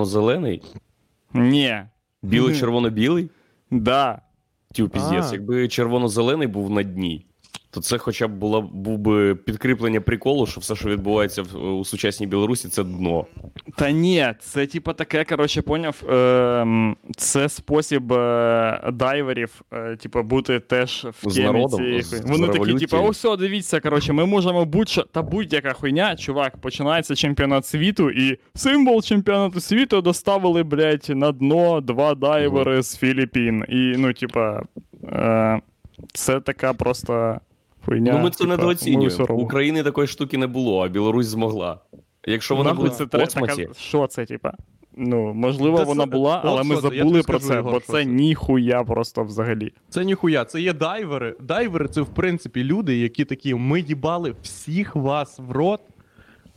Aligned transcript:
червоно-зелений, 0.00 0.62
Ні. 1.34 1.82
біло-червоно-білий. 2.22 3.30
Да. 3.70 4.22
Тю, 4.74 4.88
піздець, 4.88 5.32
якби 5.32 5.68
червоно-зелений 5.68 6.48
був 6.48 6.70
на 6.70 6.82
дні, 6.82 7.26
то 7.70 7.80
це 7.80 7.98
хоча 7.98 8.28
б 8.28 8.30
була, 8.30 8.60
був 8.60 8.98
би 8.98 9.34
підкріплення 9.34 10.00
приколу, 10.00 10.46
що 10.46 10.60
все, 10.60 10.76
що 10.76 10.88
відбувається 10.88 11.42
в, 11.42 11.78
у 11.78 11.84
сучасній 11.84 12.26
Білорусі, 12.26 12.68
це 12.68 12.84
дно. 12.84 13.26
Та 13.76 13.90
ні, 13.90 14.26
це 14.40 14.66
типа 14.66 14.92
таке, 14.92 15.24
коротше, 15.24 15.62
поняв. 15.62 16.02
Е, 16.10 16.94
це 17.16 17.48
спосіб 17.48 18.12
е, 18.12 18.90
дайверів, 18.92 19.62
е, 19.72 19.96
типа, 19.96 20.22
бути 20.22 20.60
теж 20.60 21.06
в 21.22 21.30
З 21.30 21.34
темі 21.34 21.46
народом, 21.46 21.78
цієї 21.80 22.02
з- 22.02 22.20
Вони 22.20 22.48
такі, 22.48 22.74
типа, 22.74 22.98
о, 22.98 23.10
все, 23.10 23.36
дивіться, 23.36 23.80
коротше, 23.80 24.12
ми 24.12 24.26
можемо 24.26 24.64
будь-що, 24.64 25.02
та 25.02 25.22
будь-яка 25.22 25.72
хуйня, 25.72 26.16
чувак, 26.16 26.56
починається 26.56 27.14
чемпіонат 27.14 27.66
світу, 27.66 28.10
і 28.10 28.38
символ 28.54 29.02
чемпіонату 29.02 29.60
світу 29.60 30.00
доставили, 30.02 30.62
блядь, 30.62 31.06
на 31.08 31.32
дно 31.32 31.80
два 31.80 32.14
дайвери 32.14 32.82
з 32.82 32.96
Філіппін. 32.96 33.64
І, 33.68 33.94
ну, 33.98 34.12
типа, 34.12 34.62
е, 35.04 35.60
це 36.12 36.40
така 36.40 36.72
просто 36.72 37.40
хуйня. 37.84 38.12
ну 38.12 38.18
ми 38.18 38.30
це 38.30 38.38
типа, 38.38 38.50
недооцінюємо. 38.56 39.24
України 39.34 39.82
такої 39.82 40.06
штуки 40.06 40.38
не 40.38 40.46
було, 40.46 40.84
а 40.84 40.88
Білорусь 40.88 41.26
змогла. 41.26 41.78
Якщо 42.26 42.56
вона 42.56 42.70
Нахуй 42.70 42.84
буде 42.84 42.96
це 42.96 43.04
в 43.04 43.10
космосі, 43.10 43.62
така- 43.62 43.74
Що 43.74 44.06
це, 44.06 44.26
типа? 44.26 44.52
Ну, 44.96 45.34
можливо, 45.34 45.78
Та 45.78 45.84
вона 45.84 46.04
це- 46.04 46.10
була, 46.10 46.38
от 46.38 46.44
але 46.44 46.62
ми 46.62 46.74
що 46.74 46.80
забули 46.80 47.22
про 47.22 47.38
це, 47.38 47.54
Ігор, 47.54 47.72
бо 47.72 47.80
це 47.80 47.92
це. 47.92 48.04
ніхуя 48.04 48.84
просто 48.84 49.24
взагалі. 49.24 49.72
Це 49.88 50.04
ніхуя, 50.04 50.44
це 50.44 50.60
є 50.60 50.72
дайвери. 50.72 51.36
Дайвери 51.40 51.88
це 51.88 52.00
в 52.00 52.06
принципі 52.06 52.64
люди, 52.64 52.98
які 52.98 53.24
такі, 53.24 53.54
ми 53.54 53.80
їбали 53.80 54.34
всіх 54.42 54.96
вас 54.96 55.38
в 55.38 55.52
рот, 55.52 55.80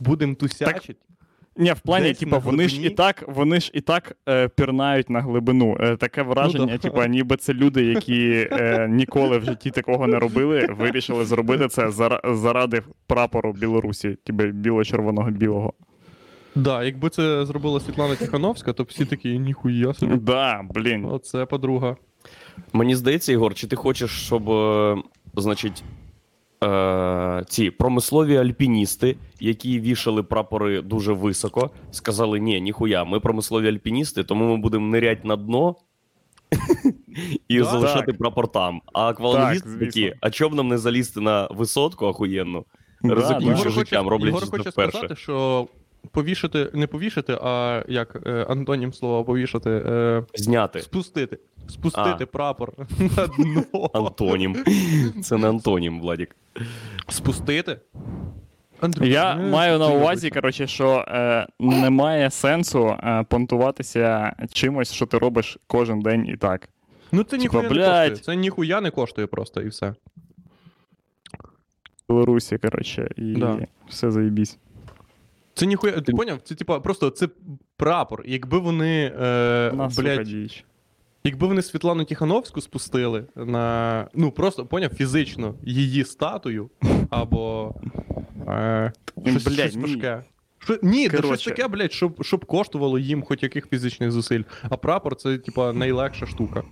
будемо 0.00 0.34
тусячить. 0.34 0.96
Ні, 1.56 1.72
в 1.72 1.80
плані, 1.80 2.08
Десь 2.08 2.18
типа, 2.18 2.38
вони 2.38 2.68
ж 2.68 2.82
і 2.82 2.90
так, 2.90 3.24
вони 3.28 3.60
ж 3.60 3.70
і 3.74 3.80
так 3.80 4.16
е, 4.28 4.48
пірнають 4.48 5.10
на 5.10 5.20
глибину. 5.20 5.76
Е, 5.80 5.96
таке 5.96 6.22
враження, 6.22 6.64
Ну, 6.64 6.70
да. 6.72 6.78
типа, 6.78 7.06
ніби 7.06 7.36
це 7.36 7.52
люди, 7.54 7.84
які 7.84 8.48
е, 8.52 8.88
ніколи 8.90 9.38
в 9.38 9.44
житті 9.44 9.70
такого 9.70 10.06
не 10.06 10.18
робили, 10.18 10.66
вирішили 10.78 11.24
зробити 11.24 11.68
це 11.68 11.90
заради 12.24 12.82
прапору 13.06 13.52
Білорусі, 13.52 14.16
типа 14.24 14.44
біло-червоного 14.44 15.30
білого. 15.30 15.72
Да, 16.54 16.84
якби 16.84 17.08
це 17.10 17.46
зробила 17.46 17.80
Світлана 17.80 18.14
Тихановська, 18.16 18.72
то 18.72 18.82
всі 18.82 19.04
такі 19.04 19.38
ніхуя 19.38 19.94
собі. 19.94 20.16
Да, 20.16 20.60
блін. 20.74 21.04
Оце 21.04 21.46
подруга. 21.46 21.96
мені 22.72 22.94
здається, 22.96 23.32
Ігор, 23.32 23.54
чи 23.54 23.66
ти 23.66 23.76
хочеш, 23.76 24.10
щоб, 24.10 24.50
е, 24.50 24.96
значить, 25.36 25.84
е, 26.64 27.44
ці 27.48 27.70
промислові 27.70 28.36
альпіністи, 28.36 29.16
які 29.40 29.80
вішали 29.80 30.22
прапори 30.22 30.82
дуже 30.82 31.12
високо, 31.12 31.70
сказали: 31.90 32.40
ні, 32.40 32.60
ніхуя, 32.60 33.04
ми 33.04 33.20
промислові 33.20 33.68
альпіністи, 33.68 34.24
тому 34.24 34.44
ми 34.44 34.56
будемо 34.56 34.86
нирять 34.86 35.24
на 35.24 35.36
дно. 35.36 35.74
І 37.48 37.58
Да, 37.58 37.64
залишати 37.64 38.06
так. 38.06 38.18
прапор 38.18 38.48
там. 38.48 38.82
А 38.92 39.08
аквалангісти 39.08 39.68
так, 39.70 39.78
такі, 39.78 40.14
а 40.20 40.30
чоб 40.30 40.54
нам 40.54 40.68
не 40.68 40.78
залізти 40.78 41.20
на 41.20 41.46
висотку 41.50 42.06
охуєнну, 42.06 42.64
Да, 43.02 43.14
ризикуючи 43.14 43.64
да. 43.64 43.70
життям, 43.70 44.08
роблять 44.08 44.28
Ігор 44.28 44.50
хоче 44.50 44.70
вперше. 44.70 44.90
сказати, 44.98 45.16
що 45.16 45.68
повішати, 46.10 46.70
не 46.74 46.86
повішати, 46.86 47.38
а 47.42 47.82
як 47.88 48.16
е, 48.26 48.46
антонім 48.48 48.92
слова 48.92 49.24
повішати, 49.24 49.70
е, 49.70 50.22
Зняти. 50.34 50.80
спустити. 50.80 51.38
Спустити 51.68 52.24
А. 52.24 52.26
прапор 52.26 52.72
на 53.16 53.26
дно. 53.26 53.90
Антонім. 53.94 54.56
Це 55.22 55.36
не 55.36 55.48
антонім, 55.48 56.00
Владік. 56.00 56.36
Спустити? 57.08 57.80
Андрюх, 58.80 59.06
Я 59.08 59.34
ну, 59.34 59.48
маю 59.50 59.78
на 59.78 59.88
увазі, 59.88 60.30
коротше, 60.30 60.66
що 60.66 61.04
е, 61.08 61.46
немає 61.58 62.30
сенсу 62.30 62.88
е, 62.88 63.24
понтуватися 63.28 64.36
чимось, 64.52 64.92
що 64.92 65.06
ти 65.06 65.18
робиш 65.18 65.58
кожен 65.66 66.00
день 66.00 66.26
і 66.26 66.36
так. 66.36 66.68
Ну 67.12 67.22
це 67.22 67.30
Типа, 67.30 67.42
ніхуя 67.42 67.62
не 67.62 67.68
блядь. 67.68 68.10
коштує. 68.10 68.16
Це 68.16 68.36
ніхуя 68.36 68.80
не 68.80 68.90
коштує 68.90 69.26
просто 69.26 69.62
і 69.62 69.68
все. 69.68 69.94
В 72.08 72.12
Білорусі, 72.12 72.58
коротше, 72.58 73.10
і 73.16 73.32
Да. 73.34 73.58
все 73.88 74.10
заєбісь. 74.10 74.58
Це 75.54 75.66
ніхуя. 75.66 76.00
Ти 76.00 76.12
поняв? 76.12 76.38
Це 76.44 76.54
типа 76.54 76.80
просто 76.80 77.10
це 77.10 77.28
прапор. 77.76 78.22
Якби 78.26 78.58
вони. 78.58 79.12
Е, 79.20 79.72
На 79.74 79.86
блядь, 79.98 80.28
якби 81.24 81.46
вони 81.46 81.62
Світлану 81.62 82.04
Тихановську 82.04 82.60
спустили 82.60 83.24
на. 83.36 84.08
Ну 84.14 84.30
просто 84.30 84.66
поняв 84.66 84.90
фізично 84.94 85.54
її 85.62 86.04
статую 86.04 86.70
або. 87.10 87.74
Е, 88.48 88.92
щось, 89.26 89.44
Блядь, 89.44 89.54
щось 89.58 89.76
ні. 89.76 89.82
важке. 89.82 90.24
Що, 90.58 90.78
ні, 90.82 91.08
да 91.08 91.22
щось 91.22 91.44
таке, 91.44 91.68
блядь, 91.68 91.92
щоб, 91.92 92.24
щоб 92.24 92.44
коштувало 92.44 92.98
їм 92.98 93.22
хоч 93.22 93.42
яких 93.42 93.68
фізичних 93.68 94.10
зусиль. 94.10 94.42
А 94.62 94.76
прапор 94.76 95.16
це, 95.16 95.38
типа, 95.38 95.72
найлегша 95.72 96.26
штука. 96.26 96.62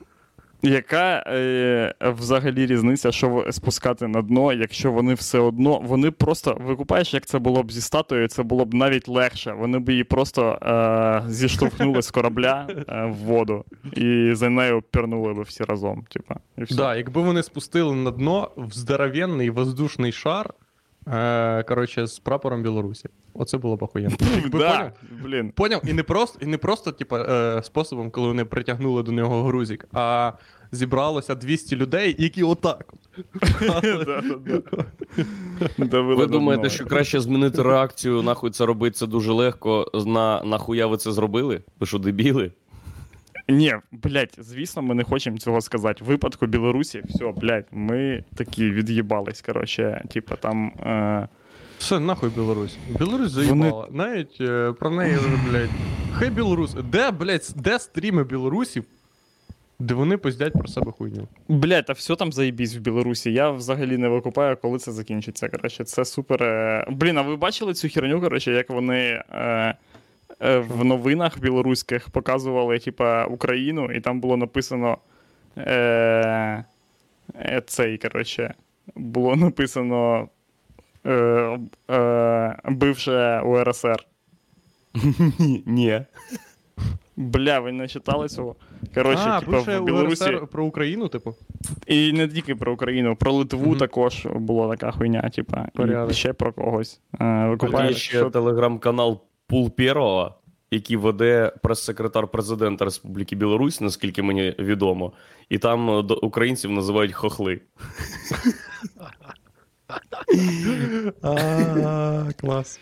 Яка 0.63 1.25
е, 1.27 1.95
взагалі 2.01 2.67
різниця, 2.67 3.13
що 3.13 3.47
спускати 3.51 4.09
на 4.09 4.23
дно, 4.23 4.53
якщо 4.53 4.93
вони 4.93 5.15
все 5.15 5.39
одно, 5.39 5.81
вони 5.85 6.11
просто 6.11 6.59
викупаєш, 6.61 7.15
як 7.15 7.27
це 7.27 7.39
було 7.39 7.63
б 7.63 7.73
зі 7.73 7.81
статуєю, 7.81 8.29
це 8.29 8.43
було 8.43 8.65
б 8.65 8.75
навіть 8.75 9.09
легше. 9.09 9.53
Вони 9.53 9.79
б 9.79 9.89
її 9.89 10.05
просто 10.05 10.59
е, 10.63 11.31
зіштовхнули 11.31 12.03
з 12.03 12.11
корабля 12.11 12.67
е, 12.89 13.05
в 13.05 13.15
воду 13.15 13.65
і 13.93 14.31
за 14.35 14.49
нею 14.49 14.83
пірнули 14.91 15.35
б 15.35 15.41
всі 15.41 15.65
разом. 15.65 16.05
Типа, 16.09 16.37
і 16.59 16.63
все. 16.63 16.75
Да, 16.75 16.97
якби 16.97 17.23
вони 17.23 17.43
спустили 17.43 17.95
на 17.95 18.11
дно 18.11 18.51
в 18.57 18.73
здоровенний 18.73 19.51
воздушний 19.51 20.13
шар. 20.13 20.51
Е, 21.07 21.63
коротше, 21.63 22.07
з 22.07 22.19
прапором 22.19 22.63
Білорусі. 22.63 23.09
Оце 23.35 23.59
було 23.59 23.77
б 23.77 23.81
да, 23.81 23.87
поняв? 23.87 24.93
блін. 25.25 25.53
Поняв? 25.53 25.83
І 25.87 25.93
не 25.93 26.03
просто, 26.03 26.39
і 26.43 26.47
не 26.47 26.59
просто 26.59 26.93
типа, 26.93 27.21
е, 27.21 27.63
способом, 27.63 28.11
коли 28.11 28.27
вони 28.27 28.45
притягнули 28.45 29.03
до 29.03 29.13
нього 29.13 29.43
грузик, 29.43 29.89
а 29.93 30.33
зібралося 30.73 31.35
200 31.35 31.77
людей, 31.77 32.17
які 32.19 32.43
отак. 32.43 32.95
Ви 35.93 36.27
думаєте, 36.27 36.71
що 36.71 36.87
краще 36.87 37.21
змінити 37.21 37.63
реакцію, 37.63 38.23
нахуй 38.23 38.51
це 38.51 38.67
робити 38.67 38.95
це 38.95 39.07
дуже 39.07 39.33
легко. 39.33 39.91
На 40.07 40.43
нахуя 40.45 40.87
ви 40.87 40.97
це 40.97 41.13
зробили? 41.13 41.63
Ви 41.81 41.87
що, 41.87 41.99
дебіли? 41.99 42.53
Ні, 43.49 43.75
блядь, 43.93 44.35
звісно, 44.39 44.83
ми 44.83 44.95
не 44.95 45.05
хочемо 45.05 45.39
цього 45.39 45.61
сказати. 45.61 46.05
В 46.05 46.07
випадку 46.07 46.47
Білорусі, 46.47 47.03
все, 47.09 47.33
блядь, 47.37 47.67
ми 47.73 48.25
такі 48.35 48.71
від'їбались. 48.71 49.43
Коротше, 49.43 50.05
типа 50.11 50.37
там. 50.37 50.67
Е... 50.67 51.29
Все, 51.79 52.01
нахуй 52.01 52.31
Білорусь. 52.31 52.77
Білорусь 52.99 53.31
заїбала. 53.31 53.89
Навіть 53.91 54.41
е, 54.41 54.73
про 54.73 54.91
неї, 54.91 55.19
блядь. 55.51 55.71
Хай 56.13 56.31
Білорус. 56.31 56.75
Де, 56.85 57.11
блядь, 57.11 57.53
де 57.57 57.79
стріми 57.79 58.25
білорусів, 58.25 58.85
де 59.79 59.95
вони 59.95 60.17
поздять 60.17 60.53
про 60.53 60.69
себе 60.69 60.93
хуйню? 60.93 61.29
Блядь, 61.49 61.85
а 61.89 61.93
все 61.93 62.17
там 62.17 62.33
заєбісь 62.33 62.77
в 62.77 62.79
Білорусі. 62.81 63.33
Я 63.33 63.51
взагалі 63.51 63.97
не 63.97 64.09
викупаю, 64.09 64.57
коли 64.57 64.79
це 64.79 64.93
закінчиться. 64.93 65.49
Коротше, 65.49 65.85
це 65.85 66.05
супер. 66.05 66.43
Е... 66.43 66.87
Блін, 66.91 67.19
а 67.19 67.23
ви 67.23 67.37
бачили 67.37 67.75
цю 67.75 67.89
херню, 67.89 68.21
коротше, 68.21 68.53
як 68.53 68.71
вони. 68.71 69.23
Е... 69.33 69.75
е, 70.41 70.59
В 70.59 70.85
новинах 70.85 71.41
білоруських 71.41 72.11
показували, 72.11 72.79
типа, 72.79 73.25
Україну, 73.25 73.93
і 73.93 74.01
там 74.01 74.21
було 74.21 74.37
написано. 74.37 74.99
Е... 75.57 76.65
е, 77.35 77.63
Цей, 77.67 77.99
коротше, 77.99 78.55
було 78.97 79.37
написано. 79.37 80.29
Е... 81.07 81.59
Е... 81.91 82.57
Бивше 82.65 83.41
УРСР. 83.41 84.07
Ні. 85.67 86.03
Бля, 87.17 87.61
ви 87.61 87.73
не 87.73 87.89
читали 87.89 88.29
цього? 88.29 88.57
Коротше, 88.95 89.25
а, 89.27 89.41
типа, 89.41 89.53
бивше 89.53 89.79
в 89.79 89.85
Білорусі. 89.85 90.25
УРСР 90.25 90.47
про 90.47 90.65
Україну, 90.65 91.09
типу. 91.09 91.35
І 91.87 92.13
не 92.13 92.29
тільки 92.29 92.55
про 92.55 92.73
Україну, 92.73 93.17
про 93.17 93.33
Литву 93.33 93.71
Мгм. 93.71 93.79
також 93.79 94.27
була 94.35 94.77
така 94.77 94.93
хуйня, 94.93 95.31
типа, 95.35 95.69
і 96.11 96.15
ще 96.15 96.33
про 96.33 96.53
когось. 96.53 97.01
Е, 97.21 97.47
Викупаєш, 97.49 97.97
що 97.97 98.31
телеграм-канал 98.31 99.21
Пул 99.53 99.71
Первого, 99.71 100.35
який 100.71 100.97
веде 100.97 101.53
прес-секретар 101.63 102.27
президента 102.29 102.85
Республіки 102.85 103.37
Білорусь, 103.37 103.81
наскільки 103.81 104.23
мені 104.23 104.55
відомо. 104.59 105.13
І 105.49 105.59
там 105.59 105.91
е, 105.91 106.03
до- 106.03 106.15
українців 106.23 106.71
називають 106.71 107.13
хохли. 107.13 107.61
Клас. 112.41 112.81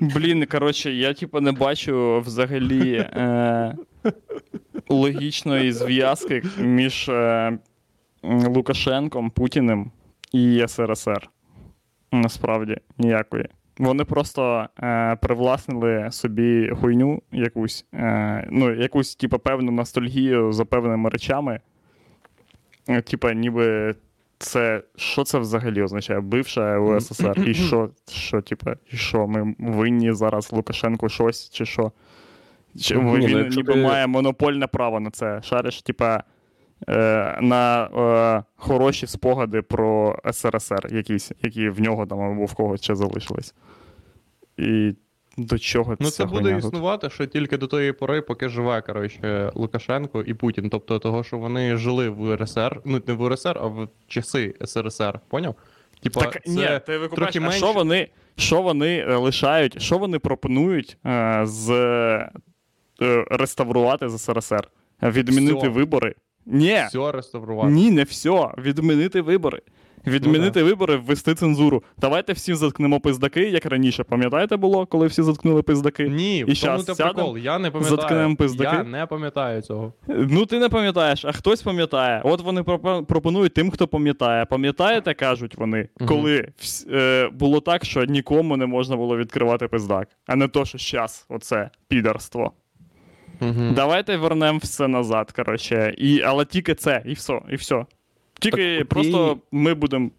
Блін, 0.00 0.46
коротше, 0.46 0.92
я 0.92 1.14
типу 1.14 1.40
не 1.40 1.52
бачу 1.52 2.20
взагалі 2.26 2.92
е, 2.96 3.74
логічної 4.88 5.72
зв'язки 5.72 6.42
між 6.58 7.08
е, 7.08 7.58
Лукашенком, 8.22 9.30
Путіним 9.30 9.90
і 10.32 10.64
СРСР. 10.68 11.28
Насправді 12.12 12.76
ніякої. 12.98 13.48
Вони 13.78 14.04
просто 14.04 14.66
е, 14.82 15.16
привласнили 15.16 16.08
собі 16.10 16.70
хуйню 16.80 17.22
якусь, 17.32 17.84
е, 17.94 18.48
ну, 18.50 18.74
якусь, 18.74 19.16
типу, 19.16 19.38
певну 19.38 19.72
ностальгію 19.72 20.52
за 20.52 20.64
певними 20.64 21.10
речами. 21.10 21.60
Е, 22.88 23.00
Типа, 23.02 23.32
ніби 23.32 23.94
це 24.38 24.82
що 24.96 25.24
це 25.24 25.38
взагалі 25.38 25.82
означає? 25.82 26.20
Бивша 26.20 26.78
УССР. 26.78 27.44
І 27.46 27.54
що, 27.54 27.90
що, 28.08 28.40
типа, 28.40 28.76
і 28.92 28.96
що, 28.96 29.26
ми 29.26 29.54
винні 29.58 30.12
зараз 30.12 30.52
Лукашенку 30.52 31.08
щось, 31.08 31.50
чи 31.50 31.66
що? 31.66 31.92
Чи, 32.80 32.96
Ні, 32.96 33.02
ну, 33.02 33.12
він 33.14 33.38
якщо 33.38 33.60
ніби 33.60 33.72
ти- 33.72 33.82
має 33.82 34.06
монопольне 34.06 34.66
право 34.66 35.00
на 35.00 35.10
це. 35.10 35.42
Шариш, 35.42 35.82
типа, 35.82 36.22
на 37.40 37.84
е, 37.84 38.44
хороші 38.56 39.06
спогади 39.06 39.62
про 39.62 40.18
СРСР, 40.32 40.88
якісь, 40.94 41.32
які 41.42 41.68
в 41.68 41.80
нього 41.80 42.06
там 42.06 42.20
або 42.20 42.44
в 42.44 42.54
когось 42.54 42.82
ще 42.82 42.94
залишились. 42.94 43.54
І 44.56 44.94
до 45.38 45.58
чого 45.58 45.96
Ну, 46.00 46.10
це 46.10 46.24
буде 46.24 46.54
тут? 46.54 46.64
існувати 46.64 47.10
ще 47.10 47.26
тільки 47.26 47.56
до 47.56 47.66
тої 47.66 47.92
пори, 47.92 48.22
поки 48.22 48.48
живе, 48.48 48.80
коротше, 48.82 49.52
Лукашенко 49.54 50.22
і 50.22 50.34
Путін. 50.34 50.70
Тобто 50.70 50.98
того, 50.98 51.24
що 51.24 51.38
вони 51.38 51.76
жили 51.76 52.08
в 52.08 52.20
УРСР, 52.20 52.80
ну 52.84 53.02
не 53.06 53.14
в 53.14 53.22
УРСР, 53.22 53.58
а 53.62 53.66
в 53.66 53.88
часи 54.08 54.54
СРСР, 54.64 55.20
поняв? 55.28 55.54
Типа, 56.02 56.20
Так, 56.20 56.42
це 56.44 56.50
ні, 56.50 56.80
ти 56.86 56.98
викупаєш, 56.98 57.32
трохи 57.34 57.48
а 57.48 57.52
що 57.52 57.72
вони, 57.72 58.08
що 58.36 58.62
вони 58.62 58.98
е, 58.98 59.16
лишають, 59.16 59.82
що 59.82 59.98
вони 59.98 60.18
пропонують 60.18 60.98
е, 61.06 61.40
з 61.44 61.70
е, 61.70 62.30
реставрувати 63.30 64.08
з 64.08 64.18
СРСР? 64.18 64.68
Відмінити 65.02 65.58
Всьо. 65.58 65.70
вибори? 65.70 66.14
Ні, 66.46 66.78
все 66.88 67.12
реставрувати. 67.12 67.72
ні, 67.72 67.90
не 67.90 68.02
все. 68.02 68.48
Відмінити 68.58 69.20
вибори. 69.20 69.60
Відмінити 70.06 70.60
Ну 70.60 70.66
вибори, 70.66 70.96
ввести 70.96 71.34
цензуру. 71.34 71.82
Давайте 71.98 72.32
всі 72.32 72.54
заткнемо 72.54 73.00
пиздаки, 73.00 73.40
як 73.40 73.66
раніше. 73.66 74.04
Пам'ятаєте 74.04 74.56
було, 74.56 74.86
коли 74.86 75.06
всі 75.06 75.22
заткнули 75.22 75.62
пиздаки? 75.62 76.08
Ні, 76.08 76.38
І 76.38 76.44
в 76.52 76.60
тому 76.60 76.82
те 76.82 76.94
прикол. 76.94 77.38
Я 77.38 77.58
не 77.58 77.64
заткнемо 77.70 77.96
пам'ятаю. 78.06 78.36
пиздаки? 78.36 78.76
Я 78.76 78.84
не 78.84 79.06
пам'ятаю 79.06 79.62
цього. 79.62 79.92
Ну, 80.08 80.46
ти 80.46 80.58
не 80.58 80.68
пам'ятаєш, 80.68 81.24
а 81.24 81.32
хтось 81.32 81.62
пам'ятає. 81.62 82.22
От 82.24 82.40
вони 82.40 82.62
пропонують 83.02 83.54
тим, 83.54 83.70
хто 83.70 83.88
пам'ятає. 83.88 84.44
Пам'ятаєте, 84.44 85.14
кажуть 85.14 85.54
вони, 85.58 85.88
Мгм. 86.00 86.08
коли 86.08 86.48
вс- 86.60 86.96
е, 86.96 87.28
було 87.28 87.60
так, 87.60 87.84
що 87.84 88.04
нікому 88.04 88.56
не 88.56 88.66
можна 88.66 88.96
було 88.96 89.16
відкривати 89.16 89.68
пиздак, 89.68 90.08
а 90.26 90.36
не 90.36 90.48
то, 90.48 90.64
що 90.64 90.78
щас, 90.78 91.26
оце 91.28 91.70
підарство. 91.88 92.52
Угу. 93.40 93.72
Давайте 93.74 94.16
вернемо 94.16 94.58
все 94.62 94.88
назад, 94.88 95.32
коротше. 95.32 95.94
І, 95.98 96.20
але 96.22 96.44
тільки 96.44 96.74
це, 96.74 97.02
і 97.06 97.12
все, 97.12 97.40
і 97.50 97.56
все. 97.56 97.86
Тільки 98.40 98.78
Так, 98.78 98.88
просто 98.88 99.34
ті- 99.34 99.40
ми 99.56 99.74
будемо 99.74 100.10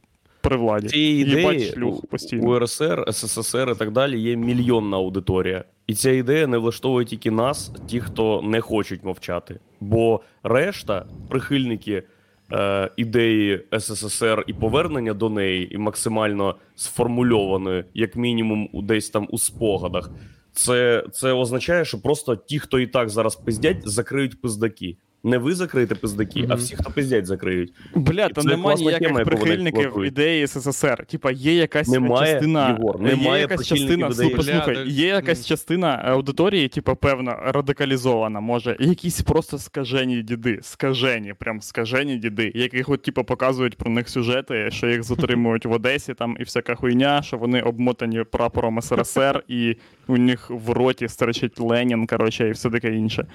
при 0.41 0.57
владі. 0.57 0.99
Їбать 0.99 1.53
ідеї 1.55 1.71
шлюх 1.73 2.03
у 2.03 2.07
постійно. 2.07 2.49
УРСР, 2.49 3.05
СССР 3.11 3.69
і 3.75 3.75
так 3.79 3.91
далі 3.91 4.19
є 4.19 4.35
мільйонна 4.35 4.97
аудиторія. 4.97 5.63
І 5.87 5.93
ця 5.93 6.11
ідея 6.11 6.47
не 6.47 6.57
влаштовує 6.57 7.05
тільки 7.05 7.31
нас, 7.31 7.71
ті, 7.87 7.99
хто 7.99 8.41
не 8.41 8.61
хочуть 8.61 9.03
мовчати. 9.03 9.59
Бо 9.79 10.21
решта, 10.43 11.05
прихильники 11.29 12.03
е, 12.51 12.89
ідеї 12.97 13.61
СССР 13.79 14.43
і 14.47 14.53
повернення 14.53 15.13
до 15.13 15.29
неї, 15.29 15.75
і 15.75 15.77
максимально 15.77 16.55
сформульованої, 16.75 17.83
як 17.93 18.15
мінімум, 18.15 18.69
десь 18.73 19.09
там 19.09 19.27
у 19.31 19.37
спогадах, 19.37 20.11
це, 20.57 21.03
це 21.13 21.31
означає, 21.31 21.85
що 21.85 22.01
просто 22.01 22.35
ті, 22.35 22.59
хто 22.59 22.79
і 22.79 22.87
так 22.87 23.09
зараз 23.09 23.35
пиздять, 23.35 23.89
закриють 23.89 24.41
пиздаки. 24.41 24.97
Не 25.23 25.37
ви 25.37 25.55
закриєте 25.55 25.95
пиздаки, 25.95 26.45
а 26.49 26.55
всі, 26.55 26.75
хто 26.75 26.91
пиздять, 26.91 27.25
закриють. 27.25 27.73
Бля, 27.95 28.29
та 28.29 28.41
Це 28.41 28.47
нема 28.47 28.63
класна 28.63 28.85
ніяких 28.85 29.07
тема, 29.07 29.25
прихильників 29.25 30.03
ідеї 30.03 30.47
СССР. 30.47 31.05
Типа, 31.05 31.31
є 31.31 31.53
якась 31.55 31.87
Немає, 31.87 32.33
частина. 32.33 32.69
Єгор, 32.69 33.07
є 33.07 33.39
якась 33.39 33.67
частина, 33.67 34.07
ідеї. 34.07 34.35
слухай, 34.43 34.75
Бля, 34.75 34.83
є 34.83 35.07
якась 35.07 35.45
частина 35.45 35.87
аудиторії, 35.87 36.67
типа, 36.67 36.95
певно, 36.95 37.37
радикалізована, 37.45 38.39
може. 38.39 38.77
Якісь 38.79 39.21
просто 39.21 39.57
скажені 39.57 40.21
діди. 40.21 40.59
Скажені, 40.61 41.33
прям 41.33 41.61
скажені 41.61 42.17
діди, 42.17 42.51
яких 42.55 42.89
от, 42.89 43.01
типа, 43.01 43.23
показують 43.23 43.77
про 43.77 43.91
них 43.91 44.09
сюжети, 44.09 44.71
що 44.71 44.87
їх 44.87 45.03
затримують 45.03 45.65
в 45.65 45.71
Одесі 45.71 46.13
там 46.13 46.37
і 46.39 46.43
всяка 46.43 46.75
хуйня, 46.75 47.21
що 47.21 47.37
вони 47.37 47.61
обмотані 47.61 48.23
прапором 48.23 48.81
СРСР, 48.81 49.43
і 49.47 49.75
у 50.07 50.17
них 50.17 50.49
в 50.49 50.69
роті 50.69 51.07
стерчить 51.07 51.59
Ленін, 51.59 52.07
коротше, 52.07 52.47
і 52.47 52.51
все 52.51 52.69
таке 52.69 52.95
інше. 52.95 53.27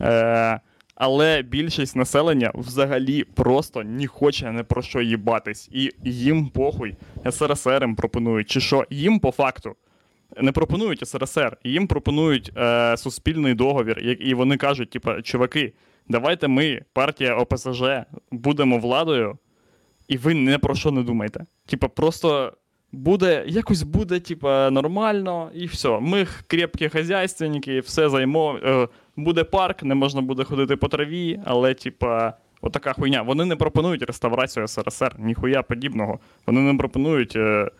Е, 0.00 0.60
але 0.98 1.42
більшість 1.42 1.96
населення 1.96 2.52
взагалі 2.54 3.24
просто 3.24 3.84
не 3.84 4.06
хоче 4.06 4.52
не 4.52 4.62
про 4.62 4.82
що 4.82 5.00
їбатись. 5.00 5.68
І 5.72 5.90
їм 6.04 6.48
похуй. 6.48 6.94
СРСР 7.30 7.88
пропонують. 7.96 8.50
Чи 8.50 8.60
що? 8.60 8.86
Їм 8.90 9.18
по 9.18 9.30
факту 9.30 9.76
не 10.36 10.52
пропонують 10.52 11.08
СРСР, 11.08 11.56
їм 11.64 11.86
пропонують 11.86 12.52
е, 12.56 12.96
суспільний 12.96 13.54
договір, 13.54 13.98
і 13.98 14.34
вони 14.34 14.56
кажуть: 14.56 14.90
типа, 14.90 15.22
чуваки, 15.22 15.72
давайте 16.08 16.48
ми, 16.48 16.82
партія 16.92 17.34
ОПСЖ, 17.34 17.82
будемо 18.30 18.78
владою, 18.78 19.38
і 20.08 20.16
ви 20.16 20.34
не 20.34 20.58
про 20.58 20.74
що 20.74 20.90
не 20.90 21.02
думайте. 21.02 21.46
Типа, 21.66 21.88
просто 21.88 22.52
буде, 22.92 23.44
якось 23.46 23.82
буде, 23.82 24.20
типа, 24.20 24.70
нормально, 24.70 25.50
і 25.54 25.66
все. 25.66 26.00
Ми 26.00 26.26
крепкі 26.46 26.88
хазяйственники, 26.88 27.80
все 27.80 28.08
займо. 28.08 28.58
Е, 28.64 28.88
буде 29.18 29.44
парк, 29.44 29.82
не 29.82 29.94
можна 29.94 30.20
буде 30.20 30.44
ходити 30.44 30.76
по 30.76 30.88
траві, 30.88 31.40
але, 31.44 31.74
типа. 31.74 32.34
Отака 32.60 32.92
хуйня. 32.92 33.22
Вони 33.22 33.44
не 33.44 33.56
пропонують 33.56 34.02
реставрацію 34.02 34.68
СРСР, 34.68 35.14
ніхуя 35.18 35.62
подібного. 35.62 36.18
Вони 36.46 36.60
не 36.60 36.78
пропонують 36.78 37.36
е, 37.36 37.70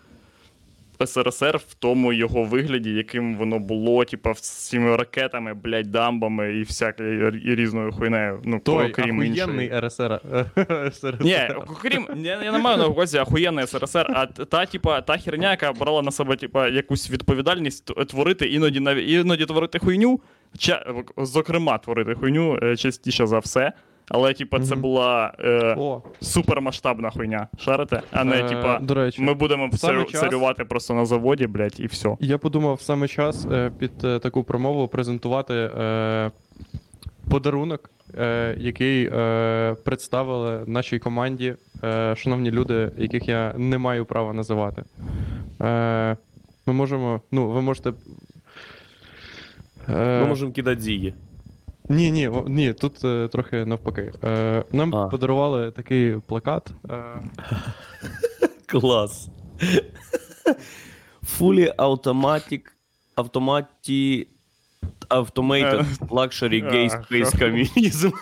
СРСР 1.07 1.57
в 1.69 1.75
тому 1.75 2.13
його 2.13 2.45
вигляді, 2.45 2.91
яким 2.91 3.37
воно 3.37 3.59
було, 3.59 4.05
типа, 4.05 4.35
з 4.35 4.69
цими 4.69 4.97
ракетами, 4.97 5.55
блядь, 5.55 5.91
дамбами 5.91 6.55
і 6.55 6.63
всякою 6.63 7.29
і 7.29 7.55
різною 7.55 7.93
хуйнею. 7.93 8.41
Ну, 8.45 8.59
Той 8.59 8.91
окрім 8.91 9.23
іншої. 9.23 9.73
РСР. 9.81 10.21
СРСР. 10.93 11.17
Ні, 11.21 11.39
окрім, 11.67 12.09
я, 12.17 12.43
я 12.43 12.53
не 12.53 12.59
маю 12.59 12.79
на 12.79 12.87
увазі 12.87 13.19
ахуєнний 13.19 13.67
СРСР, 13.67 14.07
а 14.15 14.27
та, 14.27 14.67
типа, 14.67 15.01
та 15.01 15.19
херня, 15.19 15.51
яка 15.51 15.73
брала 15.73 16.03
на 16.03 16.11
себе 16.11 16.37
типа, 16.37 16.69
якусь 16.69 17.11
відповідальність 17.11 18.07
творити 18.09 18.47
іноді 18.47 18.79
іноді 19.07 19.47
творити 19.47 19.79
хуйню, 19.79 20.21
ча, 20.59 20.95
зокрема, 21.17 21.79
творити 21.79 22.15
хуйню 22.15 22.59
е, 22.63 22.77
частіше 22.77 23.27
за 23.27 23.39
все. 23.39 23.73
Але, 24.11 24.35
типа, 24.35 24.61
це 24.61 24.75
була 24.75 25.33
е, 25.41 25.75
О, 25.79 26.03
супермасштабна 26.21 27.11
хуйня. 27.11 27.49
Шарите? 27.59 28.03
А 28.13 28.25
не, 28.25 28.37
Е, 28.41 28.49
типа, 28.49 28.79
до 28.79 28.95
речі, 28.95 29.23
ми 29.23 29.35
будемо 29.35 29.69
час- 29.71 30.11
царювати 30.11 30.65
просто 30.65 30.95
на 30.95 31.05
заводі, 31.07 31.47
блядь, 31.47 31.81
і 31.81 31.87
все. 31.87 32.17
Я 32.21 32.39
подумав 32.39 32.81
саме 32.81 33.09
час 33.09 33.47
е, 33.53 33.71
під 33.79 34.05
е, 34.05 34.19
таку 34.19 34.45
промову 34.45 34.89
презентувати 34.89 35.55
е, 35.55 36.31
подарунок, 37.31 37.91
е, 38.19 38.55
який 38.59 39.11
е, 39.13 39.77
представили 39.85 40.65
нашій 40.67 40.99
команді, 40.99 41.55
е, 41.85 42.15
шановні 42.17 42.51
люди, 42.51 42.91
яких 42.99 43.29
я 43.29 43.55
не 43.57 43.79
маю 43.79 44.05
права 44.05 44.33
називати. 44.33 44.83
Е, 45.63 46.17
ми 46.67 46.73
можемо. 46.73 47.21
Ну, 47.33 47.49
ви 47.49 47.63
можете. 47.63 47.93
Е, 49.89 50.21
Ми 50.21 50.27
можемо 50.27 50.53
кидати 50.53 50.81
зіги. 50.81 51.15
Ні, 51.89 52.11
ні, 52.11 52.31
ні, 52.47 52.73
тут 52.73 53.05
е, 53.05 53.29
трохи 53.33 53.65
навпаки. 53.65 54.13
Е, 54.25 54.65
нам 54.73 54.95
А. 54.95 55.09
подарували 55.09 55.71
такий 55.71 56.17
плакат. 56.27 56.71
Е, 56.91 57.03
Клас. 58.67 59.29
Fully 61.39 61.75
automatic, 61.77 62.61
автоматі, 63.15 64.29
automated 65.11 65.85
luxury 66.09 66.73
gay 66.73 66.91
space 66.91 67.39
communism. 67.39 68.13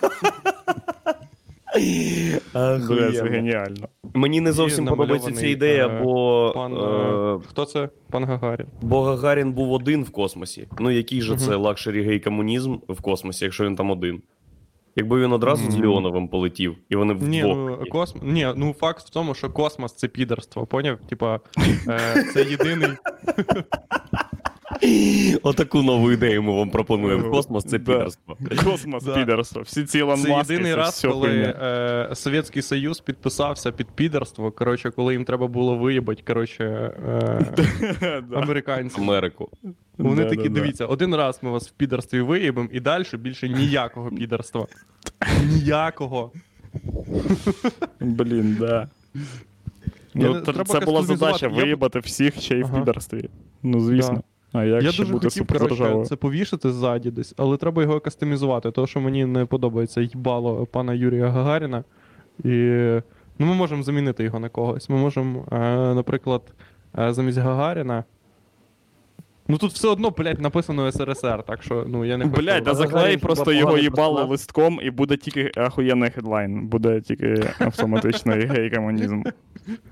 Бля, 2.53 3.11
це 3.11 3.23
геніально. 3.23 3.87
Мені 4.13 4.41
не 4.41 4.51
зовсім 4.51 4.85
І 4.85 4.87
подобається 4.87 5.31
ця 5.31 5.31
намальований, 5.31 5.53
ідея, 5.53 5.87
е, 5.87 6.01
бо, 6.03 6.51
пан, 6.55 6.73
е, 6.73 6.77
е, 6.77 7.39
хто 7.47 7.65
це? 7.65 7.89
Пан 8.09 8.23
Гагарін. 8.25 8.67
бо 8.81 9.01
Гагарін 9.01 9.53
був 9.53 9.71
один 9.71 10.03
в 10.03 10.09
космосі. 10.09 10.67
Ну 10.79 10.91
який 10.91 11.21
же 11.21 11.37
це 11.37 11.55
luxury 11.55 12.03
гей 12.03 12.19
комунізм 12.19 12.77
в 12.89 13.01
космосі, 13.01 13.45
якщо 13.45 13.65
він 13.65 13.75
там 13.75 13.91
один? 13.91 14.21
Якби 14.95 15.21
він 15.21 15.33
одразу 15.33 15.71
з 15.71 15.75
Мгм. 15.75 15.85
Леоновим 15.85 16.27
полетів, 16.27 16.75
і 16.89 16.95
вони 16.95 17.13
Ні, 17.13 17.43
ну, 17.43 17.77
косм... 17.91 18.19
Ні, 18.21 18.47
ну 18.55 18.75
факт 18.79 19.07
в 19.07 19.09
тому, 19.09 19.33
що 19.33 19.49
космос 19.49 19.95
це 19.95 20.07
підерство, 20.07 20.65
поняв? 20.65 20.97
Типа, 21.09 21.39
е, 21.87 22.23
це 22.33 22.43
єдиний. 22.43 22.89
Отаку 25.43 25.81
нову 25.81 26.11
ідею 26.11 26.43
ми 26.43 26.53
вам 26.55 26.69
пропонуємо. 26.69 27.29
Космос 27.31 27.63
це 27.63 27.79
підерство. 27.79 28.37
Космос, 28.63 29.03
підерство. 29.03 29.61
Всі 29.61 29.83
ці 29.85 29.99
Це 29.99 30.05
Маски, 30.05 30.31
єдиний 30.31 30.71
це 30.71 30.75
раз, 30.77 30.93
все 30.93 31.07
коли 31.07 31.27
хуйня. 31.29 31.55
е, 32.11 32.15
Совєтський 32.15 32.61
Союз 32.61 32.99
підписався 32.99 33.71
під 33.71 33.87
підерство. 33.87 34.51
Коротше, 34.51 34.91
коли 34.91 35.13
їм 35.13 35.25
треба 35.25 35.47
було 35.47 35.75
виїбати, 35.77 36.23
коротше, 36.27 36.63
е, 38.01 38.23
американців. 38.33 39.03
Америку. 39.03 39.49
Вони 39.97 40.23
Да, 40.23 40.29
такі, 40.29 40.43
да, 40.43 40.49
да. 40.49 40.61
дивіться, 40.61 40.85
один 40.85 41.15
раз 41.15 41.39
ми 41.41 41.49
вас 41.51 41.67
в 41.69 41.71
підерстві 41.71 42.21
виїбемо, 42.21 42.69
і 42.71 42.79
далі 42.79 43.03
більше 43.13 43.49
ніякого 43.49 44.09
підерства. 44.11 44.67
Ніякого. 45.45 46.31
Блін, 47.99 48.57
да. 48.59 48.87
Я 49.15 49.21
Ну, 50.27 50.33
не- 50.33 50.39
тр- 50.39 50.43
треба 50.43 50.63
це 50.63 50.79
була 50.79 50.99
кастомізувати. 50.99 51.15
задача 51.17 51.45
Я 51.45 51.51
б- 51.51 51.55
виїбати 51.55 51.99
всіх 51.99 52.41
ще 52.41 52.57
й 52.57 52.61
в 52.63 52.65
Ага. 52.65 52.79
підарстві. 52.79 53.29
Ну, 53.63 53.79
звісно. 53.79 54.21
А 54.53 54.63
як 54.63 54.83
Я 54.83 54.91
ще 54.91 55.01
дуже 55.01 55.13
бути 55.13 55.27
хотів, 55.27 55.47
коротше, 55.47 56.03
це 56.05 56.15
повішати 56.15 56.71
ззаді 56.71 57.11
десь, 57.11 57.33
але 57.37 57.57
треба 57.57 57.81
його 57.81 57.99
кастомізувати, 57.99 58.71
тому 58.71 58.87
що 58.87 58.99
мені 58.99 59.25
не 59.25 59.45
подобається 59.45 60.01
їбало 60.01 60.65
пана 60.65 60.93
Юрія 60.93 61.29
Гагаріна. 61.29 61.83
І 62.43 62.49
ну, 63.39 63.45
ми 63.45 63.53
можемо 63.53 63.83
замінити 63.83 64.23
його 64.23 64.39
на 64.39 64.49
когось. 64.49 64.89
Ми 64.89 64.97
можемо, 64.97 65.45
е, 65.51 65.57
наприклад, 65.93 66.41
е, 66.99 67.13
замість 67.13 67.37
Гагаріна 67.37 68.03
Ну 69.49 69.57
тут 69.57 69.71
все 69.71 69.87
одно, 69.87 70.11
блядь, 70.11 70.41
написано 70.41 70.91
СРСР, 70.91 71.43
так 71.43 71.63
що 71.63 71.85
ну 71.87 72.05
я 72.05 72.17
не 72.17 72.25
хочу. 72.25 72.41
Блядь, 72.41 72.63
да 72.63 72.73
заклей 72.73 73.17
просто 73.17 73.51
його 73.51 73.77
їбало 73.77 74.25
листком, 74.25 74.79
і 74.83 74.91
буде 74.91 75.17
тільки 75.17 75.51
ахуєнний 75.55 76.09
хедлайн. 76.09 76.67
Буде 76.67 77.01
тільки 77.01 77.49
автоматичний 77.59 78.45
гей-комунізм. 78.45 79.23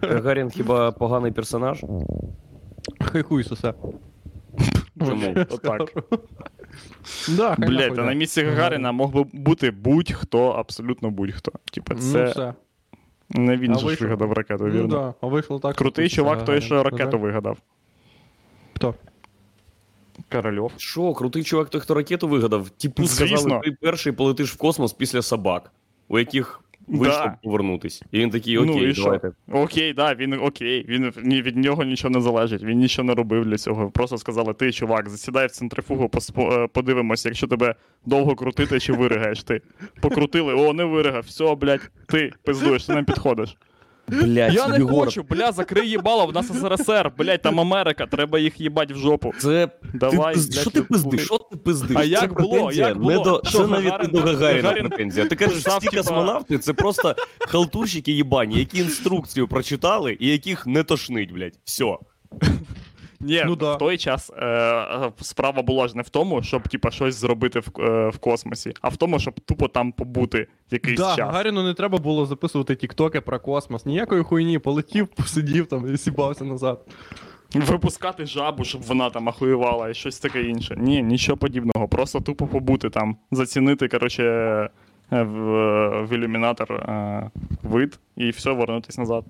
Гагарін 0.02 0.50
хіба 0.50 0.92
поганий 0.92 1.32
персонаж? 1.32 1.86
Хай 3.02 3.22
хуй 3.22 3.44
сосе. 3.44 3.74
Чому? 5.00 5.36
Отак. 5.50 5.94
Да, 7.30 7.56
та 7.56 7.90
да. 7.90 8.04
на 8.04 8.14
місці 8.14 8.44
Гагаріна 8.44 8.92
мог 8.92 9.12
би 9.12 9.26
бути 9.34 9.72
будь-хто, 9.72 10.48
абсолютно 10.50 11.10
будь-хто. 11.12 11.52
Типа, 11.72 11.94
Ну 11.94 12.02
це 12.02 12.54
не 13.30 13.58
він 13.58 13.80
же 13.80 13.90
ж 13.96 14.04
вигадав 14.04 14.34
ракету, 14.34 14.64
Ну 14.64 14.74
вірно? 14.74 14.88
да, 14.88 15.14
а 15.22 15.28
вийшло 15.28 15.60
так. 15.60 15.76
Крутий 15.76 16.10
чувак, 16.10 16.46
той, 16.46 16.62
що 16.62 16.84
ракету 16.84 17.20
вигадав. 17.20 17.58
Хто? 18.76 18.96
Корольов. 20.32 20.72
Що, 20.78 21.14
крутий 21.14 21.44
чувак, 21.44 21.70
той, 21.70 21.82
хто 21.82 21.94
ракету 21.94 22.28
вигадав, 22.28 22.70
типу 22.70 23.06
Звісно. 23.06 23.38
сказали, 23.38 23.62
ти 23.64 23.72
перший 23.82 24.14
полетиш 24.14 24.54
в 24.54 24.58
космос 24.58 24.94
після 24.94 25.22
собак, 25.22 25.72
у 26.08 26.20
яких 26.20 26.62
вийшло 26.88 27.20
Да. 27.26 27.38
повернутись. 27.44 28.04
І 28.12 28.20
він 28.20 28.30
такий, 28.30 28.56
Ну, 28.56 28.74
окей, 28.74 28.90
і 28.90 28.94
що? 28.94 29.04
давайте. 29.04 29.32
Окей, 29.52 29.94
да, 29.94 30.14
він 30.16 30.34
окей. 30.34 30.86
Він 30.90 31.14
ні, 31.24 31.42
від 31.42 31.58
нього 31.58 31.84
нічого 31.84 32.12
не 32.14 32.22
залежить. 32.22 32.64
Він 32.64 32.78
нічого 32.80 33.06
не 33.08 33.14
робив 33.14 33.46
для 33.46 33.58
цього. 33.58 33.92
Просто 33.92 34.18
сказали: 34.18 34.54
ти, 34.54 34.72
чувак, 34.72 35.10
засідай 35.10 35.48
в 35.48 35.52
центрифугу, 35.52 36.06
поспо- 36.06 36.68
подивимося, 36.68 37.30
якщо 37.30 37.48
тебе 37.48 37.76
довго 38.06 38.36
крутити, 38.36 38.80
чи 38.80 38.94
виригаєш 38.94 39.44
ти. 39.44 39.62
Покрутили, 40.02 40.54
о, 40.54 40.74
не 40.74 40.84
виригав, 40.84 41.24
все, 41.24 41.56
блядь, 41.56 41.92
ти 42.08 42.32
пиздуєш, 42.44 42.86
ти 42.86 42.94
нам 42.94 43.06
підходиш. 43.06 43.58
Блять, 44.08 44.54
Я 44.54 44.68
не 44.68 44.78
Єгор, 44.78 45.06
хочу, 45.06 45.24
бля, 45.24 45.52
закрий 45.52 45.90
їбало, 45.90 46.26
в 46.26 46.34
нас 46.34 46.48
СРСР, 46.48 47.12
блядь, 47.18 47.42
там 47.42 47.60
Америка, 47.60 48.06
треба 48.08 48.40
їх 48.40 48.60
їбать 48.62 48.92
в 48.92 48.96
жопу. 48.96 49.34
Це 49.40 49.70
Давай, 49.94 50.36
що 50.62 50.70
ти 50.70 50.82
пиздиш? 50.82 51.26
Що 51.26 51.38
ти 51.38 51.58
пиздиш? 51.58 51.98
А 51.98 52.02
Це 52.02 52.08
як 52.08 52.42
було? 52.42 52.72
Як 52.72 52.96
Не 52.96 53.02
було? 53.02 53.24
до... 53.24 53.50
Що, 53.50 53.58
Це 53.58 53.68
навіть 53.68 54.02
не 54.02 54.08
до 54.08 54.22
Гагаріна 54.22 54.72
претензія. 54.72 55.26
Ти 55.28 55.36
кажеш, 55.36 55.66
всі 55.66 55.98
космонавти 55.98 56.58
це 56.58 56.74
просто 56.74 57.16
халтурщики 57.40 58.12
їбані, 58.12 58.60
які 58.60 58.78
інструкцію 58.78 59.48
прочитали 59.48 60.18
і 60.20 60.28
яких 60.28 60.68
не 60.68 60.84
тошнить, 60.84 61.32
блядь. 61.34 61.54
Все. 61.64 61.98
Ні, 63.26 63.44
Ну 63.46 63.56
да. 63.56 63.76
в 63.76 63.78
той 63.78 63.98
час 63.98 64.32
е, 64.38 65.12
справа 65.22 65.62
була 65.62 65.88
ж 65.88 65.98
не 65.98 66.02
в 66.02 66.10
тому, 66.10 66.44
щоб 66.44 66.68
типа 66.68 66.92
щось 66.92 67.16
зробити 67.16 67.60
в, 67.60 67.82
е, 67.82 68.10
в 68.10 68.18
космосі, 68.18 68.74
а 68.82 68.90
в 68.90 68.98
тому, 68.98 69.20
щоб 69.20 69.40
тупо 69.40 69.68
там 69.68 69.92
побути 69.92 70.48
якийсь 70.72 71.00
Да, 71.00 71.16
час. 71.16 71.20
Гагаріну 71.20 71.64
не 71.64 71.74
треба 71.74 71.98
було 71.98 72.26
записувати 72.26 72.76
тіктоки 72.76 73.22
про 73.22 73.40
космос. 73.40 73.86
Ніякої 73.86 74.24
хуйні, 74.24 74.60
полетів, 74.60 75.08
посидів 75.08 75.68
там 75.68 75.94
і 75.94 75.98
сібався 75.98 76.46
назад. 76.46 76.86
Випускати 77.54 78.26
жабу, 78.26 78.64
щоб 78.64 78.82
вона 78.82 79.10
там 79.10 79.30
ахуювала 79.30 79.90
і 79.90 79.94
щось 79.94 80.20
таке 80.20 80.44
інше. 80.44 80.76
Ні, 80.78 81.04
нічого 81.04 81.38
подібного. 81.38 81.88
Просто 81.88 82.20
тупо 82.22 82.48
побути 82.48 82.90
там, 82.90 83.18
зацінити, 83.32 83.88
коротше, 83.88 84.24
е, 85.12 85.24
в, 85.24 86.06
в 86.06 86.14
ілюмінатор 86.14 86.74
е, 86.74 87.30
вид 87.64 88.00
і 88.18 88.30
все, 88.30 88.52
вернутись 88.52 88.98
назад. 88.98 89.26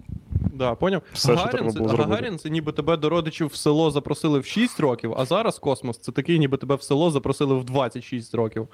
Да, 0.55 0.75
поняв? 0.75 1.01
Все, 1.13 1.35
Гагарін, 1.35 1.71
це. 1.71 1.79
Гагарін 1.83 2.37
це 2.37 2.49
ніби 2.49 2.71
тебе 2.71 2.97
до 2.97 3.09
родичів 3.09 3.47
в 3.47 3.55
село 3.55 3.91
запросили 3.91 4.39
в 4.39 4.45
6 4.45 4.79
років, 4.79 5.13
а 5.17 5.25
зараз 5.25 5.59
космос 5.59 5.97
це 5.97 6.11
такий, 6.11 6.39
ніби 6.39 6.57
тебе 6.57 6.75
в 6.75 6.81
село 6.81 7.11
запросили 7.11 7.55
в 7.55 7.63
26 7.63 8.35
років. 8.35 8.67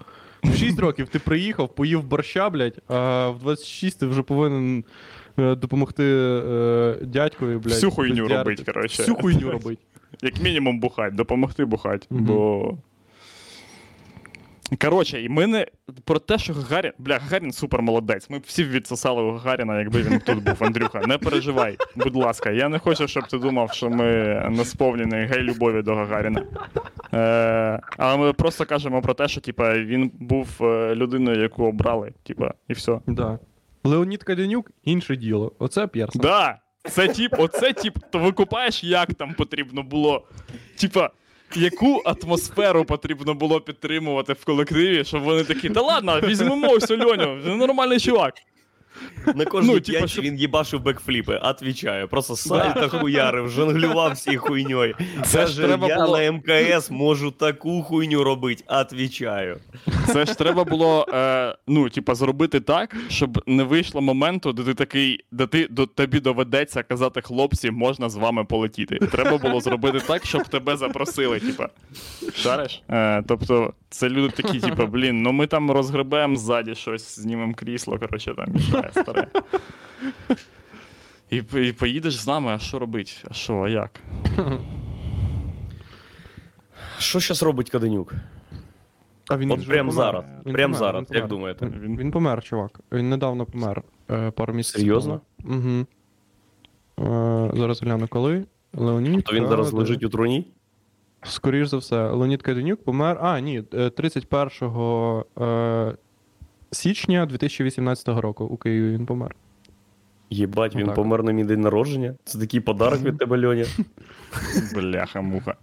В 0.43 0.55
6 0.55 0.79
років 0.79 1.09
ти 1.09 1.19
приїхав, 1.19 1.75
поїв 1.75 2.03
борща, 2.03 2.50
блядь, 2.50 2.79
а 2.88 3.29
в 3.29 3.39
26 3.39 4.00
ти 4.00 4.05
вже 4.05 4.21
повинен 4.21 4.83
е, 5.39 5.55
допомогти 5.55 6.03
е, 6.03 6.97
дядькові, 7.01 7.57
блядь. 7.57 7.73
Всю 7.73 7.91
хуйню 7.91 8.27
робить, 8.27 8.61
коротше. 8.65 9.01
Всю 9.03 9.17
хуйню 9.17 9.51
робить. 9.51 9.79
Як 10.21 10.41
мінімум 10.41 10.79
бухать, 10.79 11.15
допомогти 11.15 11.65
бухать. 11.65 12.07
Бо. 12.09 12.77
Коротше, 14.79 15.21
і 15.21 15.29
ми 15.29 15.47
не 15.47 15.65
про 16.03 16.19
те, 16.19 16.37
що 16.37 16.53
Гагарін. 16.53 16.91
Бля, 16.97 17.17
Гагарін 17.17 17.51
супер 17.51 17.81
молодець. 17.81 18.29
Ми 18.29 18.41
всі 18.45 18.63
відсосали 18.63 19.21
у 19.21 19.31
Гагаріна, 19.31 19.79
якби 19.79 20.01
він 20.01 20.19
тут 20.19 20.43
був, 20.43 20.55
Андрюха. 20.59 21.01
Не 21.07 21.17
переживай, 21.17 21.77
будь 21.95 22.15
ласка. 22.15 22.51
Я 22.51 22.69
не 22.69 22.79
хочу, 22.79 23.07
щоб 23.07 23.27
ти 23.27 23.37
думав, 23.37 23.73
що 23.73 23.89
ми 23.89 24.05
не 24.51 24.65
сповнені 24.65 25.15
гей-любові 25.15 25.81
до 25.81 25.95
Гагаріна. 25.95 26.43
Е, 27.13 27.79
але 27.97 28.17
ми 28.17 28.33
просто 28.33 28.65
кажемо 28.65 29.01
про 29.01 29.13
те, 29.13 29.27
що 29.27 29.41
типа, 29.41 29.79
він 29.79 30.11
був 30.19 30.47
е, 30.61 30.95
людиною, 30.95 31.41
яку 31.41 31.65
обрали, 31.65 32.11
типа, 32.23 32.53
і 32.67 32.73
все. 32.73 32.99
Да. 33.07 33.39
Леонід 33.83 34.23
Каденюк 34.23 34.71
інше 34.83 35.15
діло. 35.15 35.51
Оце 35.59 35.87
П'єрсон. 35.87 36.21
Да, 36.21 36.57
це 36.89 37.07
тип, 37.07 37.35
оце 37.37 37.73
тип, 37.73 37.97
то 38.09 38.19
викупаєш, 38.19 38.83
як 38.83 39.13
там 39.13 39.33
потрібно 39.33 39.83
було. 39.83 40.27
Типа, 40.79 41.09
яку 41.58 42.01
атмосферу 42.05 42.86
потрібно 42.86 43.34
було 43.34 43.62
підтримувати 43.62 44.34
в 44.34 44.46
колективі, 44.46 45.05
щоб 45.05 45.24
вони 45.24 45.43
такі, 45.43 45.70
та 45.70 45.81
ладно, 45.81 46.22
візьмемо 46.24 46.70
ось 46.70 46.91
Льоню, 46.91 47.39
він 47.46 47.58
нормальний 47.58 48.00
чувак. 48.00 48.34
На 49.36 49.45
кожній 49.45 49.74
Ну, 49.74 49.79
типа, 49.79 50.05
він 50.21 50.36
їбашив 50.38 50.81
бекфліпи, 50.81 51.39
отвічаю. 51.43 52.07
Просто 52.07 52.36
сальто 52.36 52.89
хуярив, 52.89 53.50
жонглював 53.50 54.12
всією 54.13 54.41
хуйньою. 54.41 54.95
Це 55.25 55.48
ж 55.48 55.62
треба 55.62 55.88
я 55.88 55.95
було- 55.95 56.17
на 56.17 56.31
МКС 56.31 56.91
можу 56.91 57.31
таку 57.31 57.81
хуйню 57.81 58.24
робити, 58.24 58.63
отвічаю. 58.67 59.57
Це 60.07 60.25
ж 60.25 60.38
треба 60.38 60.63
було, 60.63 61.05
е, 61.13 61.55
ну, 61.67 61.89
типа, 61.89 62.15
зробити 62.15 62.60
так, 62.60 62.95
щоб 63.10 63.43
не 63.48 63.63
вийшло 63.63 64.01
моменту, 64.01 64.53
де 64.53 64.63
ти 64.63 64.74
такий, 64.74 65.19
де 65.31 65.48
ти 65.48 65.67
до 65.69 65.86
тобі 65.86 66.19
доведеться 66.19 66.83
казати, 66.83 67.21
хлопці, 67.21 67.71
можна 67.71 68.10
з 68.10 68.15
вами 68.15 68.43
полетіти. 68.45 68.95
Треба 68.95 69.38
було 69.38 69.62
зробити 69.62 70.00
так, 70.00 70.25
щоб 70.25 70.48
тебе 70.48 70.77
запросили. 70.77 71.39
Типа, 71.39 71.69
шариш? 72.36 72.83
Е, 72.89 73.24
тобто, 73.27 73.74
це 73.89 74.10
люди 74.10 74.33
такі, 74.36 74.60
типа, 74.60 74.86
блін, 74.86 75.21
ну 75.21 75.31
ми 75.31 75.48
там 75.48 75.71
розгребемо 75.71 76.36
ззаді 76.36 76.75
щось, 76.75 77.19
знімемо 77.19 77.53
крісло, 77.53 78.00
коротше, 78.00 78.33
там 78.38 78.45
мішає 78.53 78.90
старе. 78.91 79.27
І, 81.29 81.38
і 81.38 81.71
поїдеш 81.74 82.15
з 82.15 82.27
нами, 82.27 82.51
а 82.51 82.60
що 82.60 82.79
робить? 82.79 83.25
А 83.31 83.33
що, 83.33 83.62
а 83.62 83.69
як? 83.69 83.91
Що 86.98 87.19
зараз 87.19 87.43
робить 87.43 87.69
Каденюк? 87.69 88.13
А 89.29 89.38
він 89.38 89.51
От 89.51 89.60
вже 89.60 89.67
прям 89.69 89.88
помер. 89.88 90.05
зараз. 90.05 90.24
Він 90.45 90.53
Прям 90.53 90.71
помер, 90.71 90.79
зараз, 90.79 91.01
він 91.10 91.15
як 91.17 91.27
помер. 91.27 91.29
думаєте? 91.29 91.65
Він, 91.81 91.98
він 91.98 92.12
помер, 92.12 92.43
чувак. 92.43 92.79
Він 92.91 93.10
недавно 93.10 93.45
помер. 93.45 93.83
Е, 94.12 94.31
пару 94.31 94.53
місяців. 94.53 94.81
Серйозно? 94.81 95.21
Угу. 95.45 95.86
Е, 97.00 97.51
зараз 97.53 97.81
гляну 97.81 98.07
коли. 98.07 98.45
Леонід. 98.74 99.24
То 99.24 99.36
він 99.36 99.48
зараз 99.48 99.74
лежить 99.74 100.03
у 100.03 100.10
труні? 100.10 100.48
Скоріш 101.24 101.67
за 101.67 101.77
все, 101.77 102.10
Леонід 102.10 102.41
Каденюк 102.41 102.83
помер. 102.83 103.17
А, 103.21 103.39
ні, 103.39 103.63
е, 103.74 103.89
31 103.89 105.24
е, 105.41 105.95
січня 106.71 107.25
2018 107.25 108.07
року 108.07 108.45
у 108.45 108.57
Києві 108.57 108.91
він 108.93 109.05
помер. 109.05 109.35
Єбать, 110.29 110.75
він 110.75 110.83
Отак. 110.83 110.95
помер 110.95 111.23
на 111.23 111.31
мій 111.31 111.43
день 111.43 111.61
народження. 111.61 112.15
Це 112.23 112.39
такий 112.39 112.59
подарок 112.59 113.01
від 113.01 113.17
тебе, 113.17 113.45
Льоня. 113.45 113.65
Бляха-муха. 114.75 115.55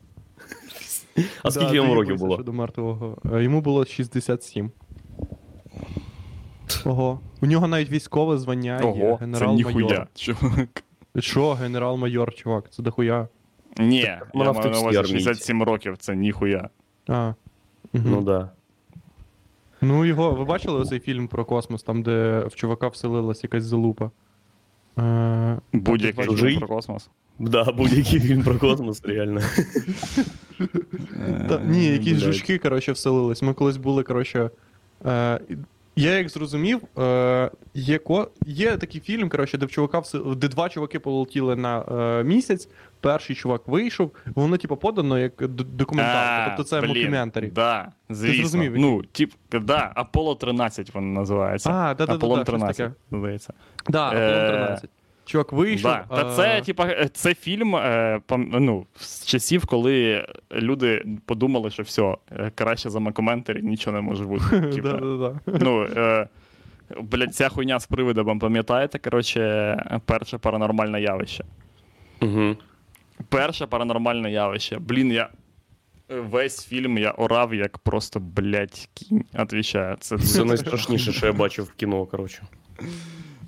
А 1.42 1.50
скільки 1.50 1.76
йому 1.76 1.94
років 1.94 2.16
було? 2.16 2.36
До 2.36 2.52
мертвого. 2.52 3.18
Е, 3.32 3.42
Йому 3.42 3.60
було 3.60 3.84
67. 3.84 4.70
Ого. 6.84 7.20
У 7.40 7.46
нього 7.46 7.68
навіть 7.68 7.90
військове 7.90 8.38
звання 8.38 8.76
є. 8.80 8.84
Ого, 8.84 9.16
це 9.18 9.24
Генерал-майор. 9.24 9.74
ніхуя. 9.76 10.06
Чувак. 10.14 10.84
Що, 11.18 11.52
генерал-майор, 11.52 12.34
чувак, 12.34 12.70
це 12.72 12.82
дохуя. 12.82 13.28
Ні, 13.78 13.98
я 13.98 14.22
маю 14.34 14.52
на 14.52 14.60
увазі 14.80 14.96
тексті 14.96 15.12
67 15.18 15.62
років, 15.62 15.96
це 15.98 16.16
ніхуя. 16.16 16.68
А. 17.08 17.34
Ну 17.92 18.22
да. 18.22 18.50
Ну, 19.80 20.04
його, 20.04 20.30
ви 20.30 20.44
бачили 20.44 20.84
цей 20.84 21.00
фільм 21.00 21.28
про 21.28 21.44
космос, 21.44 21.82
там, 21.82 22.02
де 22.02 22.44
в 22.50 22.54
чувака 22.54 22.88
вселилась 22.88 23.42
якась 23.44 23.64
залупа? 23.64 24.10
Е, 24.98 25.58
Будь-який 25.72 26.24
Чужий? 26.24 26.50
фільм 26.50 26.58
про 26.58 26.68
космос. 26.76 27.10
Да, 27.38 27.64
будь-який 27.64 28.20
фільм 28.20 28.42
про 28.42 28.58
космос, 28.58 29.04
реально. 29.04 29.40
та, 31.48 31.60
ні, 31.66 31.84
якісь 31.86 32.12
блядь. 32.12 32.22
жучки, 32.32 32.58
коротше, 32.58 32.92
вселились. 32.92 33.42
Ми 33.42 33.54
колись 33.54 33.76
були, 33.76 34.02
коротше. 34.02 34.50
Е, 35.06 35.40
я 35.98 36.18
як 36.18 36.28
зрозумів, 36.28 36.80
е, 36.98 37.50
є, 37.74 37.98
ко... 37.98 38.30
є 38.46 38.76
такий 38.76 39.00
фільм, 39.00 39.28
коротше, 39.28 39.58
де 39.58 39.66
в 39.66 39.70
чувака 39.70 39.98
все... 39.98 40.18
де 40.36 40.48
два 40.48 40.68
чуваки 40.68 40.98
полетіли 40.98 41.56
на 41.56 41.82
е, 41.82 42.24
місяць. 42.24 42.68
Перший 43.00 43.36
чувак 43.36 43.68
вийшов, 43.68 44.10
воно, 44.34 44.56
типу, 44.56 44.76
подано 44.76 45.18
як 45.18 45.48
документалка. 45.48 46.44
Тобто 46.46 46.62
це 46.70 46.86
мокюментарі. 46.86 47.46
Да, 47.46 47.92
звісно. 48.10 48.36
зрозумів, 48.38 48.72
Ну, 48.76 49.02
тип, 49.02 49.32
да, 49.52 49.92
Аполло 49.94 50.34
13 50.34 50.94
воно 50.94 51.06
називається. 51.20 51.70
А, 51.70 51.94
да-да-да, 51.94 52.14
Аполлон 52.14 52.44
13, 52.44 52.90
здається. 53.12 53.52
Да, 53.88 54.12
Е, 54.12 54.30
Аполлон 54.30 54.66
13. 54.66 54.90
Чувак 55.28 55.52
вийшов. 55.52 55.90
Да. 55.90 56.16
Та 56.16 56.36
це, 56.36 56.58
е, 56.58 56.60
типа, 56.62 56.86
е, 56.86 57.08
це 57.12 57.34
фільм 57.34 57.76
е, 57.76 58.20
ну, 58.38 58.86
з 58.96 59.26
часів, 59.26 59.66
коли 59.66 60.26
люди 60.52 61.04
подумали, 61.26 61.70
що 61.70 61.82
все, 61.82 62.16
краще 62.54 62.90
за 62.90 63.00
макоментарі 63.00 63.62
нічого 63.62 63.96
не 63.96 64.00
може 64.02 64.24
бути. 64.24 64.60
Типа. 64.74 65.00
Ну, 65.46 65.86
блядь, 67.00 67.34
ця 67.34 67.48
хуйня 67.48 67.80
з 67.80 67.86
привидом, 67.86 68.38
пам'ятаєте, 68.38 68.98
коротше, 68.98 70.00
перше 70.04 70.38
паранормальне 70.38 71.02
явище. 71.02 71.44
Угу. 72.22 72.56
Перше 73.28 73.66
паранормальне 73.66 74.32
явище. 74.32 74.78
Блін, 74.78 75.12
я. 75.12 75.28
весь 76.08 76.66
фільм 76.66 76.98
я 76.98 77.10
орав, 77.10 77.54
як 77.54 77.78
просто, 77.78 78.20
блядь, 78.20 78.88
кінь. 78.94 79.24
Отвічаю. 79.38 79.96
Це, 80.00 80.18
Це 80.18 80.44
найстрашніше, 80.44 81.12
що 81.12 81.26
я 81.26 81.32
бачив 81.32 81.64
в 81.64 81.72
кіно, 81.72 82.06
коротше. 82.06 82.42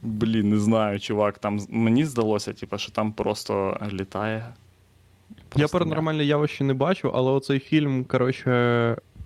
Блін, 0.03 0.49
не 0.49 0.59
знаю, 0.59 1.01
чувак. 1.01 1.39
Там 1.39 1.59
мені 1.69 2.05
здалося, 2.05 2.53
типу, 2.53 2.79
що 2.79 2.93
там 2.93 3.13
просто 3.13 3.81
літає. 3.93 4.45
Я 5.31 5.37
Просто 5.49 5.79
паранормальне 5.79 6.25
явище 6.25 6.65
не 6.65 6.75
бачу, 6.75 7.11
але 7.15 7.31
оцей 7.31 7.59
фільм, 7.59 8.05
коротше, 8.05 8.51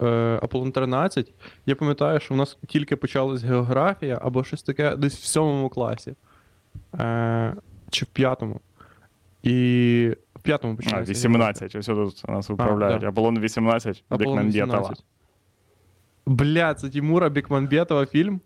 е, 0.03 0.39
Аполлон 0.43 0.73
13, 0.73 1.33
я 1.67 1.75
пам'ятаю, 1.77 2.21
що 2.21 2.35
в 2.35 2.37
нас 2.37 2.59
тільки 2.67 2.97
почалась 2.97 3.43
географія 3.43 4.19
або 4.23 4.45
щось 4.45 4.63
таке 4.63 4.97
десь 4.97 5.15
в 5.17 5.25
сьомому 5.25 5.69
класі. 5.69 6.15
Е, 7.01 7.55
чи 7.91 8.05
в 8.05 8.09
п'ятому. 8.09 8.61
І 9.43 10.17
в 10.37 10.43
п'ятому 10.43 10.79
А, 10.93 11.03
18, 11.03 11.77
ось 11.77 11.87
тут 11.87 12.29
нас 12.29 12.49
виправляють. 12.49 13.01
да. 13.01 13.09
Аполлон 13.09 13.41
18, 13.41 14.05
Аполлон 14.09 14.37
Бекмамбетова. 14.37 14.79
18. 14.81 15.05
Бля, 16.27 16.75
це 16.75 16.91
Тимура 16.91 17.29
Бекмамбетова 17.31 18.07
фільм? 18.07 18.41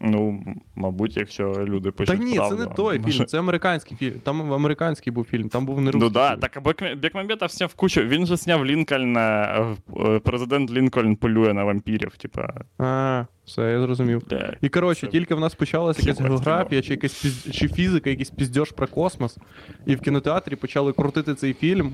Ну, 0.00 0.44
мабуть, 0.74 1.16
якщо 1.16 1.64
люди 1.68 1.90
пишуть 1.90 2.18
Та 2.18 2.24
ні, 2.24 2.34
правду. 2.34 2.56
це 2.56 2.62
не 2.62 2.74
той 2.74 2.98
може- 2.98 3.12
фільм, 3.12 3.26
це 3.26 3.38
американський 3.38 3.96
фільм. 3.96 4.20
Там 4.22 4.52
американський 4.52 5.12
був 5.12 5.24
фільм, 5.24 5.48
там 5.48 5.66
був 5.66 5.80
не 5.80 5.90
русський 5.90 6.00
Ну 6.08 6.10
да, 6.10 6.30
фільм. 6.30 6.40
так 6.40 6.56
а 6.56 6.60
Бек- 6.60 7.00
Бекмамбетов 7.00 7.48
зняв 7.48 7.74
кучу. 7.74 8.00
Він 8.02 8.26
же 8.26 8.36
зняв 8.36 8.66
Лінкольна, 8.66 9.42
е, 9.42 9.76
е, 10.06 10.18
президент 10.18 10.70
Лінкольн 10.70 11.16
полює 11.16 11.54
на 11.54 11.64
вампірів, 11.64 12.16
типа. 12.16 12.54
А, 12.78 13.24
все, 13.44 13.62
я 13.72 13.80
зрозумів. 13.80 14.28
бля. 14.30 14.52
І 14.60 14.68
коротше, 14.68 15.06
Це- 15.06 15.12
тільки 15.12 15.34
в 15.34 15.40
нас 15.40 15.54
почалася 15.54 16.02
якась 16.02 16.20
географія, 16.20 16.82
чи 16.82 16.92
якась 16.92 17.22
піз... 17.22 17.48
чи 17.54 17.68
фізика, 17.68 18.10
якийсь 18.10 18.30
піздьош 18.30 18.70
про 18.70 18.86
космос. 18.86 19.38
І 19.86 19.94
в 19.94 20.00
кінотеатрі 20.00 20.56
почали 20.56 20.92
крутити 20.92 21.34
цей 21.34 21.54
фільм. 21.54 21.92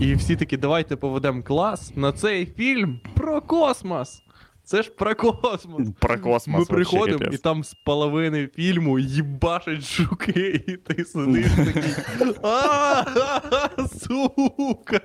І 0.00 0.14
всі 0.14 0.36
такі, 0.36 0.56
давайте 0.56 0.96
поведемо 0.96 1.42
клас 1.42 1.96
на 1.96 2.12
цей 2.12 2.46
фільм 2.46 3.00
про 3.14 3.40
космос. 3.40 4.22
Це 4.64 4.82
ж 4.82 4.90
про 4.90 5.14
космос. 5.14 5.88
Про 5.98 6.18
космос. 6.18 6.60
Ми 6.60 6.76
приходимо, 6.76 7.24
і 7.32 7.36
там 7.36 7.64
з 7.64 7.74
половини 7.74 8.48
фільму 8.56 8.98
їбашать 8.98 9.82
жуки, 9.82 10.64
і 10.66 10.76
ти 10.76 11.04
сидиш 11.04 11.46
такий. 11.56 11.94
А, 12.42 13.04
сука! 14.06 15.00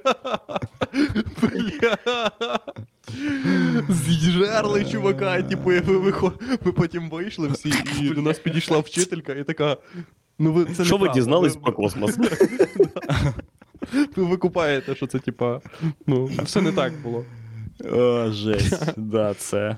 Бля. 1.41 1.97
З'їжерли 3.89 4.85
чувака, 4.85 5.41
типу, 5.41 5.71
ми 6.65 6.71
потім 6.71 7.09
вийшли 7.09 7.47
всі, 7.47 7.73
і 8.01 8.09
до 8.09 8.21
нас 8.21 8.39
підійшла 8.39 8.79
вчителька, 8.79 9.33
і 9.33 9.43
така. 9.43 9.77
Ну, 10.39 10.53
ви 10.53 10.65
це 10.65 10.85
Що 10.85 10.97
ви 10.97 11.09
дізнались 11.09 11.55
про 11.55 11.73
космос? 11.73 12.17
Ви 14.15 14.23
викупаєте, 14.23 14.95
що 14.95 15.07
це, 15.07 15.19
типа, 15.19 15.61
ну, 16.07 16.25
все 16.25 16.61
не 16.61 16.71
так 16.71 16.93
було. 17.01 17.25
О, 17.85 18.29
жесть. 18.31 18.93
Да, 18.97 19.33
це. 19.33 19.77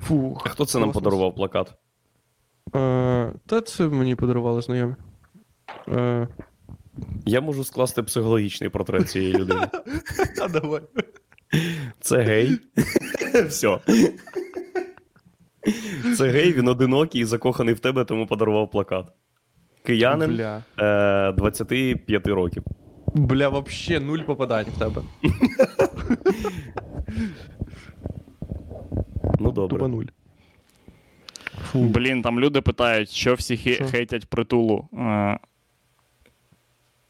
Фух. 0.00 0.48
Хто 0.48 0.64
це 0.66 0.78
нам 0.78 0.92
подарував 0.92 1.34
плакат? 1.34 1.74
Е, 2.76 3.32
та 3.46 3.60
це 3.60 3.88
мені 3.88 4.14
подарували 4.14 4.62
знайомі. 4.62 4.94
Е, 5.88 6.28
Я 7.26 7.40
можу 7.40 7.64
скласти 7.64 8.02
психологічний 8.02 8.70
портрет 8.70 9.10
цієї 9.10 9.34
людини. 9.34 9.68
а 10.42 10.48
давай. 10.48 10.80
Це 12.00 12.22
гей. 12.22 12.58
Все. 13.48 13.78
Це 16.16 16.28
гей, 16.30 16.52
він 16.52 16.68
одинокий 16.68 17.20
і 17.20 17.24
закоханий 17.24 17.74
в 17.74 17.80
тебе, 17.80 18.04
тому 18.04 18.26
подарував 18.26 18.70
плакат. 18.70 19.06
Киянин 19.82 20.36
Бля. 20.36 20.62
е, 20.78 21.32
25 21.32 22.26
років. 22.26 22.64
Бля, 23.14 23.48
вообще 23.48 24.00
нуль 24.00 24.18
попадань 24.22 24.66
в 24.76 24.78
тебе. 24.78 25.02
Ну 29.40 29.52
добре. 29.52 29.78
Тупо 29.78 29.88
нуль. 29.88 30.04
Блін, 31.74 32.22
там 32.22 32.40
люди 32.40 32.60
питають, 32.60 33.10
що 33.10 33.34
всі 33.34 33.56
хе- 33.56 33.74
Що? 33.74 33.84
хейтять 33.86 34.26
притулу. 34.26 34.88
Е, 34.98 35.38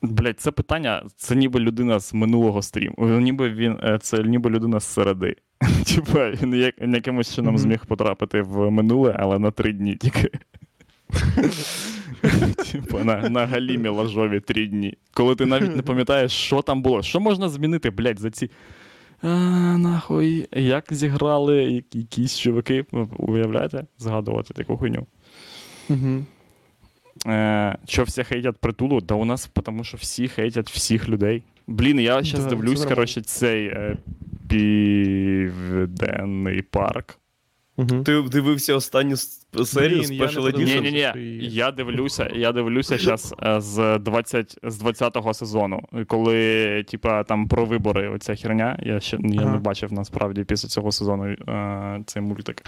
Блять, 0.03 0.41
це 0.41 0.51
питання, 0.51 1.03
це 1.17 1.37
ніби 1.37 1.61
людина 1.61 1.99
з 2.01 2.15
минулого 2.15 2.63
стріму. 2.63 2.95
Ніби 2.99 3.51
він, 3.51 3.79
е, 3.83 3.99
це 4.03 4.23
ніби 4.23 4.51
людина 4.51 4.81
з 4.81 4.85
середи. 4.85 5.37
Типа, 5.95 6.31
він 6.31 6.55
як, 6.55 6.75
якимось 6.79 7.35
чином 7.35 7.55
Мгм. 7.55 7.59
зміг 7.63 7.87
потрапити 7.87 8.43
в 8.43 8.71
минуле, 8.71 9.17
але 9.19 9.39
на 9.39 9.51
три 9.51 9.73
дні 9.73 9.97
тільки. 9.97 10.31
Типа 12.73 13.05
на, 13.05 13.29
на 13.29 13.47
галімі 13.47 13.89
лажові 13.89 14.41
три 14.41 14.67
дні. 14.67 14.95
Коли 15.13 15.35
ти 15.35 15.47
навіть 15.47 15.77
не 15.77 15.83
пам'ятаєш, 15.83 16.33
що 16.33 16.63
там 16.63 16.83
було. 16.83 17.03
Що 17.03 17.21
можна 17.21 17.49
змінити, 17.49 17.91
блядь, 17.91 18.19
за 18.19 18.31
ці. 18.31 18.51
А, 19.23 19.29
нахуй, 19.79 20.49
як 20.53 20.85
зіграли 20.91 21.85
якісь 21.93 22.39
чуваки, 22.39 22.85
уявляєте, 23.19 23.87
згадувати 23.99 24.55
таку 24.55 24.77
хуйню. 24.77 25.07
Угу. 25.89 26.25
Е, 27.27 27.79
що 27.87 28.03
всі 28.03 28.25
хейтять 28.25 28.57
притулу? 28.57 29.01
Да 29.01 29.15
у 29.15 29.25
нас 29.25 29.51
тому 29.65 29.85
що 29.85 29.97
всі 29.97 30.29
хейтять 30.29 30.71
всіх 30.71 31.09
людей. 31.09 31.43
Блін, 31.67 32.01
я 32.01 32.23
зараз 32.23 32.45
Да, 32.45 32.51
дивлюсь, 32.51 32.85
коротше, 32.85 33.23
цей 33.23 33.67
е, 33.67 33.97
південний 34.49 36.63
парк. 36.63 37.19
Угу. 37.79 38.03
Ти 38.03 38.23
дивився 38.23 38.75
останню 38.75 39.17
серію 39.17 40.03
Блін, 40.09 40.21
Special. 40.23 40.43
Edition? 40.43 40.81
Ні, 40.81 40.91
ні, 40.91 40.91
ні. 41.15 41.39
Я 41.49 41.71
дивлюся, 41.71 42.31
я 42.35 42.53
дивлюся 42.53 42.99
зараз 42.99 43.35
з 43.65 43.99
20, 43.99 44.59
з 44.63 44.83
20-го 44.83 45.35
сезону, 45.35 45.81
коли, 46.07 46.83
типа, 46.83 47.25
там 47.25 47.49
про 47.49 47.65
вибори 47.65 48.09
оця 48.09 48.35
херня. 48.35 48.79
Я 48.83 49.01
ще 49.01 49.19
я 49.25 49.41
Ага. 49.43 49.53
не 49.53 49.59
бачив 49.59 49.93
насправді 49.93 50.45
після 50.45 50.69
цього 50.69 50.93
сезону 50.93 51.25
е, 51.27 52.03
цей 52.07 52.23
мультик. 52.23 52.63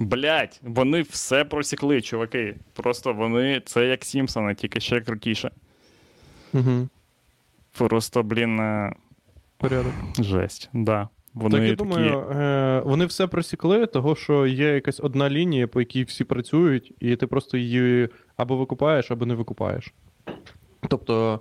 Блять, 0.00 0.60
вони 0.62 1.02
все 1.02 1.44
просікли, 1.44 2.00
чуваки. 2.02 2.56
Просто 2.72 3.12
вони 3.12 3.62
це 3.66 3.86
як 3.86 4.04
Сімпсони, 4.04 4.54
тільки 4.54 4.80
ще 4.80 5.00
крутіше. 5.00 5.50
Угу. 6.52 6.88
Просто, 7.78 8.22
блін, 8.22 8.60
е, 8.60 8.92
Порядок. 9.56 9.92
жесть. 10.18 10.70
Да. 10.72 11.08
Вони 11.34 11.56
так 11.58 11.68
я 11.68 11.76
такі... 11.76 11.88
думаю, 11.88 12.18
е, 12.18 12.82
вони 12.84 13.06
все 13.06 13.26
просікли, 13.26 13.86
того 13.86 14.16
що 14.16 14.46
є 14.46 14.74
якась 14.74 15.00
одна 15.00 15.30
лінія, 15.30 15.66
по 15.66 15.80
якій 15.80 16.04
всі 16.04 16.24
працюють, 16.24 16.92
і 17.00 17.16
ти 17.16 17.26
просто 17.26 17.56
її 17.56 18.08
або 18.36 18.56
викупаєш, 18.56 19.10
або 19.10 19.26
не 19.26 19.34
викупаєш. 19.34 19.92
Тобто, 20.88 21.40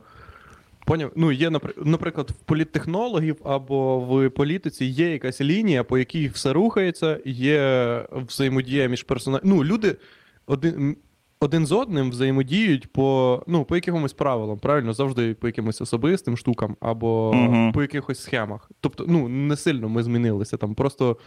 поняв, 0.86 1.12
ну, 1.16 1.32
є, 1.32 1.50
наприклад, 1.78 2.32
в 2.32 2.34
політтехнологів 2.34 3.38
або 3.44 4.00
в 4.00 4.30
політиці 4.30 4.86
є 4.86 5.12
якась 5.12 5.42
лінія, 5.42 5.84
по 5.84 5.98
якій 5.98 6.28
все 6.28 6.54
рухається, 6.54 7.20
є 7.26 8.06
взаємодія 8.12 8.88
між 8.88 9.04
персонажами. 9.04 9.56
Ну, 9.56 9.64
люди 9.64 9.96
один, 10.46 10.98
один 11.42 11.66
з 11.66 11.72
одним 11.72 12.10
взаємодіють 12.10 12.92
по, 12.94 13.44
ну, 13.48 13.66
по 13.66 13.76
якимось 13.76 14.14
правилам, 14.14 14.60
правильно, 14.60 14.94
завжди 14.94 15.34
по 15.34 15.48
якимось 15.48 15.82
особистим 15.82 16.38
штукам 16.38 16.76
або 16.80 17.32
Мгм. 17.34 17.72
по 17.72 17.82
якихось 17.82 18.22
схемах. 18.22 18.72
Тобто, 18.80 19.06
ну, 19.08 19.28
не 19.28 19.56
сильно 19.56 19.90
ми 19.90 20.04
змінилися, 20.04 20.58
там 20.58 20.76
просто 20.76 21.18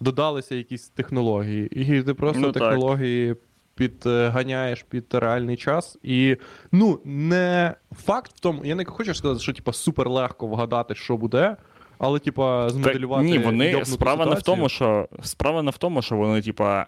додалися 0.00 0.54
якісь 0.54 0.88
технології. 0.88 1.68
І 1.68 2.02
ти 2.02 2.14
просто 2.14 2.40
Ну, 2.40 2.52
так. 2.52 2.62
технології 2.62 3.34
підганяєш 3.74 4.82
під 4.82 5.04
реальний 5.14 5.56
час. 5.56 5.98
І 6.02 6.36
ну, 6.72 6.98
не 7.04 7.74
факт 8.04 8.32
в 8.34 8.40
тому, 8.40 8.64
я 8.64 8.74
не 8.74 8.84
хочу 8.84 9.14
сказати, 9.14 9.40
що 9.40 9.52
типа 9.52 9.72
супер 9.72 10.10
легко 10.10 10.46
вгадати, 10.46 10.94
що 10.94 11.16
буде. 11.16 11.56
Але, 11.98 12.18
типа, 12.18 12.68
Так, 12.70 12.94
ні, 13.22 13.38
вони 13.38 13.84
справа 13.84 14.26
не 14.26 14.34
в 14.34 14.42
тому, 14.42 14.68
що 14.68 15.08
справа 15.22 15.62
не 15.62 15.70
в 15.70 15.78
тому, 15.78 16.02
що 16.02 16.16
вони, 16.16 16.42
типа. 16.42 16.86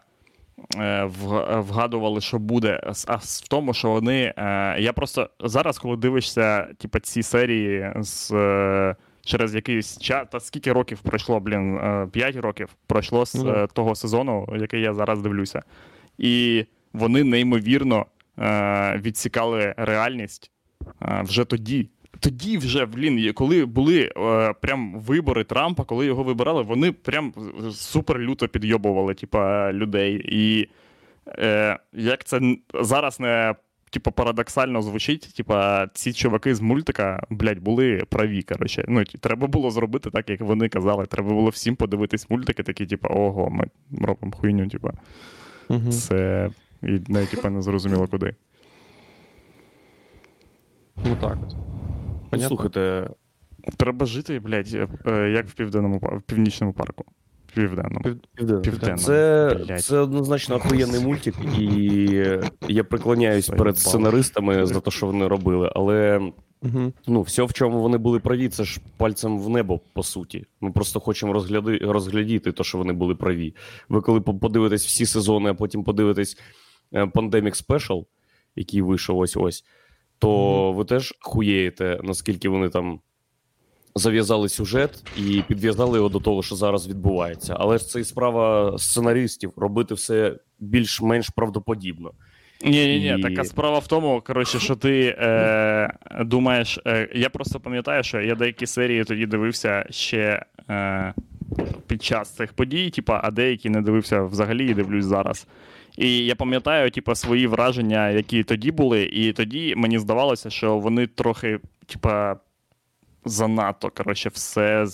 Е, 0.77 1.05
вг- 1.05 1.61
Вгадували, 1.61 2.21
що 2.21 2.39
буде, 2.39 2.81
а 3.07 3.17
в 3.17 3.41
тому, 3.49 3.75
що 3.75 3.91
вони. 3.91 4.35
е, 4.37 4.77
Я 4.81 4.93
просто 4.93 5.31
зараз, 5.41 5.79
коли 5.79 5.97
дивишся, 5.97 6.69
типа, 6.79 7.01
ці 7.01 7.23
серії 7.23 7.93
з 7.97 8.33
е, 8.33 8.97
через 9.27 9.55
якийсь 9.55 9.99
час, 9.99 10.27
та 10.33 10.41
скільки 10.41 10.73
років 10.73 10.99
пройшло, 11.01 11.41
блін, 11.41 11.81
5 12.13 12.37
років 12.37 12.69
пройшло 12.87 13.27
з 13.27 13.35
е, 13.35 13.67
того 13.73 13.95
сезону, 13.95 14.49
який 14.61 14.81
я 14.81 14.95
зараз 14.95 15.21
дивлюся. 15.23 15.63
І 16.19 16.65
вони 16.93 17.25
неймовірно 17.25 18.07
відсікали 18.97 19.75
реальність 19.77 20.51
вже 21.01 21.45
тоді. 21.45 21.89
Тоді 22.21 22.59
вже, 22.59 22.87
блін, 22.87 23.33
коли 23.33 23.65
були 23.65 24.13
е, 24.17 24.53
прям 24.53 25.01
вибори 25.01 25.45
Трампа, 25.45 25.85
коли 25.85 26.07
його 26.07 26.23
вибирали, 26.23 26.63
вони 26.63 26.93
прям 26.93 27.33
супер 27.73 28.19
люто 28.19 28.49
підйобували, 28.49 29.15
типа, 29.15 29.73
людей. 29.73 30.27
І 30.29 30.69
е, 31.29 31.79
як 31.93 32.25
це 32.25 32.57
зараз 32.75 33.21
не 33.21 33.55
типа, 33.95 34.11
парадоксально 34.11 34.83
звучить, 34.83 35.35
типа, 35.37 35.87
ці 35.95 36.13
чуваки 36.13 36.55
з 36.55 36.61
мультика, 36.61 37.27
блядь, 37.31 37.59
були 37.59 38.05
праві. 38.09 38.43
Коротше. 38.43 38.85
Ну, 38.89 39.05
треба 39.05 39.47
було 39.47 39.71
зробити 39.71 40.11
так, 40.11 40.31
як 40.31 40.41
вони 40.41 40.69
казали. 40.69 41.07
Треба 41.07 41.29
було 41.33 41.51
всім 41.51 41.77
подивитись 41.77 42.31
мультики, 42.31 42.63
такі, 42.63 42.87
типа, 42.87 43.09
ого, 43.09 43.51
ми 43.51 43.67
робимо 44.07 44.33
хуйню, 44.33 44.69
типа. 44.69 44.93
Мгм. 45.69 45.91
Це 45.91 46.51
і 46.83 47.01
не, 47.09 47.27
типа, 47.27 47.51
не 47.51 47.63
зрозуміло 47.63 48.07
куди. 48.07 48.35
Ну 51.05 51.17
так 51.21 51.39
от. 51.43 51.57
Понятно? 52.35 52.49
слухайте, 52.49 53.11
Треба 53.77 54.07
жити, 54.07 54.41
блядь, 54.41 54.75
е, 55.07 55.31
як 55.31 55.49
в 55.49 55.55
південному 55.55 55.99
в 55.99 56.23
північному 56.23 56.73
парку. 56.73 57.05
В 57.47 57.55
Південному. 57.55 58.01
Пів- 58.05 58.63
Південному. 58.63 58.99
Це, 58.99 59.51
блядь. 59.67 59.81
це 59.81 59.99
однозначно 59.99 60.57
охуєнний 60.57 61.01
мультик, 61.01 61.35
і 61.59 61.67
я 62.69 62.85
преклоняюсь 62.85 63.47
Заїбало. 63.47 63.59
перед 63.65 63.79
сценаристами 63.79 64.67
за 64.67 64.81
те, 64.81 64.91
що 64.91 65.07
вони 65.07 65.29
робили. 65.29 65.73
Але 65.75 66.21
ну, 67.07 67.23
все, 67.23 67.43
в 67.43 67.53
чому 67.53 67.81
вони 67.83 67.99
були 67.99 68.21
праві, 68.21 68.49
це 68.49 68.65
ж 68.65 68.81
пальцем 68.97 69.39
в 69.39 69.49
небо, 69.49 69.81
по 69.93 70.03
суті. 70.03 70.47
Ми 70.61 70.73
просто 70.73 71.01
хочемо 71.01 71.33
розгляди, 71.33 71.79
розглядіти 71.79 72.53
те, 72.53 72.65
що 72.65 72.79
вони 72.79 72.93
були 72.93 73.15
праві. 73.15 73.55
Ви 73.89 74.01
коли 74.01 74.21
подивитесь 74.21 74.87
всі 74.87 75.07
сезони, 75.07 75.51
а 75.51 75.55
потім 75.55 75.85
подивитесь 75.85 76.39
е, 76.93 77.05
Pandemic 77.05 77.67
Special, 77.67 78.05
який 78.57 78.83
вийшов 78.83 79.19
ось 79.19 79.37
ось, 79.37 79.65
то 80.25 80.73
ви 80.73 80.85
теж 80.85 81.15
хуєєте, 81.21 82.01
наскільки 82.03 82.49
вони 82.49 82.69
там 82.69 83.01
зав'язали 83.95 84.49
сюжет 84.49 85.05
і 85.17 85.43
підв'язали 85.49 85.99
його 85.99 86.09
до 86.09 86.21
того, 86.21 86.43
що 86.43 86.55
зараз 86.55 86.89
відбувається. 86.89 87.57
Але 87.59 87.79
ж 87.79 87.89
це 87.89 88.01
і 88.01 88.05
справа 88.05 88.75
сценаристів 88.79 89.53
робити 89.57 89.95
все 89.95 90.37
більш-менш 90.59 91.29
правдоподібно. 91.29 92.11
Ні, 92.65 92.87
ні, 92.87 93.13
ні, 93.13 93.23
така 93.23 93.45
справа 93.45 93.79
в 93.79 93.87
тому, 93.87 94.23
коротше, 94.27 94.59
що 94.59 94.77
ти 94.77 95.17
е, 95.19 95.95
думаєш. 96.21 96.79
Е, 96.87 97.09
я 97.15 97.31
просто 97.31 97.61
пам'ятаю, 97.61 98.03
що 98.03 98.21
я 98.21 98.35
деякі 98.35 98.67
серії 98.67 99.05
тоді 99.05 99.27
дивився 99.27 99.87
ще 99.91 100.45
е, 100.71 101.15
під 101.87 102.03
час 102.03 102.31
цих 102.31 102.53
подій, 102.53 102.91
типа, 102.91 103.21
а 103.25 103.31
деякі 103.31 103.71
не 103.71 103.83
дивився 103.83 104.23
взагалі 104.23 104.71
і 104.71 104.75
дивлюсь 104.75 105.05
зараз. 105.05 105.47
І 105.99 106.25
я 106.25 106.35
пам'ятаю, 106.35 106.91
типа, 106.91 107.15
свої 107.15 107.47
враження, 107.47 108.11
які 108.11 108.45
тоді 108.45 108.71
були, 108.71 109.05
і 109.05 109.33
тоді 109.33 109.75
мені 109.77 109.99
здавалося, 109.99 110.51
що 110.51 110.79
вони 110.79 111.07
трохи, 111.07 111.61
типа, 111.87 112.37
занадто, 113.25 113.91
коротше, 113.91 114.29
все, 114.29 114.87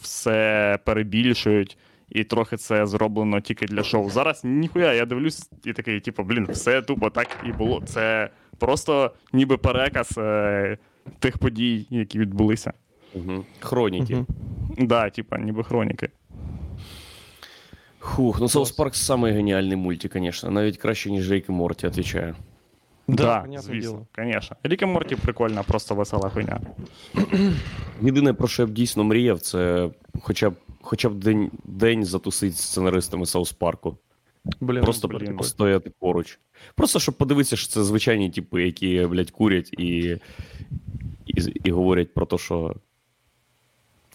все 0.00 0.78
перебільшують. 0.84 1.78
І 2.08 2.24
трохи 2.24 2.56
це 2.56 2.86
зроблено 2.86 3.40
тільки 3.40 3.66
для 3.66 3.82
шоу. 3.82 4.10
Зараз 4.10 4.44
ніхуя, 4.44 4.92
я 4.92 5.06
дивлюсь 5.06 5.50
і 5.64 5.72
такий, 5.72 6.00
типу, 6.00 6.22
блін, 6.22 6.46
все 6.50 6.82
тупо 6.82 7.10
так 7.10 7.28
і 7.46 7.52
було. 7.52 7.82
Це 7.86 8.30
просто 8.58 9.10
ніби 9.32 9.56
переказ 9.56 10.18
е, 10.18 10.78
тих 11.18 11.38
подій, 11.38 11.86
які 11.90 12.18
відбулися. 12.18 12.72
Угу. 13.14 13.44
Хроніки. 13.60 14.14
Мгм. 14.14 14.26
Да, 14.78 15.10
типа, 15.10 15.38
ніби 15.38 15.64
хроніки. 15.64 16.08
Хух, 18.06 18.40
ну 18.40 18.48
South 18.48 18.70
Park 18.72 18.94
самий 18.94 19.32
геніальний 19.32 19.76
мультик, 19.76 20.12
звісно. 20.14 20.50
Навіть 20.50 20.76
краще, 20.76 21.10
ніж 21.10 21.30
Рік 21.30 21.48
і 21.48 21.52
Морті, 21.52 21.86
отвечаю. 21.86 22.34
Да, 23.08 23.24
Да, 23.24 23.44
звісно, 23.60 23.80
діло. 23.80 24.06
звісно. 24.18 24.56
Рік 24.62 24.82
і 24.82 24.86
Морті 24.86 25.16
прикольна, 25.16 25.62
просто 25.62 25.94
весела 25.94 26.28
хуйня. 26.28 26.60
Єдине, 28.02 28.32
про 28.32 28.48
що 28.48 28.62
я 28.62 28.66
б 28.66 28.70
дійсно 28.70 29.04
мріяв, 29.04 29.40
це 29.40 29.90
хоча 30.22 30.50
б 30.50 30.54
хоча 30.80 31.08
б 31.08 31.14
день, 31.14 31.50
день 31.64 32.04
затусити 32.04 32.52
з 32.56 32.60
сценаристами 32.60 33.26
South 33.26 33.52
Park 33.52 33.81
у. 33.81 33.96
Блін, 34.60 34.82
Просто 34.82 35.08
блін, 35.08 35.18
типу, 35.26 35.44
стояти 35.44 35.90
поруч. 36.00 36.38
Просто 36.74 36.98
щоб 37.00 37.14
подивитися, 37.14 37.56
що 37.56 37.68
це 37.68 37.84
звичайні 37.84 38.30
типи, 38.30 38.62
які, 38.66 39.06
блядь, 39.10 39.30
курять 39.30 39.72
і, 39.72 39.86
і, 41.26 41.40
і 41.64 41.70
говорять 41.70 42.14
про 42.14 42.26
те, 42.26 42.38
що 42.38 42.74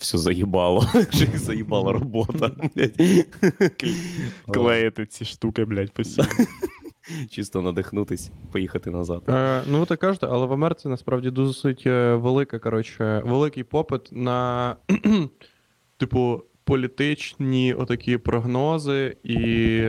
все 0.02 0.18
заїбало, 0.18 0.88
їх 1.12 1.40
заїбала 1.40 1.94
робота. 1.94 2.52
Клеїти 4.54 5.06
ці 5.06 5.26
штуки, 5.26 5.66
блядь, 5.66 5.92
постійно. 5.92 6.28
Чисто 7.30 7.62
надихнутись, 7.62 8.32
поїхати 8.52 8.92
назад. 8.92 9.24
Е, 9.28 9.62
ну, 9.68 9.80
ви 9.80 9.86
так 9.86 10.00
кажете, 10.00 10.28
але 10.32 10.46
в 10.46 10.54
Америці 10.54 10.88
насправді 10.88 11.32
досить 11.32 11.86
велика, 11.86 12.60
коротше, 12.60 13.22
великий 13.26 13.64
попит 13.64 14.10
на, 14.12 14.76
типу, 15.98 16.44
політичні 16.64 17.74
отакі 17.74 18.18
прогнози 18.18 19.18
і 19.24 19.82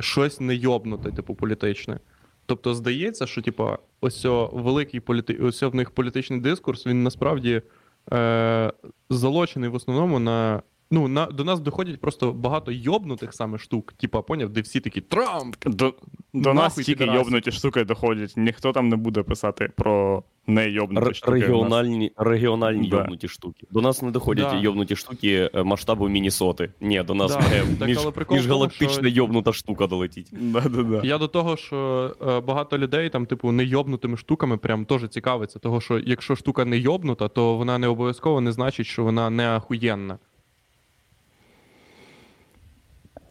щось 0.00 0.40
не 0.40 0.54
йобнуте, 0.54 1.12
типу, 1.12 1.34
політичне. 1.34 2.00
Тобто, 2.46 2.74
здається, 2.74 3.26
що, 3.26 3.42
типу, 3.42 3.68
ось 4.00 4.24
великий 4.52 5.00
політи... 5.00 5.34
ось 5.34 5.62
в 5.62 5.74
них 5.74 5.90
політичний 5.90 6.40
дискурс, 6.40 6.86
він 6.86 7.02
насправді 7.02 7.62
е... 8.12 8.72
залочений 9.10 9.70
в 9.70 9.74
основному 9.74 10.18
на. 10.18 10.62
Ну, 10.90 11.08
на... 11.08 11.26
до 11.26 11.44
нас 11.44 11.60
доходять 11.60 12.00
просто 12.00 12.32
багато 12.32 12.72
йобнутих 12.72 13.34
саме 13.34 13.58
штук, 13.58 13.92
типа, 13.92 14.22
поняв, 14.22 14.48
де 14.48 14.60
всі 14.60 14.80
такі 14.80 15.00
Трамп! 15.00 15.56
До, 15.66 15.94
до 16.34 16.54
нас 16.54 16.74
тільки 16.74 17.04
йобнуті 17.04 17.52
штуки 17.52 17.84
доходять. 17.84 18.34
Ніхто 18.36 18.72
там 18.72 18.88
не 18.88 18.96
буде 18.96 19.22
писати 19.22 19.70
про 19.76 20.22
не 20.48 20.70
йобнуті 20.70 21.06
Р- 21.06 21.16
штуки. 21.16 21.32
Регіональні, 21.32 22.12
регіональні 22.16 22.88
Да. 22.88 22.96
йобнуті 22.96 23.28
штуки. 23.28 23.66
До 23.70 23.80
нас 23.80 24.02
не 24.02 24.10
доходять 24.10 24.50
Да. 24.50 24.56
йобнуті 24.60 24.96
штуки 24.96 25.50
е, 25.54 25.62
масштабу 25.62 26.08
Мінісоти. 26.08 26.70
Ні, 26.80 27.02
до 27.02 27.14
нас 27.14 27.32
Да, 27.32 27.40
так, 27.78 27.88
між, 27.88 27.98
тому, 27.98 28.12
міжгалактична 28.30 29.08
що- 29.08 29.08
йобнута 29.08 29.52
штука 29.52 29.86
долетіть. 29.86 30.28
Да-да-да. 30.32 31.00
Я 31.04 31.18
до 31.18 31.28
того, 31.28 31.56
що 31.56 32.10
е, 32.28 32.40
багато 32.40 32.78
людей 32.78 33.08
там, 33.10 33.26
типу, 33.26 33.52
не 33.52 33.64
йобнутими 33.64 34.16
штуками 34.16 34.56
прям 34.56 34.84
теж 34.84 35.08
цікавиться. 35.08 35.58
Того, 35.58 35.80
що 35.80 35.98
якщо 35.98 36.36
штука 36.36 36.64
не 36.64 36.78
йобнута, 36.78 37.28
то 37.28 37.56
вона 37.56 37.78
не 37.78 37.88
обов'язково 37.88 38.40
не 38.40 38.52
значить, 38.52 38.86
що 38.86 39.04
вона 39.04 39.30
не 39.30 39.48
ахуєнна. 39.48 40.18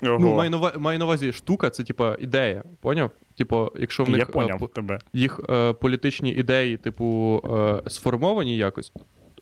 Ого. 0.04 0.18
Ну, 0.20 0.36
маю 0.36 0.50
на, 0.50 0.58
ува- 0.58 0.78
маю 0.80 1.00
на 1.00 1.06
увазі, 1.06 1.32
штука 1.34 1.70
це 1.70 1.84
типа 1.84 2.16
ідея. 2.20 2.64
Поняв? 2.82 3.12
Типу, 3.38 3.72
якщо 3.80 4.04
в 4.04 4.10
них 4.10 4.20
Я 4.20 4.24
е, 4.24 4.32
поняв 4.32 4.60
по- 4.60 4.68
тебе. 4.68 5.00
їх 5.14 5.40
е, 5.50 5.74
політичні 5.74 6.30
ідеї, 6.32 6.78
типу, 6.78 7.42
е, 7.86 7.90
сформовані 7.90 8.58
якось. 8.58 8.92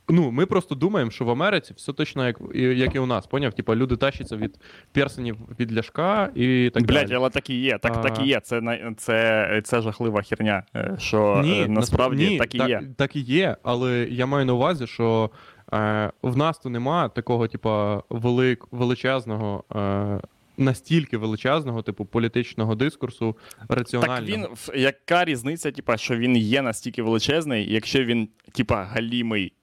Ну, 0.09 0.31
ми 0.31 0.45
просто 0.45 0.75
думаємо, 0.75 1.11
що 1.11 1.25
в 1.25 1.29
Америці 1.29 1.73
все 1.77 1.93
точно 1.93 2.27
як, 2.27 2.37
як 2.55 2.95
і 2.95 2.99
у 2.99 3.05
нас. 3.05 3.27
Поняв? 3.27 3.53
Типа 3.53 3.75
люди 3.75 3.97
тащаться 3.97 4.37
від 4.37 4.59
персонів 4.91 5.37
від 5.59 5.77
ляшка 5.77 6.29
і 6.35 6.69
так 6.73 6.83
Блять, 6.85 7.07
далі. 7.07 7.17
але 7.17 7.29
так 7.29 7.49
і 7.49 7.55
є. 7.59 7.77
Так, 7.77 7.93
А. 7.97 8.01
так 8.01 8.19
і 8.19 8.27
є. 8.27 8.39
Це, 8.39 8.61
це, 8.97 9.61
це 9.63 9.81
жахлива 9.81 10.21
херня. 10.21 10.63
е, 10.75 10.95
Що 10.99 11.43
е, 11.45 11.67
насправді 11.67 12.27
ні, 12.29 12.37
так 12.37 12.55
і 12.55 12.57
так, 12.57 12.69
є. 12.69 12.81
Так 12.97 13.15
і 13.15 13.19
є, 13.19 13.57
але 13.63 14.07
я 14.11 14.25
маю 14.25 14.45
на 14.45 14.53
увазі, 14.53 14.87
що 14.87 15.29
е, 15.73 16.11
в 16.21 16.37
нас 16.37 16.59
то 16.59 16.69
нема 16.69 17.09
такого, 17.09 17.47
типа, 17.47 18.03
велик, 18.09 18.65
величезного, 18.71 19.63
е, 19.75 20.19
настільки 20.57 21.17
величезного, 21.17 21.81
типу, 21.81 22.05
політичного 22.05 22.75
дискурсу 22.75 23.37
раціонального. 23.69 24.47
Так 24.47 24.75
він, 24.75 24.81
яка 24.81 25.25
різниця, 25.25 25.71
типа, 25.71 25.97
що 25.97 26.17
він 26.17 26.37
є 26.37 26.61
настільки 26.61 27.03
величезний, 27.03 27.73
якщо 27.73 28.05
він, 28.05 28.29
типа, 28.51 28.83
галімий. 28.83 29.53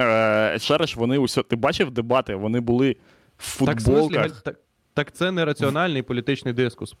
Е, 0.00 0.58
ще 0.58 0.76
раз, 0.76 0.94
вони 0.94 1.18
усе. 1.18 1.42
Ти 1.42 1.56
бачив 1.56 1.90
дебати? 1.90 2.34
Вони 2.34 2.60
були 2.60 2.96
в 3.36 3.66
Так, 3.66 3.78
в 3.78 3.82
смислі, 3.82 4.30
так, 4.44 4.60
так 4.94 5.12
це 5.12 5.32
не 5.32 5.44
раціональний 5.44 6.02
політичний 6.02 6.54
дискурс. 6.54 6.94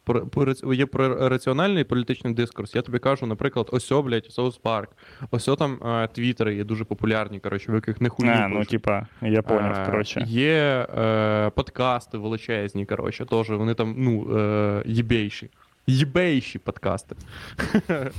Є 0.72 0.86
про 0.86 1.28
раціональний 1.28 1.84
політичний 1.84 2.34
дискурс. 2.34 2.74
Я 2.74 2.82
тобі 2.82 2.98
кажу, 2.98 3.26
наприклад, 3.26 3.68
ось 3.72 3.92
о, 3.92 4.02
блядь, 4.02 4.26
Соус 4.32 4.58
Парк. 4.58 4.90
Ось 5.30 5.48
о 5.48 5.56
там 5.56 5.78
е, 5.84 6.08
твіттери 6.08 6.54
є 6.54 6.64
дуже 6.64 6.84
популярні, 6.84 7.40
коротше, 7.40 7.72
в 7.72 7.74
яких 7.74 8.00
не 8.00 8.08
хуйні 8.08 8.32
А, 8.32 8.48
ну, 8.48 8.64
типа, 8.64 9.06
я 9.22 9.42
поняв, 9.42 9.74
Е, 9.78 9.86
коротше. 9.86 10.24
Є 10.26 10.86
е, 10.98 11.50
подкасти 11.50 12.18
величезні, 12.18 12.86
коротше, 12.86 13.24
теж 13.24 13.50
вони 13.50 13.74
там, 13.74 13.94
ну, 13.98 14.38
е, 14.38 14.82
єбейші. 14.86 15.50
Єбейші 15.86 16.58
подкасти. 16.58 17.16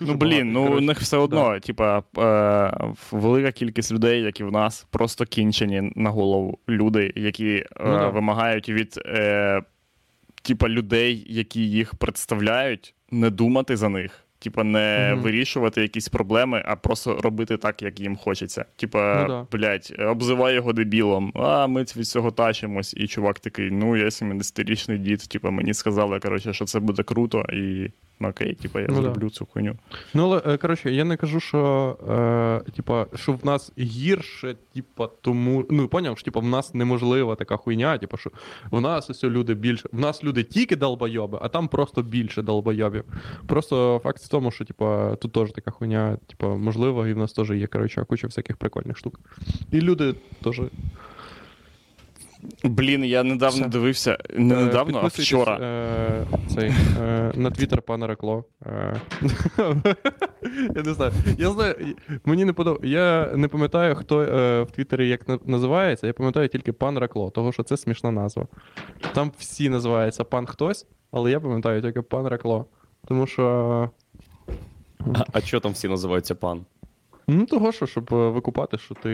Ну 0.00 0.14
блін, 0.14 0.52
ну 0.52 0.76
у 0.76 0.80
них 0.80 1.00
все 1.00 1.16
одно, 1.16 1.60
типа, 1.60 2.02
е, 2.18 2.92
велика 3.10 3.52
кількість 3.52 3.92
людей, 3.92 4.22
як 4.22 4.40
і 4.40 4.44
в 4.44 4.52
нас, 4.52 4.86
просто 4.90 5.24
кінчені 5.24 5.92
на 5.96 6.10
голову 6.10 6.58
люди, 6.68 7.12
які 7.16 7.54
е, 7.54 7.66
Ну 7.84 8.12
вимагають 8.12 8.68
від 8.68 9.00
е, 9.06 9.62
типа 10.42 10.68
людей, 10.68 11.26
які 11.28 11.70
їх 11.70 11.94
представляють, 11.94 12.94
не 13.10 13.30
думати 13.30 13.76
за 13.76 13.88
них. 13.88 14.18
Типа, 14.38 14.64
не 14.64 15.10
Мгм. 15.12 15.22
вирішувати 15.22 15.82
якісь 15.82 16.08
проблеми, 16.08 16.62
а 16.66 16.76
просто 16.76 17.20
робити 17.20 17.56
так, 17.56 17.82
як 17.82 18.00
їм 18.00 18.16
хочеться. 18.16 18.64
Типа, 18.76 19.18
Ну 19.22 19.28
да. 19.28 19.46
блядь, 19.58 19.94
обзивай 19.98 20.54
його 20.54 20.72
дебілом, 20.72 21.32
а 21.34 21.66
ми 21.66 21.82
від 21.82 22.08
цього 22.08 22.30
тащимось. 22.30 22.94
І 22.96 23.06
чувак 23.06 23.40
такий: 23.40 23.70
ну, 23.70 23.96
я 23.96 24.04
70-річний 24.04 24.98
дід, 24.98 25.20
типа, 25.20 25.50
мені 25.50 25.74
сказали, 25.74 26.20
коротше, 26.20 26.52
що 26.52 26.64
це 26.64 26.80
буде 26.80 27.02
круто, 27.02 27.44
і 27.52 27.90
ну, 28.22 28.28
окей, 28.28 28.54
типа, 28.54 28.80
я 28.80 28.86
Ну 28.88 29.02
да. 29.02 29.28
цю 29.30 29.46
хуйню. 29.46 29.76
Ну, 30.14 30.24
але 30.24 30.54
е, 30.54 30.56
коротше, 30.56 30.92
я 30.92 31.04
не 31.04 31.16
кажу, 31.16 31.40
що 31.40 31.96
е, 32.66 32.70
типа, 32.70 33.06
що 33.14 33.32
в 33.32 33.46
нас 33.46 33.72
гірше, 33.78 34.56
типа, 34.74 35.06
тому. 35.20 35.64
Ну, 35.70 35.88
поняв, 35.88 36.18
що 36.18 36.24
типа, 36.24 36.40
в 36.40 36.44
нас 36.44 36.74
неможлива 36.74 37.34
така 37.34 37.56
хуйня, 37.56 37.98
типа, 37.98 38.16
що 38.16 38.30
в 38.70 38.80
нас 38.80 39.10
ось 39.10 39.24
люди 39.24 39.54
більше. 39.54 39.88
В 39.92 40.00
нас 40.00 40.24
люди 40.24 40.42
тільки 40.42 40.76
долбойоби, 40.76 41.38
а 41.42 41.48
там 41.48 41.68
просто 41.68 42.02
більше 42.02 42.42
долбойобів. 42.42 43.04
Просто 43.46 44.00
факт 44.04 44.22
в 44.22 44.28
тому, 44.28 44.50
що 44.50 44.64
типа, 44.64 45.16
тут 45.16 45.32
теж 45.32 45.52
така 45.52 45.70
хуйня, 45.70 46.18
типа, 46.26 46.56
можлива, 46.56 47.08
і 47.08 47.12
в 47.12 47.18
нас 47.18 47.32
теж 47.32 47.50
є, 47.50 47.66
коротше, 47.66 48.04
куча 48.08 48.26
всяких 48.26 48.56
прикольних 48.56 48.98
штук. 48.98 49.20
І 49.72 49.80
люди 49.80 50.14
теж. 50.44 50.60
Блін, 52.64 53.04
я 53.04 53.22
недавно 53.22 53.60
Все. 53.60 53.68
дивився. 53.68 54.18
Не 54.36 54.54
Е, 54.54 54.64
недавно, 54.64 55.00
а 55.04 55.06
вчора. 55.06 55.56
Е, 55.62 56.26
цей, 56.54 56.72
е, 57.02 57.32
на 57.34 57.50
твіттер 57.50 57.82
пана 57.82 58.06
Рекло. 58.06 58.44
Е, 58.66 59.00
я 60.76 60.82
не 60.82 60.94
знаю. 60.94 61.12
Я 61.38 61.50
знаю, 61.50 61.74
мені 62.24 62.44
не 62.44 62.52
подобається. 62.52 62.88
Я 62.88 63.36
не 63.36 63.48
пам'ятаю, 63.48 63.94
хто 63.94 64.22
е, 64.22 64.62
в 64.62 64.70
Твіттері 64.70 65.08
як 65.08 65.46
називається. 65.48 66.06
Я 66.06 66.12
пам'ятаю 66.12 66.48
тільки 66.48 66.72
пан 66.72 66.98
Рекло, 66.98 67.30
того 67.30 67.52
що 67.52 67.62
це 67.62 67.76
смішна 67.76 68.10
назва. 68.10 68.46
Там 69.14 69.32
всі 69.38 69.68
називаються 69.68 70.24
пан 70.24 70.46
хтось, 70.46 70.86
але 71.12 71.30
я 71.30 71.40
пам'ятаю 71.40 71.82
тільки 71.82 72.02
пан 72.02 72.26
Рекло. 72.26 72.66
Тому 73.08 73.26
що. 73.26 73.90
А, 75.14 75.24
а 75.32 75.40
що 75.40 75.60
там 75.60 75.72
всі 75.72 75.88
називаються 75.88 76.34
пан? 76.34 76.64
Ну, 77.28 77.46
того, 77.46 77.72
що, 77.72 77.86
щоб 77.86 78.06
викупати, 78.10 78.78
що 78.78 78.94
ти. 78.94 79.10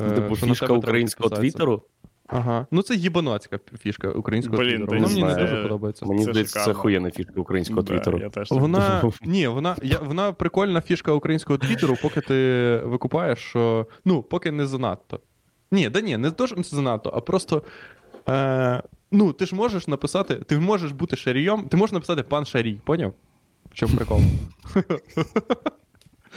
е, 0.00 0.10
Типу 0.14 0.36
фішка 0.36 0.72
українського 0.72 1.30
твіттеру? 1.30 1.82
Ага. 2.28 2.66
Ну, 2.70 2.82
це 2.82 2.94
їбаноцька 2.94 3.58
фішка 3.78 4.08
українського 4.08 4.58
Блін, 4.58 4.76
твіттеру. 4.76 5.00
Вона 5.00 5.08
мені 5.08 5.24
не 5.24 5.34
дуже 5.34 5.62
подобається. 5.62 6.06
Мені 6.06 6.24
Це 6.24 6.30
здається, 6.30 6.64
це 6.64 6.70
охуєнна 6.70 7.10
фішка 7.10 7.40
українського 7.40 7.82
Да, 7.82 7.92
твіттеру. 7.92 8.18
Я 8.18 8.28
теж 8.28 8.48
так 8.48 8.60
Вона 8.60 9.02
ні, 9.22 9.46
вона 9.46 9.76
я, 9.82 9.98
вона 9.98 10.32
прикольна 10.32 10.80
фішка 10.80 11.12
українського 11.12 11.58
твіттеру, 11.58 11.96
поки 12.02 12.20
ти 12.20 12.80
викупаєш, 12.84 13.38
що 13.38 13.86
ну, 14.04 14.22
поки 14.22 14.52
не 14.52 14.66
занадто. 14.66 15.20
Ні, 15.72 15.88
да 15.88 16.00
ні, 16.00 16.16
не 16.16 16.30
то, 16.30 16.46
що 16.46 16.56
не 16.56 16.62
занадто, 16.62 17.12
а 17.14 17.20
просто. 17.20 17.62
Е, 18.28 18.82
ну, 19.12 19.32
ти 19.32 19.46
ж 19.46 19.54
можеш 19.54 19.88
написати, 19.88 20.34
ти 20.34 20.58
можеш 20.58 20.92
бути 20.92 21.16
шарійом, 21.16 21.68
ти 21.68 21.76
можеш 21.76 21.92
написати 21.92 22.22
пан 22.22 22.44
Шарій, 22.44 22.80
поняв? 22.84 23.14
В 23.70 23.74
чому 23.74 23.96
прикол? 23.96 24.20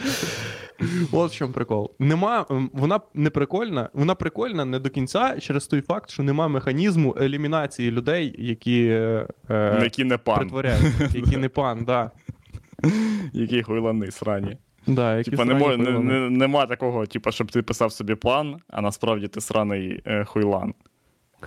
От 1.11 1.31
в 1.31 1.35
чому 1.35 1.53
прикол. 1.53 1.91
Нема, 1.99 2.45
вона 2.73 2.99
не 3.13 3.29
прикольна, 3.29 3.89
вона 3.93 4.15
прикольна 4.15 4.65
не 4.65 4.79
до 4.79 4.89
кінця 4.89 5.39
через 5.39 5.67
той 5.67 5.81
факт, 5.81 6.09
що 6.09 6.23
нема 6.23 6.47
механізму 6.47 7.15
елімінації 7.21 7.91
людей, 7.91 8.35
які 8.37 8.85
е, 8.85 9.27
е, 9.49 9.79
Який 9.83 10.05
не 10.05 10.17
пан, 10.17 10.37
притворяються, 10.37 11.09
які 11.13 11.37
не 11.37 11.49
пан, 11.49 11.83
да. 11.85 12.11
який 13.33 13.63
хуйлани 13.63 14.11
срані. 14.11 14.57
Да, 14.87 15.17
які 15.17 15.31
Типа, 15.31 15.45
не 15.45 15.59
срані 15.59 15.77
мож, 15.77 15.87
не, 15.87 15.99
не, 15.99 16.29
нема 16.29 16.65
такого, 16.65 17.05
типа, 17.05 17.31
щоб 17.31 17.51
ти 17.51 17.61
писав 17.61 17.91
собі 17.91 18.15
план, 18.15 18.57
а 18.69 18.81
насправді 18.81 19.27
ти 19.27 19.41
сраний 19.41 20.01
е, 20.05 20.25
хуйлан. 20.25 20.73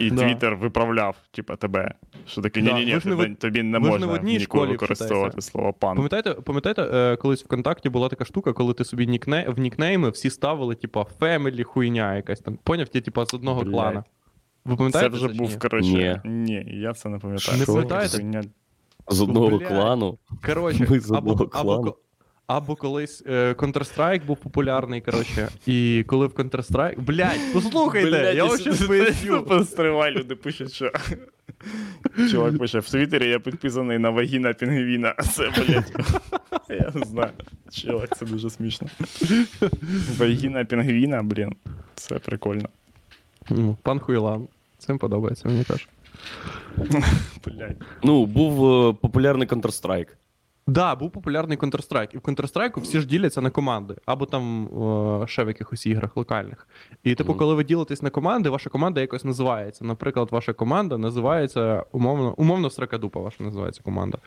І 0.01 0.11
Да. 0.11 0.23
Твіттер 0.23 0.57
виправляв, 0.57 1.17
типа, 1.31 1.57
тебе. 1.57 1.95
Що 2.27 2.43
таке, 2.43 2.63
Да, 2.63 2.73
ні-ні-ні, 2.73 2.95
ви 2.95 3.01
ж 3.01 3.09
не 3.09 3.35
тобі, 3.35 3.63
не 3.63 3.79
ви 3.79 3.89
можна 3.89 4.07
в 4.07 4.13
одній 4.13 4.39
ніколи 4.39 4.45
школі 4.45 4.71
використовувати 4.71 5.41
слово 5.41 5.73
пан. 5.73 5.97
Пам'ятаєте, 5.97 6.31
пам'ятаєте, 6.31 6.83
е, 6.83 7.17
колись 7.17 7.45
ВКонтакті 7.45 7.89
була 7.89 8.09
така 8.09 8.25
штука, 8.25 8.53
коли 8.53 8.75
ти 8.75 8.85
собі 8.85 9.07
нікне... 9.07 9.47
в 9.49 9.59
нікнейми 9.59 10.11
всі 10.11 10.31
ставили, 10.31 10.75
типа, 10.75 11.05
фемілі 11.05 11.63
хуйня 11.63 12.17
якась 12.17 12.41
там. 12.41 12.59
Поняв, 12.65 12.89
ті, 12.89 13.01
типа, 13.01 13.27
з 13.27 13.35
одного 13.35 13.63
Блядь. 13.63 13.73
клана. 13.73 14.05
Ви 14.65 14.91
Це 14.91 15.09
вже 15.09 15.29
чи 15.29 15.35
був, 15.35 15.59
коротше. 15.59 16.21
Ні, 16.25 16.65
я 16.67 16.93
це 16.93 17.09
не 17.09 17.19
пам'ятаю. 17.19 17.59
Не 17.59 17.67
пам'ятаєте? 17.67 18.43
З 19.09 19.21
одного 19.21 19.49
Блядь. 19.49 19.69
клану. 19.69 20.19
Коротше, 20.47 20.87
Ми 20.91 21.01
з 21.01 21.11
або, 21.11 21.31
одного 21.31 21.51
або, 21.53 21.97
або 22.47 22.77
колись 22.77 23.23
е, 23.27 23.53
Counter-Strike 23.53 24.27
був 24.27 24.37
популярний, 24.37 25.01
коротше, 25.01 25.49
і 25.67 26.05
коли 26.07 26.27
в 26.27 26.31
Counter-Strike. 26.31 27.01
Блять, 27.01 27.41
послухайте, 27.53 28.11
Блядь, 28.11 28.37
я 28.37 28.45
вам 28.45 28.59
щось 28.59 28.81
поясню. 28.83 29.43
Постривай, 29.43 30.11
люди 30.13 30.35
пишуть, 30.35 30.73
що. 30.73 30.93
Чувак 32.31 32.59
пише, 32.59 32.79
в 32.79 32.91
Твіттері 32.91 33.29
я 33.29 33.39
підписаний 33.41 33.99
на 33.99 34.11
вагіна 34.11 34.53
пінгвіна. 34.53 35.15
Це, 35.33 35.51
блядь. 35.51 35.93
Я 36.69 36.93
не 36.95 37.07
знаю. 37.07 37.31
Чувак, 37.73 38.19
це 38.19 38.27
дуже 38.27 38.51
смішно. 38.51 38.89
Вагіна 40.19 40.65
пінгвіна, 40.65 41.23
блін. 41.23 41.53
Це 41.95 42.19
прикольно. 42.19 42.69
Ну, 43.51 43.77
Пан 43.83 43.99
Хуйлан. 43.99 44.49
Цим 44.79 44.99
подобається, 44.99 45.49
мені 45.49 45.65
теж. 45.65 45.89
Блядь. 47.45 47.77
Ну, 48.03 48.27
був 48.27 48.67
е, 48.89 48.93
популярний 49.01 49.49
Counter-Strike. 49.49 50.09
Да, 50.67 50.95
був 50.95 51.11
популярний 51.11 51.59
Counter-Strike. 51.59 52.15
І 52.15 52.19
в 52.19 52.21
Counter-Strike 52.21 52.81
всі 52.81 53.01
ж 53.01 53.07
діляться 53.07 53.41
на 53.41 53.51
команди, 53.51 53.95
або 54.07 54.27
там 54.27 54.65
е, 55.23 55.27
ще 55.27 55.45
в 55.45 55.49
якихось 55.49 55.87
іграх 55.87 56.17
локальних. 56.17 56.69
І, 57.03 57.15
типу, 57.15 57.31
Мгм. 57.33 57.39
коли 57.39 57.55
ви 57.55 57.65
ділитесь 57.65 58.03
на 58.03 58.11
команди, 58.11 58.49
ваша 58.51 58.71
команда 58.71 59.01
якось 59.01 59.25
називається. 59.25 59.85
Наприклад, 59.85 60.29
ваша 60.31 60.53
команда 60.53 60.99
називається 60.99 61.85
умовно, 61.93 62.35
умовно 62.37 62.71
Сракадупа, 62.71 63.21
ваша 63.21 63.45
називається 63.45 63.83
команда. 63.85 64.19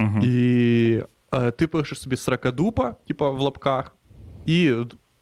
Угу. 0.00 0.18
І 0.22 1.02
е, 1.34 1.50
ти 1.50 1.66
пишеш 1.66 2.00
собі 2.00 2.16
Сракадупа, 2.16 2.94
типу, 3.08 3.32
в 3.32 3.40
лапках, 3.40 3.96
і 4.46 4.74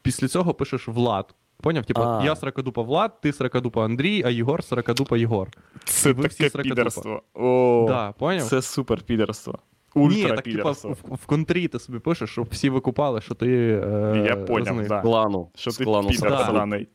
після 0.02 0.28
цього 0.28 0.54
пишеш 0.54 0.88
Влад. 0.88 1.34
Поняв? 1.62 1.84
Типа, 1.84 2.18
А. 2.20 2.24
я 2.24 2.36
Сракадупа 2.36 2.82
Влад, 2.82 3.20
ти 3.20 3.32
Сракадупа 3.32 3.84
Андрій, 3.84 4.22
а 4.26 4.30
Єгор 4.30 4.64
Сракадупа 4.64 5.16
Єгор. 5.16 5.48
Це 5.84 6.14
таке 6.14 6.50
підерство. 6.62 7.22
О, 7.34 7.84
да, 7.88 8.12
поняв? 8.12 8.42
це 8.42 8.62
супер 8.62 9.02
підерство. 9.02 9.58
Ні, 9.98 10.26
так 10.26 10.42
типа 10.42 10.70
в, 10.70 10.96
в, 11.04 11.14
в 11.14 11.26
контрі 11.26 11.68
ти 11.68 11.78
собі 11.78 11.98
пишеш, 11.98 12.30
щоб 12.30 12.48
всі 12.50 12.70
викупали, 12.70 13.20
що 13.20 13.34
ти. 13.34 13.80
Е, 13.84 14.24
Я 14.26 14.36
поняв, 14.36 14.86
да. 14.88 15.00
Клану. 15.00 15.48
Що 15.54 15.70
ти 15.70 15.84
клану 15.84 16.12
сраний. 16.12 16.88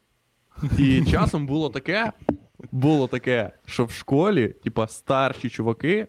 І 0.77 1.05
часом 1.05 1.45
було 1.45 1.69
таке, 1.69 2.11
було 2.71 3.07
таке, 3.07 3.51
що 3.65 3.85
в 3.85 3.91
школі, 3.91 4.47
типа, 4.63 4.87
старші 4.87 5.49
чуваки 5.49 6.07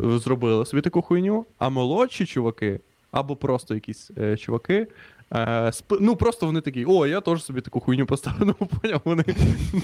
е, 0.00 0.18
зробили 0.18 0.66
собі 0.66 0.82
таку 0.82 1.02
хуйню, 1.02 1.46
а 1.58 1.68
молодші 1.68 2.26
чуваки, 2.26 2.80
або 3.10 3.36
просто 3.36 3.74
якісь 3.74 4.10
е, 4.18 4.36
чуваки. 4.36 4.86
Е. 5.32 5.70
Ну, 6.00 6.16
просто 6.16 6.46
вони 6.46 6.60
такі, 6.60 6.84
о, 6.84 7.06
я 7.06 7.20
теж 7.20 7.44
собі 7.44 7.60
таку 7.60 7.80
хуйню 7.80 8.06
поставив. 8.06 8.46
Ну, 8.60 8.66
поняв, 8.82 9.00
вони 9.04 9.24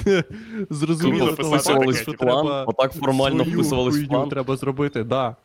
не 0.07 0.24
зрозуміли, 0.70 1.94
що 1.94 2.12
треба 2.12 2.64
отак 2.64 2.92
формально 2.92 3.44
свою 3.44 3.59
вписувались 3.59 3.96
в 3.96 4.09
план. 4.09 4.29
треба 4.29 4.57
зробити, 4.57 5.05
да. 5.05 5.37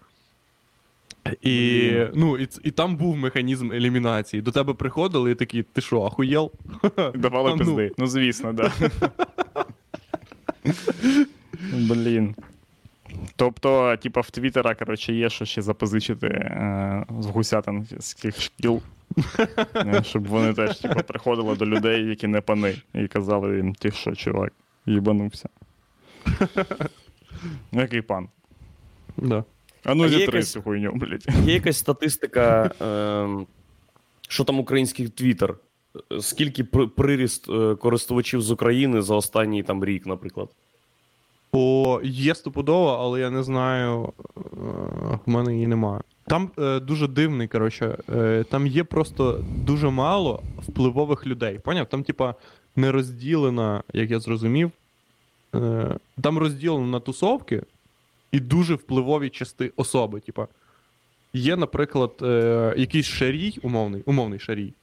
І, 1.41 1.91
ну, 2.13 2.37
і, 2.37 2.47
і 2.63 2.71
там 2.71 2.95
був 2.97 3.17
механізм 3.17 3.71
елімінації. 3.71 4.41
До 4.41 4.51
тебе 4.51 4.73
приходили 4.73 5.31
і 5.31 5.35
такі, 5.35 5.63
ти 5.63 5.81
що, 5.81 6.01
ахуєл? 6.01 6.51
Давали 7.15 7.51
А 7.51 7.55
ну. 7.55 7.57
пизди. 7.57 7.91
Ну, 7.97 8.07
звісно, 8.07 8.53
да. 8.53 8.71
Блін. 11.73 12.35
Тобто, 13.35 13.97
типа, 13.97 14.21
в 14.21 14.29
Твіттера, 14.29 14.75
коротше, 14.75 15.13
є 15.13 15.29
що 15.29 15.45
ще 15.45 15.61
запозичити 15.61 16.27
е, 16.27 17.05
з 17.19 17.25
гусятинських 17.25 18.41
шкіл, 18.41 18.81
щоб 20.01 20.27
вони 20.27 20.53
теж 20.53 20.79
типа, 20.79 21.03
приходили 21.03 21.55
до 21.55 21.65
людей, 21.65 22.05
які 22.05 22.27
не 22.27 22.41
пани, 22.41 22.75
і 22.93 23.07
казали 23.07 23.57
їм, 23.57 23.73
ти 23.73 23.91
що, 23.91 24.15
чувак, 24.15 24.53
їбанувся. 24.85 25.49
Ну, 27.71 27.81
який 27.81 28.01
пан? 28.01 28.29
Да. 29.17 29.43
А 29.85 29.95
ну 29.95 30.03
є 30.05 30.09
зітри 30.19 30.43
цю 30.43 30.61
хуйню, 30.61 30.91
блядь. 30.95 31.25
Є 31.45 31.53
якась 31.53 31.77
статистика, 31.77 32.71
ем, 32.81 33.47
що 34.29 34.43
там 34.43 34.59
український 34.59 35.07
твіттер? 35.07 35.55
Скільки 36.19 36.63
приріст 36.63 37.49
е, 37.49 37.75
користувачів 37.75 38.41
з 38.41 38.51
України 38.51 39.01
за 39.01 39.15
останній 39.15 39.63
там 39.63 39.85
рік, 39.85 40.05
наприклад? 40.05 40.49
О, 41.51 42.01
є 42.03 42.35
стопудово, 42.35 42.87
але 43.01 43.19
я 43.19 43.29
не 43.29 43.43
знаю. 43.43 44.13
е, 44.37 44.39
В 45.25 45.29
мене 45.29 45.53
її 45.53 45.67
немає. 45.67 46.01
Там 46.27 46.51
е, 46.59 46.79
дуже 46.79 47.07
дивний, 47.07 47.47
коротше. 47.47 47.97
Е, 48.15 48.45
там 48.49 48.67
є 48.67 48.83
просто 48.83 49.43
дуже 49.65 49.89
мало 49.89 50.43
впливових 50.67 51.27
людей. 51.27 51.59
Поняв? 51.59 51.85
Там, 51.85 52.03
типа, 52.03 52.35
не 52.75 52.91
розділена, 52.91 53.83
як 53.93 54.11
я 54.11 54.19
зрозумів. 54.19 54.71
Е, 55.55 55.97
там 56.21 56.37
розділено 56.37 56.87
на 56.87 56.99
тусовки 56.99 57.63
і 58.35 58.39
дуже 58.39 58.75
впливові 58.75 59.29
части 59.29 59.71
особи. 59.75 60.19
Типа, 60.19 60.47
є, 61.33 61.55
наприклад, 61.55 62.11
е, 62.21 62.73
якийсь 62.77 63.05
шарій, 63.05 63.59
умовний, 63.61 64.03
умовний 64.05 64.39
шарій, 64.39 64.73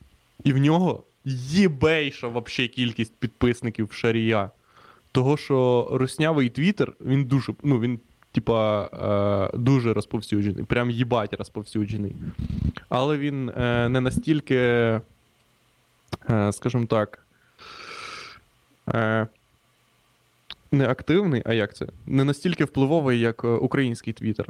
і 0.44 0.52
в 0.52 0.58
нього 0.58 1.02
єбейша 1.24 2.28
вообще 2.28 2.68
кількість 2.68 3.14
підписників 3.16 3.92
шарія. 3.92 4.50
Того, 5.12 5.36
що 5.36 5.88
руснявий 5.92 6.48
твіттер, 6.48 6.92
він 7.00 7.24
дуже, 7.24 7.54
ну, 7.62 7.80
він, 7.80 8.00
типа, 8.32 8.84
е, 9.52 9.56
дуже 9.58 9.92
розповсюджений, 9.92 10.64
прям 10.64 10.90
їбать 10.90 11.34
розповсюджений. 11.34 12.16
Але 12.88 13.18
він 13.18 13.48
е, 13.48 13.88
не 13.88 14.00
настільки, 14.00 14.56
е, 14.56 15.00
скажімо 16.52 16.86
так, 16.86 17.26
е, 18.94 19.26
не 20.72 20.88
активний, 20.88 21.42
а 21.46 21.52
як 21.54 21.74
це? 21.74 21.86
Не 22.06 22.24
настільки 22.24 22.64
впливовий, 22.64 23.20
як 23.20 23.44
е, 23.44 23.48
український 23.48 24.12
твіттер. 24.12 24.48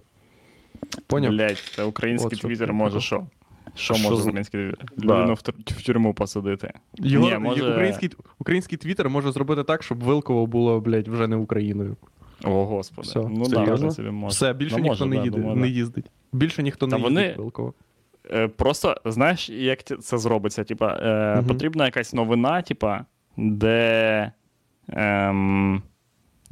Поняв? 1.07 1.33
Блять, 1.33 1.73
та 1.77 1.85
український 1.85 2.39
твіттер 2.39 2.73
може 2.73 3.01
що? 3.01 3.27
Що 3.75 3.95
може 3.95 4.15
український 4.23 4.61
твіттер? 4.61 4.89
Людину 4.99 5.35
в, 5.35 5.43
тюрму 5.87 6.15
посадити. 6.15 6.73
Його, 6.95 7.31
Ні, 7.31 7.39
може- 7.39 7.71
український, 7.71 8.11
український 8.39 8.79
твіттер 8.79 9.11
може 9.11 9.33
зробити 9.33 9.65
так, 9.65 9.83
щоб 9.83 10.03
Вилково 10.03 10.47
було, 10.47 10.81
блядь, 10.81 11.09
вже 11.09 11.29
не 11.29 11.37
Україною. 11.37 11.97
О, 12.45 12.65
господи. 12.65 13.09
Все, 13.09 13.19
ну 13.31 13.45
серйозно? 13.45 13.89
да, 13.89 13.95
собі 13.95 14.11
може. 14.11 14.33
Все, 14.35 14.53
більше 14.53 14.77
Ну, 14.77 14.83
ніхто 14.83 15.07
може, 15.07 15.19
не, 15.19 15.25
їде, 15.25 15.37
думаю, 15.39 15.57
не 15.57 15.69
їздить. 15.69 16.11
Більше 16.33 16.63
ніхто 16.63 16.87
Та 16.87 16.97
не 16.97 17.03
вони- 17.03 17.21
їздить 17.21 17.39
Вилково. 17.39 17.75
Е, 18.31 18.49
Просто 18.49 18.97
знаєш, 19.05 19.51
як 19.51 19.85
це 19.85 20.19
зробиться? 20.19 20.65
Типа, 20.65 20.99
е, 21.03 21.37
Мгм. 21.37 21.47
потрібна 21.47 21.85
якась 21.85 22.13
новина, 22.15 22.63
типа, 22.63 23.05
де 23.37 24.33
ем, 24.89 25.83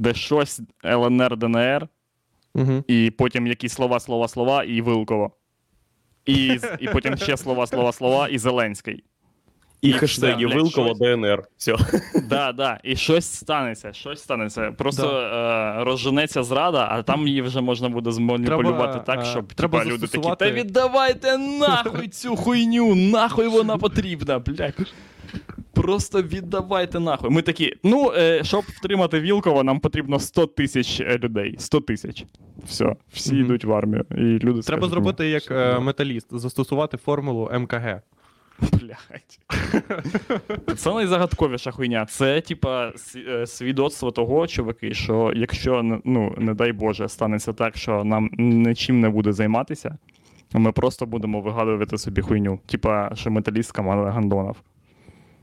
де 0.01 0.15
щось 0.15 0.61
ЛНР, 0.85 1.37
ДНР, 1.37 1.89
Угу. 2.55 2.85
і 2.87 3.11
потім 3.11 3.47
якісь 3.47 3.73
слова, 3.73 4.01
слова, 4.01 4.29
слова, 4.29 4.65
і 4.65 4.81
Вилково. 4.81 5.31
І, 6.27 6.59
і 6.81 6.89
потім 6.89 7.17
ще 7.17 7.37
слова, 7.37 7.67
слова, 7.67 7.93
слова, 7.93 8.29
і 8.29 8.39
Зеленський. 8.39 9.05
І 9.81 9.89
І 9.89 9.93
хештеги 9.93 10.47
блядь, 10.47 10.69
щось. 10.69 10.99
ДНР. 10.99 11.43
Все. 11.57 11.77
Да, 12.29 12.53
да, 12.53 12.81
і 12.83 12.97
щось 12.97 13.27
станеться, 13.27 13.93
щось 13.93 14.23
станеться. 14.23 14.73
Просто 14.73 15.21
е, 15.21 15.85
розженеться 15.85 16.43
зрада, 16.43 16.89
а 16.91 17.03
там 17.03 17.29
її 17.29 17.43
вже 17.43 17.61
можна 17.61 17.89
буде 17.89 18.13
зманіпулювати 18.13 18.93
Треба, 18.93 19.05
так, 19.05 19.21
е, 19.21 19.25
щоб 19.25 19.53
треба 19.53 19.79
типа, 19.79 19.95
люди 19.95 20.07
такі, 20.07 20.29
та 20.39 20.51
віддавайте 20.51 21.39
нахуй 21.39 22.09
цю 22.09 22.37
хуйню, 22.37 22.95
нахуй 22.95 23.49
вона 23.49 23.77
потрібна, 23.77 24.39
блядь. 24.39 24.93
Просто 25.73 26.23
віддавайте 26.23 27.01
нахуй. 27.01 27.31
Ми 27.31 27.43
такі, 27.43 27.75
ну, 27.85 28.13
е, 28.17 28.45
щоб 28.45 28.65
втримати 28.69 29.21
Вілкова, 29.21 29.63
нам 29.63 29.81
потрібно 29.81 30.19
100 30.19 30.47
тисяч 30.47 31.01
е, 31.01 31.19
людей. 31.19 31.55
100 31.59 31.81
тисяч. 31.81 32.25
Все, 32.67 32.97
всі 33.13 33.33
Мгм. 33.35 33.45
йдуть 33.45 33.65
в 33.65 33.73
армію. 33.73 34.05
І 34.11 34.15
люди 34.15 34.41
Треба 34.41 34.63
скажуть, 34.63 34.83
«Ну, 34.83 34.89
зробити 34.89 35.29
як 35.29 35.51
е, 35.51 35.79
металіст, 35.79 36.39
застосувати 36.39 36.97
формулу 36.97 37.51
МКГ. 37.59 38.01
Блядь. 38.73 39.41
Це 40.77 40.95
найзагадковіша 40.95 41.71
хуйня. 41.71 42.07
Це, 42.07 42.41
типа, 42.41 42.93
е, 43.17 43.47
свідоцтво 43.47 44.11
того, 44.11 44.47
чуваки, 44.47 44.95
що 44.95 45.33
якщо, 45.37 46.01
ну, 46.05 46.35
не 46.39 46.55
дай 46.55 46.73
Боже, 46.73 47.09
станеться 47.09 47.53
так, 47.53 47.77
що 47.77 48.05
нам 48.05 48.31
нічим 48.39 49.01
не 49.01 49.09
буде 49.09 49.33
займатися, 49.33 49.99
ми 50.53 50.73
просто 50.73 51.07
будемо 51.07 51.41
вигадувати 51.41 51.99
собі 51.99 52.21
хуйню. 52.21 52.61
Типа, 52.67 53.11
що 53.15 53.31
металіст 53.31 53.73
команда 53.73 54.11
Гандонов. 54.11 54.57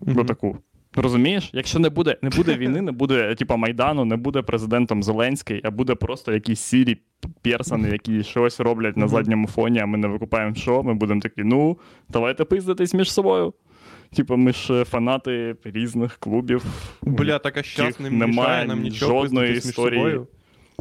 Ну 0.05 0.13
Мгм. 0.13 0.25
таку. 0.25 0.57
Розумієш? 0.95 1.49
Якщо 1.53 1.79
не 1.79 1.89
буде, 1.89 2.17
не 2.21 2.29
буде 2.29 2.57
війни, 2.57 2.81
не 2.81 2.91
буде, 2.91 3.35
типа, 3.35 3.55
Майдану, 3.55 4.05
не 4.05 4.15
буде 4.15 4.41
президентом 4.41 5.03
Зеленський, 5.03 5.61
а 5.63 5.71
буде 5.71 5.95
просто 5.95 6.33
якісь 6.33 6.59
сірі 6.59 6.97
персони, 7.41 7.89
які 7.89 8.23
щось 8.23 8.59
роблять 8.59 8.97
на 8.97 9.07
задньому 9.07 9.47
фоні, 9.47 9.79
а 9.79 9.85
ми 9.85 9.97
не 9.97 10.07
викупаємо 10.07 10.55
що, 10.55 10.83
ми 10.83 10.93
будемо 10.93 11.21
такі, 11.21 11.43
ну, 11.43 11.77
давайте 12.09 12.43
пиздитись 12.45 12.93
між 12.93 13.11
собою. 13.11 13.53
Типа, 14.15 14.35
ми 14.35 14.53
ж 14.53 14.73
е, 14.73 14.85
фанати 14.85 15.55
різних 15.63 16.17
клубів. 16.17 16.65
Бля, 17.01 17.39
так 17.39 17.57
а 17.57 17.63
щас 17.63 17.99
не 17.99 18.09
немає 18.09 18.65
нам 18.65 18.81
нічого 18.81 19.21
жодної 19.21 19.47
пиздитись 19.47 19.65
між 19.65 19.71
історії. 19.71 19.99
собою. 19.99 20.27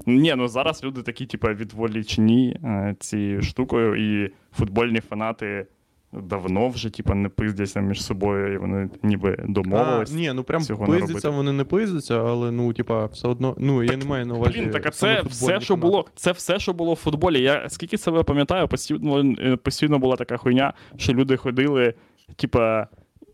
Ні, 0.06 0.34
ну 0.36 0.48
зараз 0.48 0.84
люди 0.84 1.02
такі, 1.02 1.26
типа, 1.26 1.52
відволічені 1.52 2.56
е, 2.64 2.96
цією 3.00 3.42
штукою, 3.42 4.24
і 4.24 4.30
футбольні 4.52 5.00
фанати 5.00 5.66
давно 6.22 6.68
вже, 6.68 6.90
типа, 6.90 7.14
не 7.14 7.28
пиздяться 7.28 7.80
між 7.80 8.04
собою, 8.04 8.54
і 8.54 8.58
вони 8.58 8.88
ніби 9.02 9.44
домовились. 9.48 10.12
А, 10.12 10.14
ні, 10.14 10.32
ну 10.34 10.42
прям 10.42 10.62
цього 10.62 10.86
пиздяться, 10.86 11.30
вони 11.30 11.52
не 11.52 11.64
пиздяться, 11.64 12.20
але 12.20 12.50
ну, 12.50 12.72
типа, 12.72 13.06
все 13.06 13.28
одно. 13.28 13.54
Ну, 13.58 13.82
я 13.82 13.96
не 13.96 14.04
маю 14.04 14.26
на 14.26 14.34
увазі. 14.34 14.58
Блін, 14.58 14.70
так 14.70 14.86
а 14.86 14.90
це 14.90 15.22
все, 15.22 15.60
що 15.60 15.76
було, 15.76 16.06
це 16.14 16.32
все, 16.32 16.58
що 16.58 16.72
було 16.72 16.92
в 16.92 16.96
футболі. 16.96 17.42
Я 17.42 17.68
скільки 17.68 17.98
себе 17.98 18.22
пам'ятаю, 18.22 18.68
постійно, 18.68 19.34
е, 19.38 19.56
постійно 19.56 19.98
була 19.98 20.16
така 20.16 20.36
хуйня, 20.36 20.72
що 20.96 21.12
люди 21.12 21.36
ходили, 21.36 21.94
типа, 22.36 22.86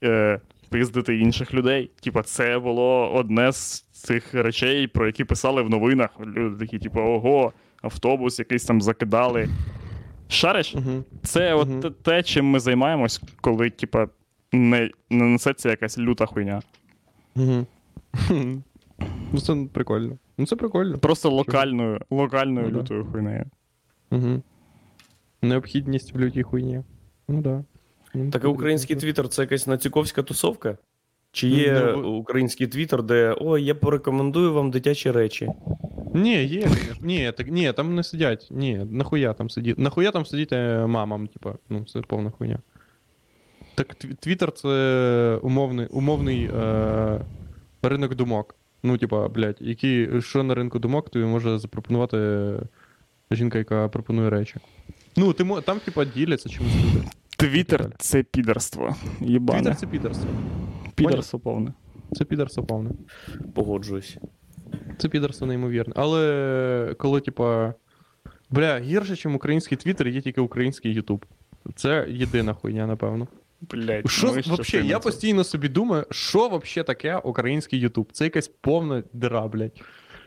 е, 0.05 0.41
пиздити 0.69 1.19
інших 1.19 1.55
людей. 1.55 1.91
Типа, 2.01 2.23
це 2.23 2.59
було 2.59 3.13
одне 3.15 3.53
з 3.53 3.81
цих 3.81 4.35
речей, 4.35 4.87
про 4.87 5.07
які 5.07 5.25
писали 5.25 5.63
в 5.63 5.71
новинах. 5.71 6.11
Люди 6.21 6.67
такі, 6.67 6.79
типу, 6.79 7.01
ого, 7.01 7.53
автобус 7.83 8.39
якийсь 8.39 8.65
там 8.65 8.81
закидали. 8.81 9.49
Шариш? 10.33 10.75
Мгм. 10.75 11.05
Це 11.23 11.55
от 11.55 12.03
те- 12.03 12.23
чим 12.23 12.47
ми 12.47 12.61
займаємось, 12.61 13.21
коли, 13.41 13.71
типа, 13.71 14.09
не, 14.53 14.91
не 15.11 15.25
несеться 15.25 15.71
якась 15.71 15.99
люта 15.99 16.27
хуйня. 16.27 16.63
Мгм. 17.35 17.67
Ну, 19.33 19.41
це 19.41 19.57
прикольно. 19.73 20.19
Ну, 20.39 20.47
це 20.47 20.57
прикольно. 20.57 20.99
Просто 20.99 21.31
локальною, 21.31 22.01
локальною 22.11 22.67
Ну 22.67 22.73
да. 22.73 22.79
лютою 22.81 23.05
хуйнею. 23.13 23.45
Угу. 24.11 24.43
Необхідність 25.43 26.15
в 26.15 26.19
лютій 26.21 26.43
хуйні. 26.43 26.83
Ну 27.29 27.43
да. 27.43 27.65
Ну, 28.15 28.31
Так 28.31 28.45
а 28.45 28.49
український 28.49 28.97
твіттер 28.97 29.29
це 29.29 29.43
якась 29.43 29.67
націковська 29.67 30.23
тусовка? 30.23 30.79
Чи 31.33 31.49
є 31.49 31.95
Ну, 31.97 32.11
український 32.11 32.67
твіттер, 32.67 33.03
де 33.03 33.37
ой, 33.41 33.65
я 33.65 33.75
порекомендую 33.75 34.53
вам 34.53 34.71
дитячі 34.71 35.11
речі? 35.11 35.49
Ні, 36.15 36.45
є. 36.45 36.69
Ні, 37.01 37.33
так, 37.37 37.49
ні, 37.49 37.73
там 37.73 37.95
не 37.95 38.03
сидять. 38.03 38.49
Ні, 38.51 38.87
нахуя 38.91 39.33
там 39.33 39.51
сидіти. 39.51 39.83
Нахуя 39.83 40.11
там 40.11 40.27
сидіти 40.27 40.57
мамам, 40.87 41.27
типа, 41.27 41.55
ну, 41.69 41.85
це 41.85 42.01
повна 42.01 42.31
хуйня. 42.31 42.59
Так 43.75 43.95
твіттер 43.95 44.53
це 44.53 45.39
умовний, 45.43 45.87
умовний 45.87 46.45
е, 46.45 47.21
ринок 47.83 48.15
думок. 48.15 48.55
Ну, 48.83 48.99
типа, 48.99 49.29
блядь, 49.29 49.57
які, 49.61 50.09
що 50.21 50.43
на 50.43 50.55
ринку 50.55 50.79
думок 50.79 51.11
тобі 51.11 51.25
може 51.25 51.59
запропонувати 51.59 52.53
жінка, 53.31 53.59
яка 53.59 53.89
пропонує 53.89 54.31
речі. 54.31 54.55
Ну, 55.17 55.33
ти 55.33 55.45
там, 55.65 55.81
типа, 55.81 56.05
діляться 56.05 56.49
чимось 56.49 56.75
люди. 56.75 57.09
Твіттер 57.37 57.91
це 57.99 58.23
підерство. 58.23 58.97
Єбане. 59.21 59.61
Твіттер 59.61 59.77
це 59.77 59.87
підерство. 59.87 60.29
Підерство 60.95 61.39
повне. 61.39 61.73
Це 62.13 62.25
підерство 62.25 62.65
повне. 62.65 62.91
Погоджуюсь. 63.55 64.19
Це 64.99 65.09
підерство 65.09 65.47
неймовірне. 65.47 65.95
Але 65.97 66.95
коли, 66.99 67.21
типа. 67.21 67.75
Бля, 68.51 68.79
гірше, 68.79 69.29
ніж 69.29 69.37
український 69.37 69.79
твіттер, 69.79 70.09
є 70.09 70.21
тільки 70.21 70.41
український 70.41 70.93
Ютуб. 70.93 71.25
Це 71.75 72.07
єдина 72.09 72.55
хуйня, 72.55 72.87
напевно. 72.87 73.29
Блять, 73.71 74.11
Що 74.11 74.27
вообще, 74.27 74.81
я 74.81 74.99
постійно 74.99 75.45
собі 75.45 75.69
думаю, 75.69 76.07
що 76.11 76.49
вообще 76.49 76.83
таке 76.83 77.17
український 77.17 77.81
Ютуб? 77.81 78.09
Це 78.13 78.25
якась 78.25 78.49
повна 78.49 79.03
дира, 79.13 79.49
блядь. 79.49 79.81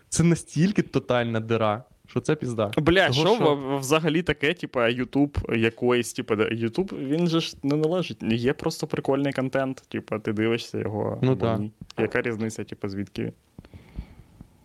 Це 0.09 0.23
настільки 0.23 0.81
тотальна 0.81 1.39
дира, 1.39 1.83
що 2.07 2.19
це 2.19 2.35
пізда. 2.35 2.71
Бля, 2.77 3.07
Того, 3.09 3.27
що, 3.27 3.35
що- 3.35 3.77
взагалі 3.79 4.23
таке, 4.23 4.53
типа, 4.53 4.89
Ютуб 4.89 5.37
якоїсь, 5.55 6.13
типа, 6.13 6.35
Ютуб, 6.51 6.93
він 6.99 7.27
же 7.27 7.39
ж 7.39 7.55
не 7.63 7.75
належить. 7.75 8.23
Є 8.23 8.53
просто 8.53 8.87
прикольний 8.87 9.33
контент, 9.33 9.83
типа, 9.87 10.19
ти 10.19 10.33
дивишся 10.33 10.77
його. 10.79 11.19
Ну 11.21 11.31
або 11.31 11.57
ні. 11.57 11.71
Яка 11.99 12.21
різниця, 12.21 12.63
типа, 12.63 12.89
звідки? 12.89 13.33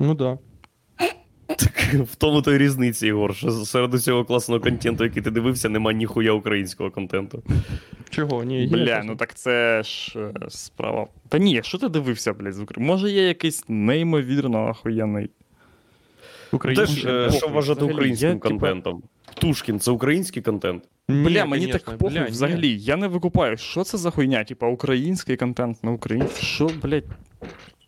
Ну 0.00 0.14
да. 0.14 0.38
В 1.92 2.16
тому 2.16 2.42
то 2.42 2.52
й 2.52 2.58
різниці, 2.58 3.06
Ігор, 3.06 3.36
що 3.36 3.50
серед 3.50 3.94
усього 3.94 4.24
класного 4.24 4.60
контенту, 4.60 5.04
який 5.04 5.22
ти 5.22 5.30
дивився, 5.30 5.68
нема 5.68 5.92
ніхуя 5.92 6.32
українського 6.32 6.90
контенту. 6.90 7.42
Чого? 8.10 8.44
Ні, 8.44 8.60
є 8.64 8.68
Бля, 8.68 9.02
ну 9.04 9.16
так 9.16 9.34
це 9.34 9.82
ж 9.82 10.18
е, 10.18 10.32
справа. 10.48 11.06
Та 11.28 11.38
ні, 11.38 11.60
що 11.64 11.78
ти 11.78 11.88
дивився, 11.88 12.32
блядь, 12.32 12.54
з 12.54 12.60
України? 12.60 12.92
Може, 12.92 13.10
є 13.10 13.28
якийсь 13.28 13.64
неймовірно 13.68 14.68
охуєнний. 14.68 15.30
Український 16.52 16.96
Теж, 16.96 17.04
контент. 17.04 17.28
е, 17.28 17.36
що 17.36 17.40
похуй, 17.40 17.54
вважати 17.54 17.78
взагалі, 17.78 17.94
українським 17.94 18.28
я, 18.28 18.34
типа- 18.34 18.48
контентом? 18.48 19.02
Птушкін 19.34 19.80
це 19.80 19.90
український 19.90 20.42
контент? 20.42 20.84
Ні, 21.08 21.24
Бля, 21.24 21.44
мені 21.44 21.64
конечно, 21.66 21.72
так 21.86 21.98
похуй 21.98 22.14
бля, 22.16 22.24
ні. 22.24 22.30
взагалі. 22.30 22.78
Я 22.78 22.96
не 22.96 23.08
викупаю, 23.08 23.56
що 23.56 23.84
це 23.84 23.98
за 23.98 24.10
хуйня? 24.10 24.44
Типа 24.44 24.66
український 24.68 25.36
контент 25.36 25.84
на 25.84 25.90
українській. 25.90 26.46
Що, 26.46 26.70
блядь? 26.82 27.04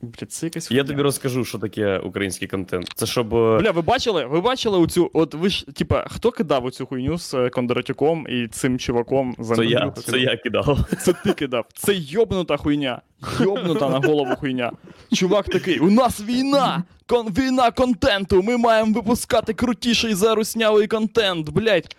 Блядь, 0.02 0.32
це 0.32 0.46
якась 0.46 0.70
Я 0.70 0.84
тобі 0.84 1.02
розкажу, 1.02 1.44
що 1.44 1.58
таке 1.58 1.98
український 1.98 2.48
контент. 2.48 2.92
Це 2.94 3.06
щоб. 3.06 3.34
е, 3.34 3.58
Бля, 3.60 3.70
ви 3.70 3.82
бачили? 3.82 4.24
Ви 4.24 4.40
бачили 4.40 4.78
оцю, 4.78 5.10
от 5.12 5.34
ви 5.34 5.48
ж, 5.48 5.66
типа, 5.66 6.06
хто 6.10 6.30
кидав 6.30 6.64
оцю 6.64 6.86
хуйню 6.86 7.18
з 7.18 7.34
е, 7.34 7.50
Кондратюком 7.50 8.26
і 8.28 8.48
цим 8.48 8.78
чуваком 8.78 9.34
за 9.38 9.54
Це 9.56 9.64
я, 9.64 9.90
це 9.90 10.18
я 10.18 10.36
кидав. 10.36 10.78
Це 11.00 11.12
ти 11.12 11.32
кидав. 11.32 11.66
Це 11.74 11.94
йобнута 11.94 12.56
хуйня. 12.56 13.00
Йобнута 13.40 13.88
на 13.88 13.98
голову 13.98 14.36
хуйня. 14.36 14.72
Чувак 15.12 15.48
такий: 15.48 15.78
у 15.78 15.90
нас 15.90 16.20
війна! 16.20 16.82
Кон- 17.08 17.38
війна 17.38 17.70
контенту! 17.70 18.42
Ми 18.42 18.56
маємо 18.56 18.92
випускати 18.92 19.54
крутіший 19.54 20.14
заруснявий 20.14 20.86
контент, 20.86 21.48
блять. 21.48 21.96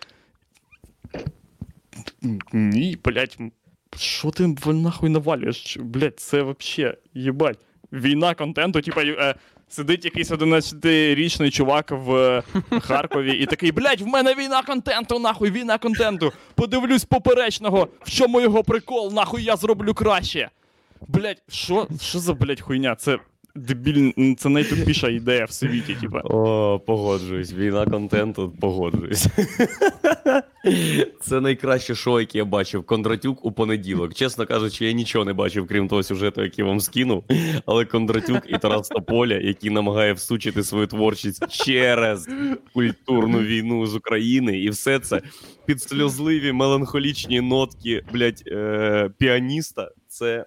Ні, 2.52 2.98
блять. 3.04 3.38
Що 3.96 4.30
ти 4.30 4.54
нахуй 4.66 5.10
навалюєш? 5.10 5.76
Блять, 5.80 6.20
це 6.20 6.42
вообще, 6.42 6.96
їбать. 7.14 7.58
Війна 7.94 8.34
контенту, 8.34 8.80
типа, 8.80 9.02
е, 9.02 9.34
сидить 9.68 10.04
якийсь 10.04 10.30
11-річний 10.30 11.50
чувак 11.50 11.90
в 11.90 12.14
е, 12.14 12.42
Харкові 12.80 13.32
і 13.32 13.46
такий, 13.46 13.72
блять, 13.72 14.00
в 14.00 14.06
мене 14.06 14.34
війна 14.34 14.62
контенту, 14.62 15.18
нахуй, 15.18 15.50
війна 15.50 15.78
контенту. 15.78 16.32
Подивлюсь 16.54 17.04
поперечного, 17.04 17.88
в 18.02 18.10
чому 18.10 18.40
його 18.40 18.64
прикол, 18.64 19.12
нахуй 19.12 19.42
я 19.42 19.56
зроблю 19.56 19.94
краще. 19.94 20.50
Блять, 21.08 21.42
що, 21.48 21.88
що 22.02 22.18
за 22.18 22.34
блять 22.34 22.60
хуйня? 22.60 22.94
Це 22.94 23.18
дебіль, 23.56 24.34
це 24.38 24.48
найтупіша 24.48 25.08
ідея 25.08 25.44
в 25.44 25.50
світі, 25.50 25.96
типа. 26.00 26.20
О, 26.20 26.80
погоджуюсь. 26.86 27.52
Війна 27.52 27.86
контенту, 27.86 28.52
погоджуюсь. 28.60 29.26
Це 31.20 31.40
найкраще 31.40 31.94
шоу, 31.94 32.20
яке 32.20 32.38
я 32.38 32.44
бачив. 32.44 32.84
Кондратюк 32.84 33.44
у 33.44 33.52
понеділок. 33.52 34.14
Чесно 34.14 34.46
кажучи, 34.46 34.86
я 34.86 34.92
нічого 34.92 35.24
не 35.24 35.32
бачив, 35.32 35.66
крім 35.68 35.88
того 35.88 36.02
сюжету, 36.02 36.42
який 36.42 36.64
вам 36.64 36.80
скинув. 36.80 37.24
Але 37.66 37.84
Кондратюк 37.84 38.42
і 38.48 38.58
Тарас 38.58 38.88
Тополя, 38.88 39.34
який 39.34 39.70
намагає 39.70 40.12
всучити 40.12 40.62
свою 40.62 40.86
творчість 40.86 41.64
через 41.64 42.28
культурну 42.74 43.38
війну 43.38 43.86
з 43.86 43.94
України, 43.96 44.58
і 44.58 44.70
все 44.70 44.98
це 44.98 45.22
під 45.66 45.82
сльозливі 45.82 46.52
меланхолічні 46.52 47.40
нотки, 47.40 48.02
блядь, 48.12 48.42
е- 48.46 49.10
піаніста. 49.18 49.90
Це. 50.08 50.46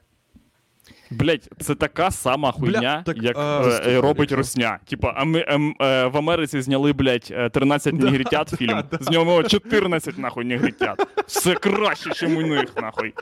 Блять, 1.12 1.50
це 1.60 1.76
така 1.76 2.12
сама 2.12 2.52
хуйня, 2.52 3.04
так, 3.06 3.18
як 3.24 3.38
а, 3.38 3.62
е, 3.88 4.02
робить 4.02 4.20
якщо- 4.20 4.36
Русня. 4.36 4.80
Типа, 4.90 5.14
а 5.18 5.24
ми 5.24 5.46
ем, 5.48 5.76
е, 5.82 6.06
в 6.06 6.18
Америці 6.18 6.62
зняли, 6.62 6.94
блять, 6.94 7.34
13 7.54 7.98
Да, 7.98 8.06
негритят 8.06 8.50
фільм. 8.50 8.84
да. 8.92 8.98
З 9.02 9.10
нього 9.10 9.44
14 9.44 10.18
нахуй 10.18 10.46
негритят. 10.46 11.08
Все 11.28 11.54
краще, 11.54 12.10
ніж 12.10 12.24
у 12.38 12.48
них, 12.48 12.76
нахуй. 12.82 13.14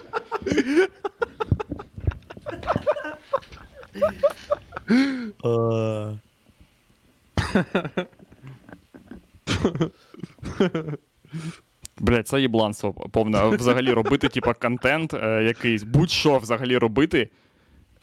Блять, 11.99 12.27
це 12.27 12.41
єбланство 12.41 12.93
повне. 12.93 13.47
Взагалі 13.49 13.91
робити, 13.93 14.27
типа, 14.29 14.53
контент 14.53 15.13
е, 15.13 15.43
якийсь, 15.43 15.83
будь-що 15.83 16.38
взагалі 16.38 16.77
робити 16.77 17.29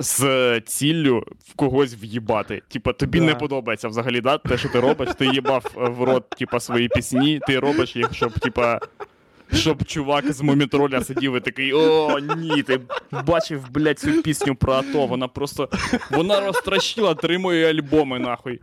з 0.03 0.61
ціллю 0.61 1.25
в 1.49 1.55
когось 1.55 1.95
в'їбати. 1.95 2.63
Типа, 2.69 2.93
тобі 2.93 3.19
Да. 3.19 3.25
не 3.25 3.35
подобається 3.35 3.89
взагалі, 3.89 4.21
да, 4.21 4.39
те, 4.39 4.59
що 4.59 4.69
ти 4.69 4.81
робиш, 4.81 5.09
ти 5.19 5.27
їбав 5.27 5.65
е, 5.77 5.89
в 5.89 6.03
рот, 6.03 6.31
типа, 6.31 6.61
свої 6.61 6.89
пісні, 6.89 7.41
ти 7.47 7.59
робиш 7.59 7.97
їх, 7.97 8.15
щоб, 8.15 8.33
типа. 8.33 8.81
Щоб 9.55 9.85
чувак 9.85 10.33
з 10.33 10.41
мумітроля 10.41 11.01
сидів 11.05 11.37
і 11.37 11.41
такий: 11.41 11.73
о, 11.73 12.19
ні, 12.19 12.63
ти 12.63 12.81
бачив, 13.27 13.65
блядь, 13.71 13.99
цю 13.99 14.23
пісню 14.23 14.55
про 14.55 14.73
АТО. 14.73 15.07
Вона 15.07 15.29
просто. 15.29 15.69
Вона 16.11 16.41
розтращила 16.41 17.15
три 17.15 17.39
мої 17.39 17.65
альбоми, 17.65 18.19
нахуй. 18.19 18.61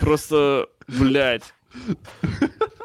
Просто, 0.00 0.68
блядь. 0.88 1.54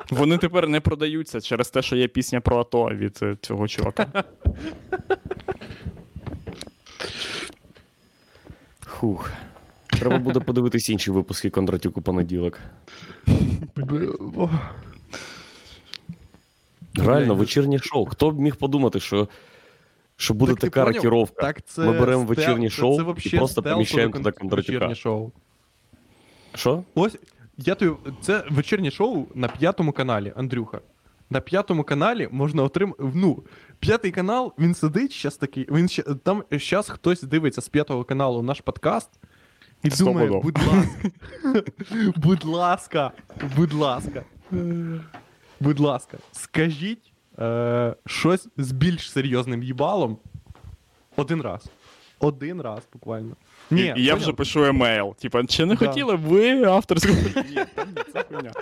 Вони 0.10 0.38
тепер 0.38 0.68
не 0.68 0.80
продаються 0.80 1.42
через 1.42 1.70
те, 1.70 1.82
що 1.82 1.96
є 1.96 2.08
пісня 2.08 2.42
про 2.42 2.60
АТО 2.60 2.90
від 2.94 3.20
е, 3.22 3.38
цього 3.42 3.68
чувака. 3.68 4.24
Хух. 9.00 9.32
Треба 9.88 10.18
буде 10.18 10.40
подивитись 10.40 10.90
інші 10.90 11.12
випуски 11.12 11.50
Кондратюк 11.50 11.98
у 11.98 12.02
понеділок. 12.02 12.60
Реально, 16.96 17.36
вечірнє 17.36 17.80
шоу. 17.80 18.06
Хто 18.06 18.32
б 18.32 18.40
міг 18.40 18.56
подумати, 18.56 19.00
що, 19.00 19.28
що 20.18 20.34
буде 20.34 20.52
Так 20.52 20.60
така 20.62 20.86
рокіровка? 20.86 21.42
Так 21.42 21.66
це 21.66 21.82
Ми 21.86 22.00
беремо 22.00 22.24
стел- 22.24 22.28
вечірнє 22.28 22.70
шоу 22.70 22.96
це 22.98 23.28
і 23.30 23.38
просто 23.38 23.64
поміщаємо 23.64 24.14
туди 24.14 24.32
Кондратюка. 24.32 24.96
Шоу. 24.96 25.32
Що? 26.54 26.84
Ось 26.96 27.18
я 27.58 27.76
тобі. 27.76 27.92
Це 28.22 28.44
вечірнє 28.50 28.92
шоу 28.92 29.26
на 29.36 29.48
п'ятому 29.48 29.92
каналі, 29.92 30.34
Андрюха. 30.36 30.82
На 31.30 31.40
п'ятому 31.42 31.84
каналі 31.84 32.28
можна 32.32 32.64
отримати. 32.64 33.04
Ну, 33.14 33.44
п'ятий 33.80 34.12
канал, 34.12 34.54
він 34.60 34.76
сидить 34.76 35.12
щас 35.12 35.38
такий. 35.38 35.68
Він 35.72 35.90
ще 35.90 36.04
там 36.04 36.44
щас 36.58 36.90
хтось 36.90 37.24
дивиться 37.24 37.62
з 37.62 37.70
п'ятого 37.70 38.04
каналу 38.04 38.42
наш 38.42 38.62
подкаст. 38.62 39.10
І 39.84 39.90
думає, 39.90 40.30
будь 40.30 40.58
ласка. 40.58 41.12
будь 42.16 42.46
ласка, 42.46 43.12
будь 43.56 43.74
ласка. 43.74 44.24
Будь 45.60 45.80
ласка, 45.80 46.18
скажіть 46.32 47.14
е, 47.40 47.96
щось 48.06 48.48
з 48.58 48.72
більш 48.72 49.12
серйозним 49.12 49.64
їбалом 49.64 50.18
один 51.16 51.42
раз. 51.42 51.66
Один 52.20 52.62
раз 52.62 52.84
буквально. 52.94 53.36
Ні, 53.72 53.94
і, 53.98 54.02
і 54.02 54.04
я 54.04 54.16
вже 54.16 54.34
пишу 54.34 54.66
емейл. 54.66 55.16
Типа, 55.16 55.44
чи 55.46 55.66
не 55.66 55.76
Да. 55.76 55.88
хотіли 55.88 56.16
б 56.16 56.20
ви 56.20 56.64
авторську. 56.64 57.14
Ні, 57.36 57.60
це 58.14 58.24
хуйня. 58.30 58.52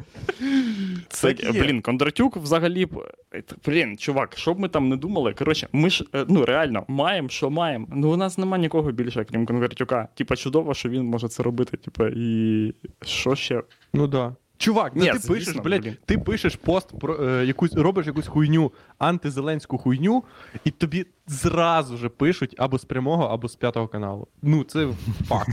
Це, 1.09 1.33
це 1.33 1.51
блін, 1.51 1.81
Кондратюк 1.81 2.37
взагалі. 2.37 2.87
е, 3.35 3.43
Блін, 3.65 3.97
чувак, 3.97 4.37
що 4.37 4.53
б 4.53 4.59
ми 4.59 4.69
там 4.69 4.89
не 4.89 4.95
думали. 4.97 5.33
Коротше, 5.33 5.67
ми 5.73 5.89
ж 5.89 6.05
е, 6.15 6.25
ну 6.29 6.45
реально 6.45 6.85
маємо, 6.87 7.29
що 7.29 7.49
маємо. 7.49 7.87
Ну 7.95 8.11
у 8.13 8.17
нас 8.17 8.37
нема 8.37 8.57
нікого 8.57 8.91
більше, 8.91 9.23
крім 9.23 9.45
Кондратюка. 9.45 10.07
Типа, 10.15 10.35
чудово, 10.35 10.73
що 10.73 10.89
він 10.89 11.03
може 11.05 11.27
це 11.27 11.43
робити. 11.43 11.77
Типа, 11.77 12.07
і 12.15 12.73
що 13.05 13.35
ще? 13.35 13.61
Ну 13.93 14.07
да. 14.07 14.35
Чувак, 14.63 14.95
Ні, 14.95 15.07
ну 15.07 15.13
ти 15.13 15.19
звісно, 15.19 15.35
пишеш, 15.35 15.55
блядь, 15.55 15.81
блін. 15.81 15.97
ти 16.05 16.17
пишеш 16.17 16.55
пост 16.55 16.99
про 16.99 17.27
е, 17.29 17.45
якусь, 17.45 17.73
робиш 17.73 18.07
якусь 18.07 18.27
хуйню, 18.27 18.71
антизеленську 18.97 19.77
хуйню, 19.77 20.23
і 20.63 20.71
тобі 20.71 21.05
зразу 21.27 21.97
же 21.97 22.09
пишуть 22.09 22.55
або 22.57 22.79
з 22.79 22.85
прямого, 22.85 23.23
або 23.23 23.47
з 23.47 23.55
п'ятого 23.55 23.87
каналу. 23.87 24.27
Ну, 24.41 24.63
це 24.63 24.87
факт. 25.27 25.49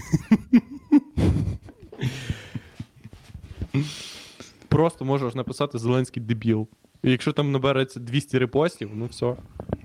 Просто 4.68 5.04
можеш 5.04 5.34
написати 5.34 5.78
Зеленський 5.78 6.22
дебіл. 6.22 6.68
І 7.02 7.10
якщо 7.10 7.32
там 7.32 7.52
набереться 7.52 8.00
200 8.00 8.38
репостів, 8.38 8.90
ну 8.94 9.06
все, 9.06 9.34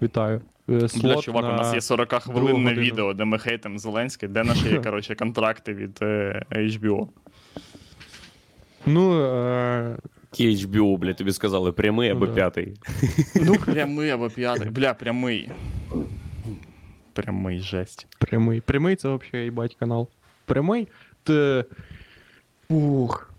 вітаю. 0.01 0.41
Е, 0.69 0.87
Бля, 1.01 1.15
чувак, 1.15 1.43
у 1.43 1.47
нас 1.47 1.73
є 1.73 1.81
40 1.81 2.13
хвилинне 2.13 2.69
годину. 2.69 2.81
відео, 2.81 3.13
де 3.13 3.25
ми 3.25 3.39
хейтимо 3.39 3.77
Зеленський, 3.77 4.29
де 4.29 4.43
наші, 4.43 4.79
коротше, 4.83 5.15
контракти 5.15 5.73
від 5.73 5.99
е, 6.01 6.45
HBO. 6.51 7.07
Ну, 8.85 9.21
е, 9.21 9.97
HBO, 10.39 10.97
блядь, 10.97 11.17
тобі 11.17 11.31
сказали, 11.31 11.71
прямий 11.71 12.09
або 12.09 12.25
Ну 12.25 12.33
п'ятий. 12.33 12.73
Ну, 13.35 13.55
прямий 13.55 14.09
або 14.09 14.29
п'ятий. 14.29 14.69
Бля, 14.69 14.93
прямий. 14.93 15.51
Прямий 17.13 17.59
жесть. 17.59 18.07
Прямий. 18.19 18.61
Прямий 18.61 18.95
це 18.95 19.07
взагалі 19.07 19.45
їбать 19.45 19.75
канал. 19.75 20.07
Прямий. 20.45 20.87
Ти... 21.23 21.65
Ух. 22.69 23.31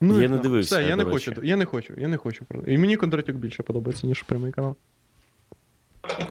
Я 0.00 0.28
не 0.28 0.38
дивився, 0.38 0.78
Все, 0.78 0.88
я 0.88 0.96
не 0.96 1.04
хочу, 1.04 1.32
я 1.42 1.56
не 1.56 1.64
хочу, 1.64 1.94
я 1.96 2.08
не 2.08 2.16
хочу. 2.16 2.44
І 2.66 2.78
мені 2.78 2.96
Кондратюк 2.96 3.36
більше 3.36 3.62
подобається, 3.62 4.06
ніж 4.06 4.22
прямий 4.22 4.52
канал. 4.52 4.76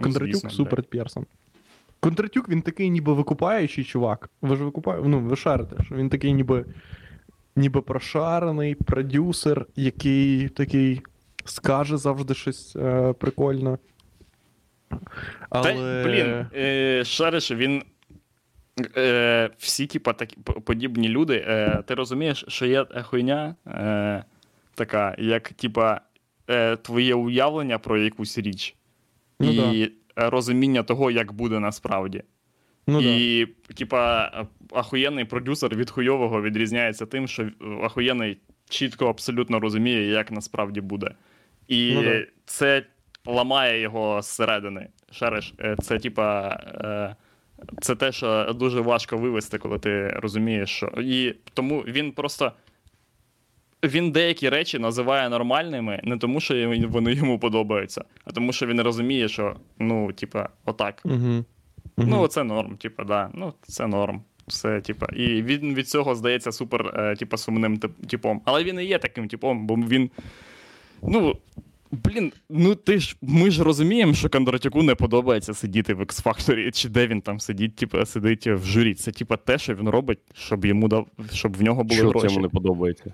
Кондратюк 0.02 0.52
супер 0.52 0.84
персон. 0.84 1.26
Кондратюк, 2.00 2.50
він 2.50 2.62
такий 2.62 2.90
ніби 2.90 3.14
викупаючий 3.14 3.84
чувак. 3.84 4.30
Ви 4.42 4.56
ж 4.56 4.64
викупаєте, 4.64 5.08
ну, 5.08 5.20
ви 5.20 5.36
шарите, 5.36 5.84
що 5.84 5.96
він 5.96 6.10
такий 6.10 6.34
ніби, 6.34 6.66
ніби 7.60 7.82
прошарений 7.82 8.76
продюсер, 8.76 9.66
який 9.76 10.50
такий 10.50 11.02
скаже 11.46 11.98
завжди 11.98 12.34
щось 12.34 12.76
е, 12.76 13.14
прикольне. 13.14 13.78
Але... 15.50 15.74
Та, 15.74 16.10
блін, 16.10 16.46
е, 16.56 17.04
шариш, 17.06 17.52
він. 17.52 17.84
Е, 18.98 19.50
всі, 19.58 19.88
типа, 19.88 20.14
такі 20.14 20.38
подібні 20.42 21.10
люди. 21.10 21.46
Е, 21.48 21.84
ти 21.88 21.94
розумієш, 21.94 22.46
що 22.48 22.66
є 22.66 22.86
хуйня 23.04 23.56
е, 23.68 24.24
така, 24.76 25.16
як, 25.18 25.50
типа, 25.50 26.02
е, 26.50 26.76
твоє 26.76 27.16
уявлення 27.16 27.80
про 27.80 27.98
якусь 27.98 28.38
річ 28.38 28.76
Ну 29.40 29.52
і 29.52 29.84
е, 29.84 29.92
розуміння 30.16 30.84
того, 30.84 31.12
як 31.12 31.32
буде 31.32 31.60
насправді. 31.60 32.24
Ну, 32.90 33.02
да. 33.02 33.08
і, 33.10 33.46
типа, 33.76 34.32
ахуєнний 34.74 35.26
продюсер 35.26 35.76
від 35.76 35.90
хуйового 35.90 36.42
відрізняється 36.42 37.06
тим, 37.06 37.28
що 37.28 37.44
е, 37.44 37.50
ахуєнний 37.84 38.38
чітко 38.70 39.06
абсолютно 39.08 39.60
розуміє, 39.60 40.06
як 40.10 40.32
насправді 40.32 40.82
буде. 40.82 41.12
І 41.68 41.92
Ну 41.96 42.04
да. 42.04 42.26
це 42.46 42.84
ламає 43.26 43.82
його 43.82 44.22
зсередини. 44.22 44.88
Шариш, 45.12 45.54
е, 45.60 45.76
це 45.82 46.00
типа. 46.00 46.50
е, 46.50 47.16
Це 47.82 47.96
те, 47.96 48.12
що 48.12 48.54
дуже 48.60 48.82
важко 48.82 49.18
вивести, 49.18 49.58
коли 49.58 49.80
ти 49.80 50.08
розумієш, 50.10 50.70
що. 50.70 50.92
І 50.98 51.36
тому 51.54 51.80
він 51.80 52.12
просто. 52.12 52.52
Він 53.84 54.12
деякі 54.12 54.50
речі 54.50 54.80
називає 54.80 55.30
нормальними 55.30 56.00
не 56.04 56.18
тому, 56.18 56.40
що 56.40 56.74
вони 56.90 57.14
йому 57.14 57.40
подобаються, 57.40 58.04
а 58.26 58.32
тому, 58.32 58.54
що 58.54 58.66
він 58.66 58.82
розуміє, 58.82 59.28
що 59.28 59.56
ну, 59.80 60.12
типа, 60.14 60.50
отак. 60.66 61.02
Угу. 61.06 61.46
Ну, 62.08 62.28
це 62.28 62.44
норм, 62.44 62.78
типа, 62.78 63.04
да. 63.04 63.30
Ну, 63.34 63.54
це 63.62 63.88
норм. 63.88 64.22
Все, 64.48 64.82
типа, 64.82 65.06
і 65.06 65.42
він 65.42 65.74
від 65.74 65.90
цього 65.90 66.16
здається 66.16 66.52
супер, 66.52 66.94
е, 66.96 67.16
типа, 67.16 67.38
сумним 67.38 67.78
типом. 68.10 68.42
Але 68.46 68.64
він 68.64 68.80
і 68.80 68.86
є 68.86 68.98
таким 69.00 69.28
типом, 69.28 69.68
бо 69.68 69.76
він. 69.76 70.10
Ну. 71.04 71.36
Блін, 71.92 72.32
ну 72.50 72.76
ти 72.76 73.00
ж 73.00 73.16
ми 73.22 73.52
ж 73.52 73.64
розуміємо, 73.64 74.14
що 74.14 74.30
Кондратюку 74.30 74.84
не 74.84 74.96
подобається 74.96 75.54
сидіти 75.54 75.94
в 75.94 76.02
X-Factor, 76.02 76.72
чи 76.72 76.90
де 76.90 77.08
він 77.08 77.22
там 77.22 77.40
сидить, 77.40 77.76
типа, 77.76 78.06
сидить 78.06 78.48
в 78.48 78.66
журі. 78.66 78.94
Це 78.94 79.12
типа 79.12 79.38
те, 79.38 79.58
що 79.58 79.76
він 79.76 79.90
робить, 79.90 80.20
щоб 80.34 80.66
йому 80.66 80.88
дав, 80.88 81.08
щоб 81.34 81.58
в 81.58 81.62
нього 81.62 81.84
були 81.84 82.00
Що 82.00 82.10
гроші. 82.10 82.28
цьому 82.28 82.40
не 82.40 82.50
подобається? 82.50 83.14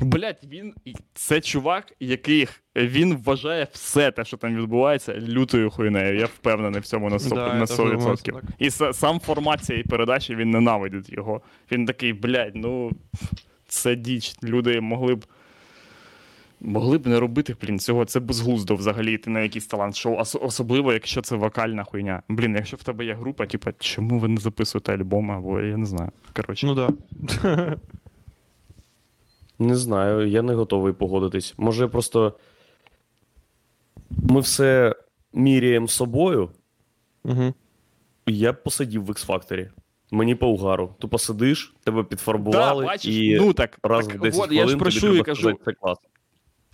Блять, 0.00 0.44
він 0.44 0.74
це 1.14 1.40
чувак, 1.40 1.92
який 2.00 2.48
він 2.76 3.16
вважає 3.16 3.66
все 3.72 4.10
те, 4.10 4.24
що 4.24 4.36
там 4.36 4.56
відбувається, 4.56 5.14
лютою 5.20 5.70
хуйнею. 5.70 6.18
Я 6.18 6.26
впевнений 6.26 6.80
в 6.80 6.84
цьому 6.86 7.10
на 7.10 7.16
100%. 7.16 7.34
Да, 7.34 7.54
на 7.54 7.64
100%. 7.66 8.24
думаю. 8.26 8.44
І 8.58 8.68
са- 8.68 8.92
сам 8.92 9.20
формат 9.20 9.64
цієї 9.64 9.84
передачі 9.84 10.34
він 10.34 10.50
ненавидить 10.50 11.10
його. 11.12 11.40
Він 11.72 11.86
такий, 11.86 12.12
блядь, 12.12 12.54
ну 12.56 12.90
це 13.68 13.96
діч. 13.96 14.34
Люди 14.44 14.80
могли 14.80 15.14
б. 15.14 15.24
Могли 16.60 16.98
б 16.98 17.06
не 17.06 17.20
робити, 17.20 17.56
блін, 17.62 17.78
цього 17.78 18.04
це 18.04 18.20
безглуздо 18.20 18.74
взагалі 18.76 19.12
йти 19.12 19.30
на 19.30 19.40
якийсь 19.40 19.66
талант-шоу, 19.66 20.16
ос- 20.16 20.38
особливо, 20.40 20.92
якщо 20.92 21.22
це 21.22 21.36
вокальна 21.36 21.84
хуйня. 21.84 22.22
Блін, 22.28 22.54
якщо 22.54 22.76
в 22.76 22.82
тебе 22.82 23.04
є 23.04 23.14
група, 23.14 23.46
типа, 23.46 23.72
чому 23.78 24.18
ви 24.18 24.28
не 24.28 24.40
записуєте 24.40 24.94
альбом, 24.94 25.30
або 25.30 25.60
я 25.60 25.76
не 25.76 25.86
знаю. 25.86 26.10
Коротше. 26.36 26.66
Ну 26.66 26.74
да. 26.74 26.88
Не 29.58 29.76
знаю, 29.76 30.28
я 30.28 30.42
не 30.42 30.54
готовий 30.54 30.92
погодитись. 30.92 31.54
Може, 31.56 31.88
просто 31.88 32.32
ми 34.10 34.40
все 34.40 34.94
міряємо 35.32 35.88
собою, 35.88 36.50
Угу. 37.24 37.54
Я 38.26 38.52
б 38.52 38.62
посидів 38.62 39.04
в 39.04 39.10
X-Factor. 39.10 39.70
Мені 40.10 40.34
по 40.34 40.48
угару. 40.48 40.94
Ти 41.00 41.06
посидиш, 41.06 41.74
тебе 41.84 42.02
Да, 42.02 42.08
підфарбували 42.08 42.84
бачиш, 42.84 43.14
і 43.14 43.36
ну 43.40 43.52
так, 43.52 43.78
раз 43.82 44.06
так, 44.06 44.16
в 44.16 44.20
10 44.20 44.44
от, 44.44 44.52
я 44.52 44.66
ж 44.66 44.76
прошу 44.76 44.78
про 44.78 44.90
тобі 44.90 44.98
що 44.98 45.06
і 45.06 45.10
треба 45.12 45.24
кажу. 45.24 45.40
сказати, 45.40 45.62
це 45.64 45.72
клас. 45.72 45.98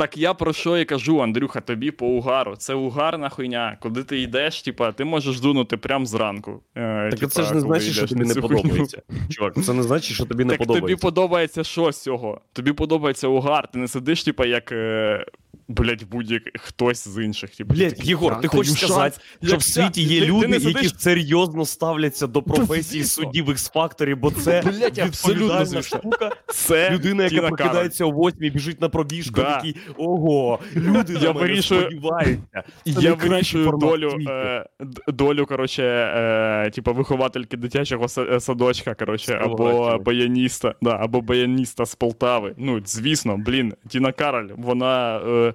Так 0.01 0.17
я 0.17 0.35
про 0.35 0.53
що 0.53 0.79
і 0.79 0.85
кажу, 0.85 1.23
Андрюха, 1.23 1.61
тобі 1.61 1.91
по 1.91 2.07
угару. 2.07 2.57
Це 2.57 2.75
угарна 2.75 3.29
хуйня. 3.29 3.77
Куди 3.81 4.05
ти 4.05 4.21
йдеш, 4.21 4.63
типа, 4.63 4.93
ти 4.93 5.05
можеш 5.05 5.41
дунути 5.41 5.77
прямо 5.77 6.07
зранку. 6.07 6.63
Е, 6.75 7.09
Так 7.11 7.21
типа, 7.21 7.31
це 7.33 7.43
ж 7.43 7.55
не 7.55 7.61
значить, 7.61 7.93
що 7.93 8.07
тобі 8.07 8.25
не 8.25 8.35
подобається. 8.35 9.03
Чувак, 9.31 9.65
це 9.65 9.73
не 9.73 9.83
значить, 9.83 10.15
що 10.15 10.25
тобі 10.25 10.45
не 10.45 10.51
Так 10.51 10.59
тобі 10.59 10.69
подобається. 10.69 11.07
подобається 11.07 11.65
що 11.65 11.93
з 11.93 12.03
цього? 12.03 12.41
Тобі 12.53 12.73
подобається 12.73 13.29
угар, 13.29 13.69
ти 13.73 13.79
не 13.79 13.89
сидиш, 13.89 14.25
типа, 14.25 14.47
як. 14.47 14.73
Е... 14.73 15.25
Блять, 15.71 16.05
будь-як 16.05 16.43
хтось 16.61 17.09
з 17.09 17.25
інших. 17.25 17.51
Типу, 17.51 17.75
Блять, 17.75 18.05
Єгор, 18.05 18.33
«Я 18.33 18.39
ти 18.39 18.49
хочеш 18.49 18.73
сказати, 18.73 19.19
що 19.45 19.57
в 19.57 19.63
світі 19.63 20.03
є 20.03 20.21
Ти- 20.21 20.27
люди, 20.27 20.57
які 20.61 20.89
серйозно 20.89 21.67
ставляться 21.67 22.27
до 22.27 22.43
професії 22.43 23.03
звісно. 23.03 23.25
судді 23.25 23.43
в 23.43 23.51
X-Factor, 23.51 24.17
бо 24.17 24.31
це 24.31 24.63
Блядь, 24.63 24.99
абсолютно 24.99 25.83
штука. 25.83 26.31
Це 26.47 26.91
Людина, 26.91 27.25
яка 27.25 27.49
прокидається 27.49 28.05
о 28.05 28.11
8 28.11 28.51
біжить 28.51 28.81
на 28.81 28.89
пробіжку, 28.89 29.35
Да. 29.35 29.57
такий 29.57 29.77
ого, 29.97 30.59
люди 30.77 31.13
Я 31.21 31.31
вирішую- 31.31 31.81
сподіваються. 31.81 32.63
Я 32.85 33.15
вирішую 33.15 33.71
долю, 33.81 34.13
е, 34.29 34.65
долю, 35.09 35.47
коротше, 35.47 35.83
е, 35.83 36.71
типу, 36.71 36.93
виховательки 36.93 37.57
дитячого 37.57 38.07
е, 38.19 38.41
садочка, 38.41 38.95
коротше, 38.95 39.41
або 39.43 39.99
баяніста, 39.99 40.75
да, 40.83 40.97
або 41.01 41.21
баяніста 41.21 41.87
з 41.87 41.95
Полтави. 41.95 42.55
Ну, 42.57 42.81
звісно, 42.85 43.37
блін, 43.37 43.75
Тіна 43.89 44.13
Кароль, 44.13 44.49
вона. 44.57 45.21
Е, 45.27 45.55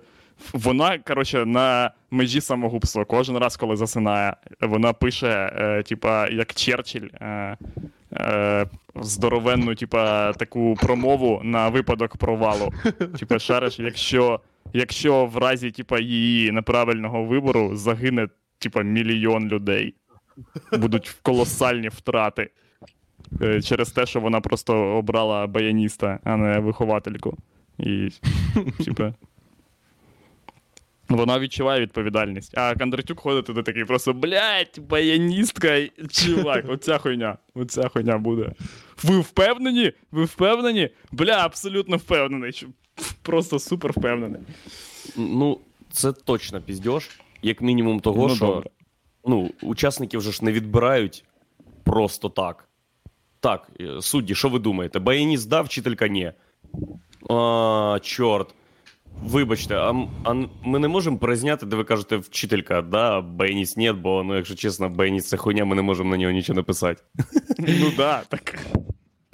вона, 0.54 0.98
коротше, 0.98 1.46
на 1.46 1.92
межі 2.12 2.42
самогубства. 2.42 3.06
Кожен 3.06 3.38
раз, 3.38 3.58
коли 3.58 3.76
засинає, 3.76 4.36
вона 4.62 4.94
пише, 4.94 5.54
е, 5.58 5.84
типа, 5.84 6.28
як 6.28 6.54
Черчилль, 6.54 7.08
е, 7.22 7.58
е, 8.14 8.66
здоровенну, 8.96 9.76
типа, 9.76 10.34
таку 10.34 10.76
промову 10.82 11.42
на 11.44 11.70
випадок 11.70 12.18
провалу. 12.18 12.74
Типа, 13.20 13.40
шариш, 13.40 13.80
якщо, 13.80 14.40
якщо 14.74 15.26
в 15.26 15.38
разі 15.38 15.72
типа, 15.72 16.00
її 16.00 16.52
неправильного 16.52 17.24
вибору 17.24 17.76
загине 17.76 18.28
типа, 18.60 18.82
мільйон 18.82 19.48
людей, 19.48 19.96
будуть 20.80 21.16
колосальні 21.22 21.88
втрати. 21.90 22.50
е, 23.42 23.62
Через 23.62 23.92
те, 23.92 24.06
що 24.06 24.20
вона 24.20 24.42
просто 24.42 24.76
обрала 24.78 25.48
баяніста, 25.48 26.20
а 26.24 26.38
не 26.38 26.60
виховательку. 26.60 27.38
І, 27.80 28.10
типа. 28.86 29.14
Вона 31.10 31.40
відчуває 31.40 31.82
відповідальність. 31.82 32.58
А 32.58 32.76
Кондратюк 32.76 33.20
ходить 33.20 33.46
туди 33.46 33.64
такий 33.64 33.86
просто, 33.86 34.14
блядь, 34.14 34.80
баяністка, 34.90 35.88
чувак, 36.12 36.66
оця 36.70 36.98
хуйня, 36.98 37.38
оця 37.56 37.90
хуйня 37.90 38.18
буде. 38.18 38.52
Ви 39.04 39.20
впевнені? 39.20 39.92
Ви 40.12 40.24
впевнені? 40.26 40.90
Бля, 41.12 41.46
абсолютно 41.46 41.98
впевнений. 41.98 42.68
Просто 43.22 43.60
супер 43.60 43.92
впевнений. 43.92 44.42
Ну, 45.18 45.60
це 45.92 46.12
точно 46.12 46.62
піздьош. 46.62 47.10
Як 47.42 47.62
мінімум 47.62 48.00
того, 48.00 48.28
Ну, 48.28 48.36
що 48.36 48.46
добре. 48.46 48.70
ну, 49.28 49.52
учасників 49.62 50.22
же 50.22 50.32
ж 50.32 50.46
не 50.46 50.52
відбирають 50.52 51.24
просто 51.84 52.30
так. 52.30 52.68
Так, 53.40 53.68
е, 53.82 54.02
судді, 54.02 54.36
що 54.36 54.50
ви 54.50 54.60
думаєте? 54.60 55.00
Баяніст 55.00 55.50
дав, 55.50 55.66
вчителька 55.66 56.08
ні. 56.08 56.32
А, 57.30 58.00
чорт. 58.02 58.54
Вибачте, 59.24 59.76
а, 59.76 60.08
а 60.24 60.34
ми 60.64 60.80
не 60.80 60.88
можемо 60.88 61.18
перезняти, 61.18 61.66
де 61.66 61.76
ви 61.76 61.84
кажете 61.84 62.18
вчителька, 62.18 62.82
да, 62.82 63.22
Бейніс 63.22 63.78
ні, 63.78 63.92
бо, 63.92 64.24
ну, 64.24 64.36
якщо 64.36 64.56
чесно, 64.56 64.90
Бейніс 64.90 65.28
це 65.28 65.38
хуйня, 65.38 65.66
ми 65.66 65.76
не 65.76 65.82
можемо 65.82 66.10
на 66.10 66.18
нього 66.18 66.32
нічого 66.32 66.56
написати. 66.56 67.02
Ну 67.60 67.92
да, 67.98 68.22
так. 68.30 68.60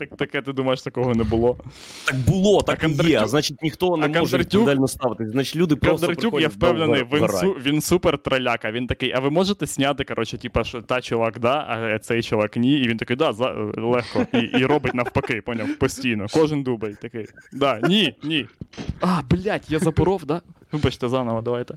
Так, 0.01 0.17
таке 0.17 0.41
ти 0.41 0.53
думаєш, 0.53 0.81
такого 0.81 1.15
не 1.15 1.23
було. 1.23 1.57
Так 2.05 2.15
було, 2.17 2.61
так 2.61 2.83
і 2.83 3.09
є, 3.09 3.19
а 3.21 3.27
значить 3.27 3.61
ніхто 3.61 3.97
не 3.97 4.05
а 4.05 4.19
може 4.19 4.37
відповідально 4.37 4.87
ставити. 4.87 5.29
Значить, 5.29 5.55
люди 5.55 5.75
просто 5.75 6.07
Кондратюк, 6.07 6.41
я 6.41 6.47
впевнений, 6.47 7.05
він, 7.13 7.27
су, 7.27 7.51
він 7.51 7.81
супер 7.81 8.17
троляка. 8.17 8.71
Він 8.71 8.87
такий, 8.87 9.11
а 9.15 9.19
ви 9.19 9.29
можете 9.29 9.65
зняти, 9.65 10.03
коротше, 10.03 10.37
типа, 10.37 10.63
що 10.63 10.81
та 10.81 11.01
чувак, 11.01 11.39
да, 11.39 11.53
а 11.69 11.99
цей 11.99 12.23
чувак 12.23 12.57
ні. 12.57 12.79
І 12.79 12.87
він 12.87 12.97
такий, 12.97 13.15
да, 13.15 13.33
за, 13.33 13.71
легко. 13.77 14.25
І, 14.33 14.37
і 14.37 14.65
робить 14.65 14.93
навпаки, 14.93 15.41
поняв, 15.41 15.75
постійно. 15.75 16.25
Кожен 16.33 16.63
дубль 16.63 16.91
такий. 17.01 17.25
Да, 17.53 17.79
ні, 17.83 18.15
ні. 18.23 18.47
А, 19.01 19.21
блядь, 19.29 19.65
я 19.69 19.79
запоров, 19.79 20.25
да? 20.25 20.41
Вибачте, 20.71 21.09
заново, 21.09 21.41
давайте. 21.41 21.75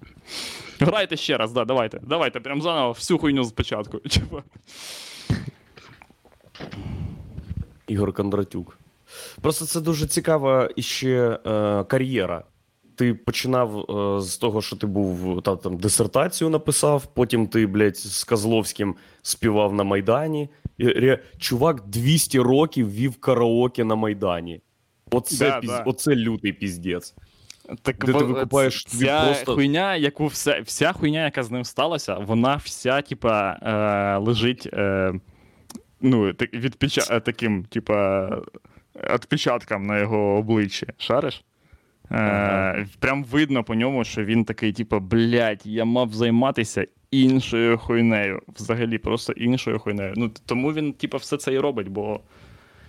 Грайте 0.80 1.16
ще 1.16 1.36
раз, 1.36 1.52
да, 1.52 1.64
давайте. 1.64 2.00
Давайте, 2.02 2.40
прям 2.40 2.62
заново 2.62 2.92
всю 2.92 3.18
хуйню 3.18 3.44
спочатку. 3.44 4.00
Ігор 7.86 8.12
Кондратюк. 8.12 8.78
Просто 9.40 9.64
це 9.66 9.80
дуже 9.80 10.06
цікава 10.06 10.68
іще 10.76 11.38
е, 11.46 11.84
кар'єра. 11.84 12.44
Ти 12.96 13.14
починав 13.14 13.78
е, 13.78 14.20
з 14.22 14.36
того, 14.36 14.62
що 14.62 14.76
ти 14.76 14.86
був 14.86 15.42
та, 15.42 15.56
там 15.56 15.76
дисертацію 15.76 16.50
написав, 16.50 17.06
потім 17.14 17.46
ти, 17.46 17.66
блядь, 17.66 17.96
з 17.96 18.24
Козловським 18.24 18.94
співав 19.22 19.74
на 19.74 19.84
Майдані. 19.84 20.48
І, 20.78 20.86
ре, 20.88 21.18
чувак 21.38 21.82
200 21.86 22.38
років 22.40 22.90
вів 22.94 23.16
караоке 23.16 23.84
на 23.84 23.94
Майдані. 23.94 24.60
Оце, 25.10 25.48
Да, 25.50 25.60
піз... 25.60 25.70
да. 25.70 25.82
Оце 25.86 26.16
лютий 26.16 26.52
піздець. 26.52 27.14
Так, 27.82 28.04
Де 28.04 28.12
ти 28.12 28.24
викупаєш 28.24 28.84
тобі 28.84 29.04
ця 29.04 29.24
просто- 29.24 29.54
хуйня, 29.54 29.96
яку 29.96 30.26
вся, 30.26 30.60
вся 30.64 30.92
хуйня, 30.92 31.24
яка 31.24 31.42
з 31.42 31.50
ним 31.50 31.64
сталася, 31.64 32.14
вона 32.14 32.56
вся, 32.56 33.02
типа, 33.02 33.50
е, 33.62 34.18
лежить 34.24 34.68
е, 34.72 35.12
ну, 36.04 36.24
відпеча, 36.52 37.02
е, 37.10 37.20
таким, 37.20 37.64
типа, 37.64 38.28
відпечатком 39.14 39.86
на 39.86 39.98
його 39.98 40.36
обличчі. 40.36 40.86
Шариш? 40.98 41.44
Е, 42.10 42.16
Ага. 42.16 42.86
Прям 42.98 43.24
видно 43.24 43.64
по 43.64 43.74
ньому, 43.74 44.04
що 44.04 44.24
він 44.24 44.44
такий, 44.44 44.72
типа, 44.72 44.98
блядь, 44.98 45.66
я 45.66 45.84
мав 45.84 46.12
займатися 46.12 46.86
іншою 47.10 47.78
хуйнею. 47.78 48.42
Взагалі, 48.48 48.98
просто 48.98 49.32
іншою 49.32 49.78
хуйнею. 49.78 50.14
Ну, 50.16 50.30
тому 50.46 50.72
він, 50.72 50.92
типа, 50.92 51.16
все 51.16 51.36
це 51.36 51.52
і 51.54 51.58
робить, 51.58 51.88
бо. 51.88 52.20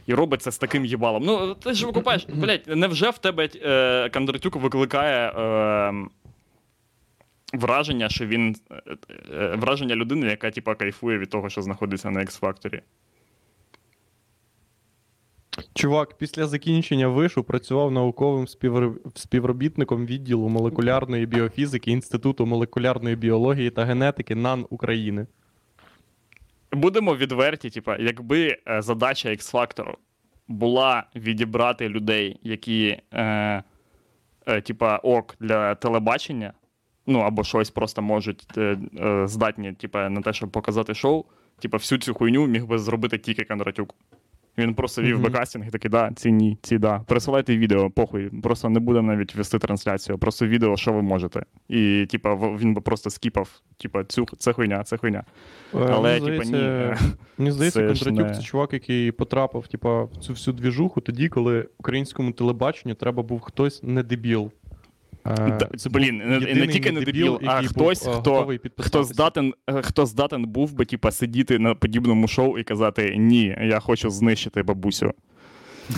І 0.08 0.14
робить 0.14 0.42
це 0.42 0.52
з 0.52 0.58
таким 0.58 0.86
їбалом. 0.86 1.24
Ну, 1.26 1.54
ти 1.54 1.74
ж 1.74 1.86
викупаєш, 1.86 2.28
блядь, 2.34 2.68
невже 2.68 3.10
в 3.10 3.18
тебе 3.18 3.50
е, 3.56 4.10
Кондратюк 4.10 4.56
викликає 4.56 5.30
е, 5.30 5.94
враження, 7.54 8.10
що 8.10 8.26
він. 8.26 8.56
Е, 8.72 8.98
е, 9.34 9.56
враження 9.56 9.96
людини, 9.96 10.28
яка, 10.28 10.52
типа, 10.52 10.76
кайфує 10.76 11.18
від 11.18 11.30
того, 11.30 11.50
що 11.50 11.62
знаходиться 11.62 12.12
на 12.12 12.20
X-Factor? 12.20 12.82
Чувак, 15.74 16.18
після 16.18 16.48
закінчення 16.48 17.08
вишу 17.08 17.44
працював 17.44 17.92
науковим 17.92 18.46
співр- 18.46 18.96
співробітником 19.16 20.06
відділу 20.06 20.50
молекулярної 20.50 21.26
біофізики 21.26 21.92
Інституту 21.92 22.46
молекулярної 22.46 23.16
біології 23.16 23.70
та 23.70 23.86
генетики 23.86 24.36
НАН 24.36 24.66
України. 24.70 25.28
Будемо 26.72 27.16
відверті, 27.16 27.70
типа, 27.70 27.98
якби 27.98 28.58
е, 28.68 28.82
задача 28.82 29.30
X-Factor 29.30 29.94
була 30.48 31.04
відібрати 31.16 31.90
людей, 31.90 32.40
які, 32.44 32.98
е, 33.14 33.64
е, 34.46 34.62
типа, 34.62 34.98
ок 34.98 35.36
для 35.40 35.76
телебачення, 35.76 36.54
ну 37.08 37.20
або 37.20 37.44
щось 37.44 37.70
просто 37.70 38.02
можуть 38.02 38.58
е, 38.58 38.78
е, 39.00 39.28
здатні, 39.28 39.74
типа, 39.74 40.10
на 40.10 40.22
те, 40.22 40.34
щоб 40.34 40.52
показати 40.52 40.94
шоу, 40.94 41.26
типа, 41.60 41.78
всю 41.78 42.00
цю 42.00 42.14
хуйню 42.14 42.48
міг 42.48 42.66
би 42.66 42.80
зробити 42.80 43.18
тільки 43.18 43.44
Кондратюк. 43.44 43.96
Він 44.58 44.74
просто 44.76 45.02
вів 45.02 45.16
Мгм. 45.16 45.24
би 45.24 45.30
кастинг 45.30 45.68
і 45.68 45.72
такий, 45.72 45.92
да, 45.92 46.12
ці 46.16 46.32
ні, 46.32 46.58
ці 46.62 46.78
да. 46.78 47.00
Присилайте 47.00 47.58
відео, 47.58 47.90
похуй. 47.90 48.30
Просто 48.30 48.70
не 48.70 48.80
будемо 48.80 49.08
навіть 49.14 49.36
вести 49.36 49.60
трансляцію, 49.60 50.18
просто 50.18 50.48
відео, 50.48 50.78
що 50.78 50.94
ви 50.94 51.02
можете. 51.02 51.46
І, 51.70 52.06
типа, 52.10 52.36
він 52.36 52.74
би 52.74 52.82
просто 52.82 53.10
скіпав, 53.10 53.50
типа, 53.78 54.04
цю 54.04 54.26
це 54.38 54.54
хуйня, 54.54 54.84
це 54.84 54.98
хуйня. 54.98 55.24
Е, 55.74 55.78
Але, 55.92 56.20
типа, 56.22 56.44
ні. 56.44 56.94
Мені 57.38 57.52
здається, 57.52 57.80
Це 57.80 58.06
Кондратюк 58.06 58.28
не- 58.32 58.36
це 58.36 58.42
чувак, 58.42 58.74
який 58.74 59.12
потрапив 59.12 59.68
типа, 59.68 60.04
в 60.04 60.18
цю 60.18 60.34
всю 60.34 60.54
двіжуху 60.56 61.02
тоді, 61.02 61.30
коли 61.30 61.68
українському 61.78 62.32
телебаченню 62.32 62.96
треба 62.96 63.24
був 63.24 63.40
хтось 63.42 63.84
не 63.84 64.04
дебіл. 64.04 64.52
Е, 65.28 65.60
це 65.78 65.90
блін, 65.90 66.18
не, 66.56 66.68
тільки 66.68 66.92
не 66.92 67.02
дебіл, 67.02 67.40
а 67.46 67.64
хтось, 67.64 68.08
е, 68.08 68.12
хто, 68.12 68.54
хто, 68.78 69.04
здатен, 69.04 69.54
е, 69.68 69.82
хто 69.82 70.06
здатен 70.06 70.44
був 70.44 70.74
би, 70.74 70.86
типа, 70.86 71.12
сидіти 71.12 71.60
на 71.60 71.76
подібному 71.76 72.28
шоу 72.28 72.58
і 72.58 72.64
казати: 72.64 73.16
Ні, 73.18 73.58
я 73.62 73.80
хочу 73.80 74.10
знищити 74.10 74.64
бабусю. 74.64 75.14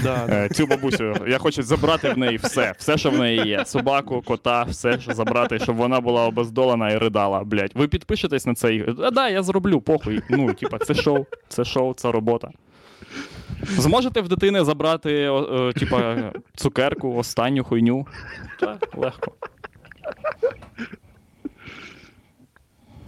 Да, 0.03 0.49
цю 0.49 0.67
бабусю. 0.67 1.13
Я 1.27 1.37
хочу 1.37 1.63
забрати 1.63 2.09
в 2.09 2.17
неї 2.17 2.37
все, 2.37 2.73
все, 2.77 2.97
що 2.97 3.09
в 3.09 3.19
неї 3.19 3.47
є. 3.47 3.65
Собаку, 3.65 4.21
кота, 4.25 4.63
все, 4.63 4.99
що 4.99 5.13
забрати, 5.13 5.59
щоб 5.59 5.75
вона 5.75 6.01
була 6.01 6.25
обездолена 6.25 6.89
і 6.89 6.97
ридала. 6.97 7.43
Блять. 7.43 7.71
Ви 7.75 7.87
підпишетесь 7.87 8.45
на 8.45 8.53
цей. 8.53 8.85
А, 9.03 9.11
да, 9.11 9.29
я 9.29 9.43
зроблю, 9.43 9.81
похуй. 9.81 10.21
Ну, 10.29 10.53
типа, 10.53 10.79
це 10.79 10.93
шоу, 10.93 11.25
це 11.47 11.65
шоу, 11.65 11.93
це 11.93 12.11
робота. 12.11 12.49
Зможете 13.67 14.21
в 14.21 14.27
дитини 14.27 14.63
забрати, 14.63 15.27
о, 15.27 15.35
о, 15.35 15.73
типа, 15.73 16.15
цукерку, 16.55 17.15
останню 17.15 17.63
хуйню? 17.63 18.07
Так, 18.59 18.97
легко. 18.97 19.31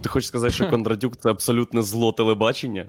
Ти 0.02 0.08
хочеш 0.08 0.28
сказати, 0.28 0.52
що 0.52 0.70
Кондратюк 0.70 1.16
це 1.16 1.30
абсолютне 1.30 1.82
зло 1.82 2.12
телебачення? 2.12 2.86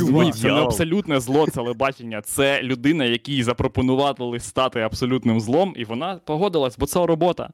Ні, 0.00 0.32
це 0.32 0.48
не 0.48 0.60
абсолютне 0.60 1.20
зло 1.20 1.46
телебачення. 1.46 2.22
Це 2.22 2.62
людина, 2.62 3.04
якій 3.04 3.42
запропонували 3.42 4.40
стати 4.40 4.80
абсолютним 4.80 5.40
злом, 5.40 5.74
і 5.76 5.84
вона 5.84 6.20
погодилась, 6.24 6.78
бо 6.78 6.86
це 6.86 7.06
робота. 7.06 7.50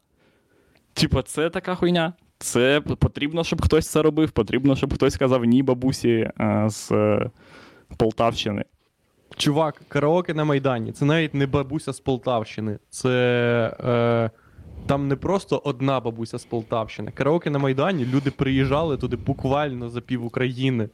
Типа, 0.93 1.23
це 1.23 1.51
така 1.51 1.75
хуйня. 1.75 2.12
Це 2.39 2.81
потрібно, 2.81 3.45
щоб 3.45 3.62
хтось 3.62 3.89
це 3.89 4.03
робив. 4.03 4.31
Потрібно, 4.31 4.77
щоб 4.77 4.95
хтось 4.95 5.14
сказав 5.14 5.45
ні 5.45 5.62
бабусі 5.62 6.31
е, 6.41 6.66
з 6.71 6.93
е, 6.93 7.31
Полтавщини. 7.97 8.64
Чувак, 9.37 9.83
караоке 9.89 10.35
на 10.35 10.45
Майдані. 10.45 10.93
Це 10.93 11.05
навіть 11.05 11.35
не 11.35 11.47
бабуся 11.47 11.93
з 11.93 12.01
Полтавщини. 12.01 12.78
Це. 12.91 13.11
Е, 13.85 14.31
там 14.87 15.09
не 15.09 15.16
просто 15.16 15.62
одна 15.64 16.01
бабуся 16.01 16.39
з 16.39 16.45
Полтавщини. 16.45 17.11
Караоке 17.11 17.51
на 17.51 17.59
Майдані 17.59 18.07
люди 18.07 18.31
приїжджали 18.31 18.97
туди 18.97 19.16
буквально 19.16 19.89
за 19.89 20.01
пів 20.01 20.24
України. 20.24 20.89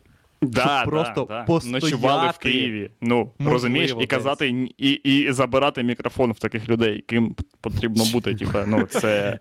Да, 0.51 0.85
просто 0.85 1.27
да, 1.29 1.35
да. 1.35 1.45
постояти. 1.45 1.87
Ночували 1.87 2.31
в 2.35 2.39
Києві. 2.39 2.91
Ну, 3.01 3.17
Можливо, 3.39 3.53
розумієш, 3.53 3.95
і 4.01 4.07
казати, 4.07 4.69
і, 4.79 4.91
і 4.91 5.33
забирати 5.33 5.83
мікрофон 5.83 6.33
в 6.33 6.39
таких 6.39 6.69
людей, 6.69 7.05
ким 7.07 7.37
потрібно 7.61 8.05
бути. 8.13 8.35
Типа, 8.35 8.65
ну, 8.67 8.83
це. 8.83 9.39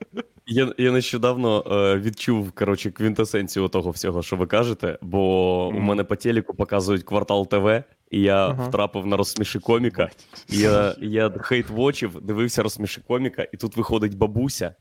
Я, 0.48 0.74
я 0.78 0.92
нещодавно 0.92 1.64
е, 1.72 2.00
відчув 2.00 2.52
коротше, 2.52 2.92
квінтесенцію 2.92 3.68
того 3.68 3.92
всього, 3.92 4.24
що 4.24 4.36
ви 4.36 4.46
кажете, 4.46 4.98
бо 5.02 5.68
у 5.68 5.80
мене 5.80 6.04
по 6.04 6.16
телеку 6.16 6.54
показують 6.54 7.04
квартал 7.04 7.48
ТВ, 7.48 7.84
і 8.12 8.22
я 8.22 8.48
Ага. 8.48 8.68
втрапив 8.68 9.06
на 9.06 9.18
розсміши 9.18 9.60
коміка. 9.60 10.10
І 10.50 10.58
я, 10.58 10.96
я 11.02 11.30
хейт 11.30 11.70
вочив, 11.70 12.22
дивився 12.22 12.64
розсміши 12.64 13.02
коміка, 13.08 13.48
і 13.54 13.58
тут 13.58 13.78
виходить 13.78 14.18
бабуся, 14.18 14.76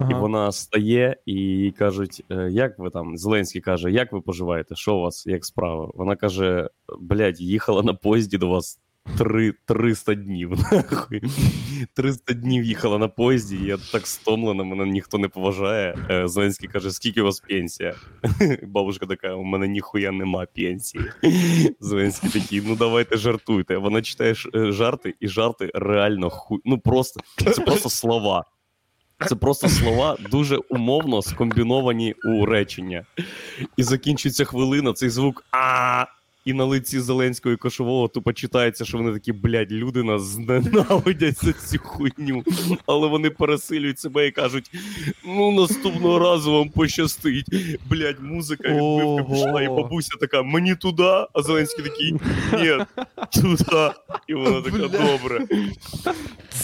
і 0.00 0.14
вона 0.14 0.52
стає 0.52 1.16
і 1.26 1.32
їй 1.34 1.70
кажуть: 1.70 2.24
«Е, 2.30 2.48
як 2.50 2.78
ви 2.78 2.90
там? 2.90 3.16
Зеленський 3.16 3.60
каже, 3.60 3.90
як 3.90 4.12
ви 4.12 4.20
поживаєте? 4.20 4.74
Що 4.74 4.96
у 4.96 5.00
вас, 5.00 5.26
як 5.26 5.44
справа? 5.44 5.90
Вона 5.94 6.16
каже: 6.16 6.68
блядь, 7.00 7.40
їхала 7.40 7.82
на 7.82 7.94
поїзді 7.94 8.38
до 8.38 8.48
вас. 8.48 8.80
Три, 9.18 9.54
300 9.66 10.14
днів. 10.14 10.50
Нахуй. 10.72 11.22
300 11.94 12.34
днів 12.34 12.64
їхала 12.64 12.98
на 12.98 13.08
поїзді, 13.08 13.56
я 13.64 13.78
так 13.92 14.06
стомлена, 14.06 14.64
мене 14.64 14.86
ніхто 14.86 15.18
не 15.18 15.28
поважає. 15.28 15.98
Е, 16.10 16.28
Зеленський 16.28 16.68
каже: 16.68 16.90
скільки 16.90 17.22
у 17.22 17.24
вас 17.24 17.40
пенсія? 17.40 17.94
Бабушка 18.62 19.06
така: 19.06 19.34
у 19.34 19.42
мене 19.42 19.68
ніхуя 19.68 20.12
нема 20.12 20.46
пенсії. 20.56 21.04
Зеленський 21.80 22.30
такий, 22.30 22.62
ну 22.66 22.76
давайте 22.76 23.16
жартуйте. 23.16 23.76
Вона 23.76 24.02
читає 24.02 24.34
е, 24.54 24.72
жарти, 24.72 25.14
і 25.20 25.28
жарти 25.28 25.70
реально 25.74 26.30
хуй. 26.30 26.60
Ну 26.64 26.78
просто 26.78 27.20
це 27.54 27.62
просто 27.62 27.88
слова. 27.88 28.44
Це 29.28 29.34
просто 29.34 29.68
слова 29.68 30.16
дуже 30.30 30.56
умовно 30.56 31.22
скомбіновані 31.22 32.14
у 32.24 32.46
речення. 32.46 33.04
І 33.76 33.82
закінчується 33.82 34.44
хвилина, 34.44 34.92
цей 34.92 35.10
звук 35.10 35.44
а 35.52 36.04
і 36.46 36.52
на 36.52 36.64
лиці 36.64 37.00
Зеленського 37.00 37.52
і 37.52 37.56
Кошового 37.56 38.08
тупо 38.08 38.32
читається, 38.32 38.84
що 38.84 38.98
вони 38.98 39.12
такі, 39.12 39.32
блядь, 39.32 39.72
люди 39.72 40.02
нас 40.02 40.22
зненавидять 40.22 41.44
за 41.44 41.52
цю 41.52 41.78
хуйню. 41.78 42.44
Але 42.86 43.08
вони 43.08 43.30
пересилюють 43.30 43.98
себе 43.98 44.26
і 44.26 44.30
кажуть: 44.30 44.70
ну, 45.26 45.52
наступного 45.52 46.18
разу 46.18 46.52
вам 46.52 46.68
пощастить. 46.68 47.46
Блядь, 47.90 48.22
музика 48.22 48.68
відбивка 48.68 49.24
пішла, 49.24 49.62
і 49.62 49.68
бабуся 49.68 50.16
така, 50.20 50.42
мені 50.42 50.74
туди, 50.74 51.26
а 51.32 51.42
Зеленський 51.42 51.84
такий, 51.84 52.12
ні, 52.52 52.84
туди. 53.32 53.90
І 54.28 54.34
вона 54.34 54.60
така, 54.60 54.88
добре. 54.88 55.46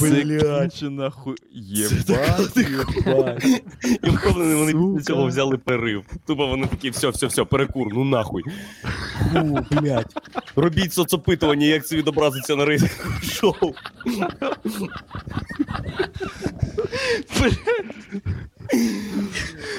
Блядь. 0.00 0.82
нахуй. 0.82 1.36
Єбать, 1.52 2.56
єбать. 2.56 3.62
Я 4.02 4.10
впевнений, 4.10 4.56
вони 4.56 4.96
після 4.96 5.14
цього 5.14 5.26
взяли 5.26 5.58
перерив. 5.58 6.04
Тупо 6.26 6.46
вони 6.46 6.66
такі, 6.66 6.90
все, 6.90 7.08
все, 7.08 7.26
все, 7.26 7.44
перекур, 7.44 7.88
ну 7.94 8.04
нахуй. 8.04 8.42
Фу, 9.72 9.80
блядь. 9.80 10.14
Робіть 10.56 10.92
соцопитування, 10.92 11.66
як 11.66 11.86
це 11.86 11.96
відобразиться 11.96 12.56
на 12.56 12.64
рейтингу 12.64 13.20
шоу. 13.22 13.74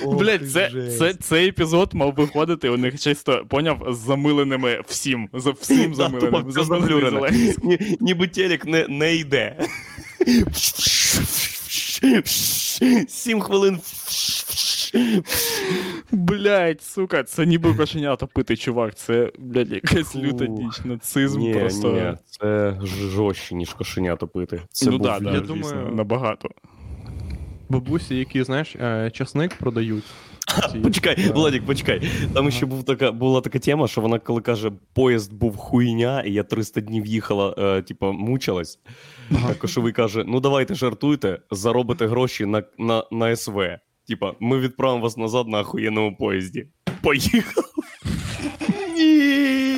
Блять, 0.05 0.51
це, 0.51 0.71
це, 0.97 1.13
цей 1.13 1.47
епізод 1.47 1.89
мав 1.93 2.13
виходити 2.13 2.69
у 2.69 2.77
них 2.77 2.99
чисто, 2.99 3.45
поняв, 3.49 3.87
з 3.89 3.97
замиленими 3.97 4.81
всім. 4.87 5.29
За 5.33 5.51
всім 5.51 5.95
замиленим. 5.95 6.51
Замилений 6.51 7.55
Ні, 7.63 7.97
ніби 7.99 8.27
телек 8.27 8.65
не, 8.65 8.85
не 8.89 9.15
йде. 9.15 9.55
Сім 13.07 13.41
хвилин. 13.41 13.79
Блять, 16.11 16.81
сука, 16.81 17.23
це 17.23 17.45
ніби 17.45 17.73
кошенята 17.73 18.25
пити, 18.25 18.57
чувак. 18.57 18.95
Це, 18.95 19.31
блядь, 19.39 19.71
якась 19.71 20.15
люта 20.15 20.45
діч. 20.45 20.81
Нацизм 20.85 21.39
Ні, 21.39 21.53
просто. 21.53 21.91
ні, 21.91 22.13
це 22.25 22.77
жорстче, 22.83 23.55
ніж 23.55 23.73
кошеня 23.73 24.15
топити. 24.15 24.61
Це 24.71 24.85
ну 24.85 24.97
був 24.97 25.01
да, 25.01 25.19
да, 25.19 25.31
я 25.31 25.37
звісно, 25.39 25.55
думаю- 25.55 25.95
набагато. 25.95 26.49
Бабусі, 27.69 28.15
які, 28.15 28.43
знаєш, 28.43 28.75
е, 28.75 29.11
часник 29.13 29.53
продають. 29.55 30.03
Ці, 30.71 30.79
Почекай, 30.79 31.15
е, 31.19 31.31
Владик, 31.31 31.65
почекай. 31.65 32.09
Там 32.33 32.51
ще 32.51 32.65
був 32.65 32.83
така, 32.83 33.11
була 33.11 33.41
така 33.41 33.59
тема, 33.59 33.87
що 33.87 34.01
вона 34.01 34.19
коли 34.19 34.41
каже, 34.41 34.71
поїзд 34.93 35.33
був 35.33 35.57
хуйня, 35.57 36.21
і 36.21 36.31
я 36.33 36.43
300 36.43 36.81
днів 36.81 37.05
їхала, 37.05 37.55
е, 37.57 37.81
типа, 37.81 38.11
мучилась. 38.11 38.79
А 39.49 39.53
Кошовий 39.53 39.93
каже: 39.93 40.23
ну 40.27 40.39
давайте 40.39 40.75
жартуйте, 40.75 41.39
заробите 41.51 42.07
гроші 42.07 42.45
на, 42.45 42.63
на, 42.77 43.03
на 43.11 43.35
СВ. 43.35 43.59
Типа, 44.07 44.33
ми 44.39 44.59
відправимо 44.59 45.03
вас 45.03 45.17
назад 45.17 45.47
на 45.47 45.59
охуєнному 45.59 46.15
поїзді. 46.15 46.67
Поїхав. 47.01 47.63
Ні. 48.95 49.72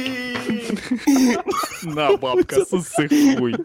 На, 1.83 2.17
бабка, 2.17 2.65
суси 2.65 3.35
хуй. 3.37 3.55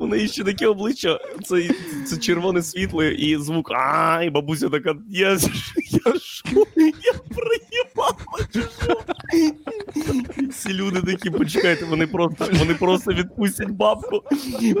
Неї 0.00 0.28
ще 0.28 0.44
таке 0.44 0.66
обличчя, 0.66 1.20
це, 1.44 1.70
це 2.06 2.16
червоне 2.16 2.62
світло 2.62 3.04
і 3.04 3.36
звук. 3.36 3.70
А, 3.70 4.22
і 4.24 4.30
бабуся 4.30 4.68
така, 4.68 4.94
я, 5.10 5.28
я? 5.28 5.38
Я 6.82 7.12
проїбала, 7.28 8.48
чи 8.52 8.62
Всі 10.50 10.74
люди 10.74 11.02
такі, 11.02 11.30
почекайте, 11.30 11.84
вони 11.84 12.06
просто, 12.06 12.48
вони 12.52 12.74
просто 12.74 13.12
відпустять 13.12 13.70
бабку. 13.70 14.22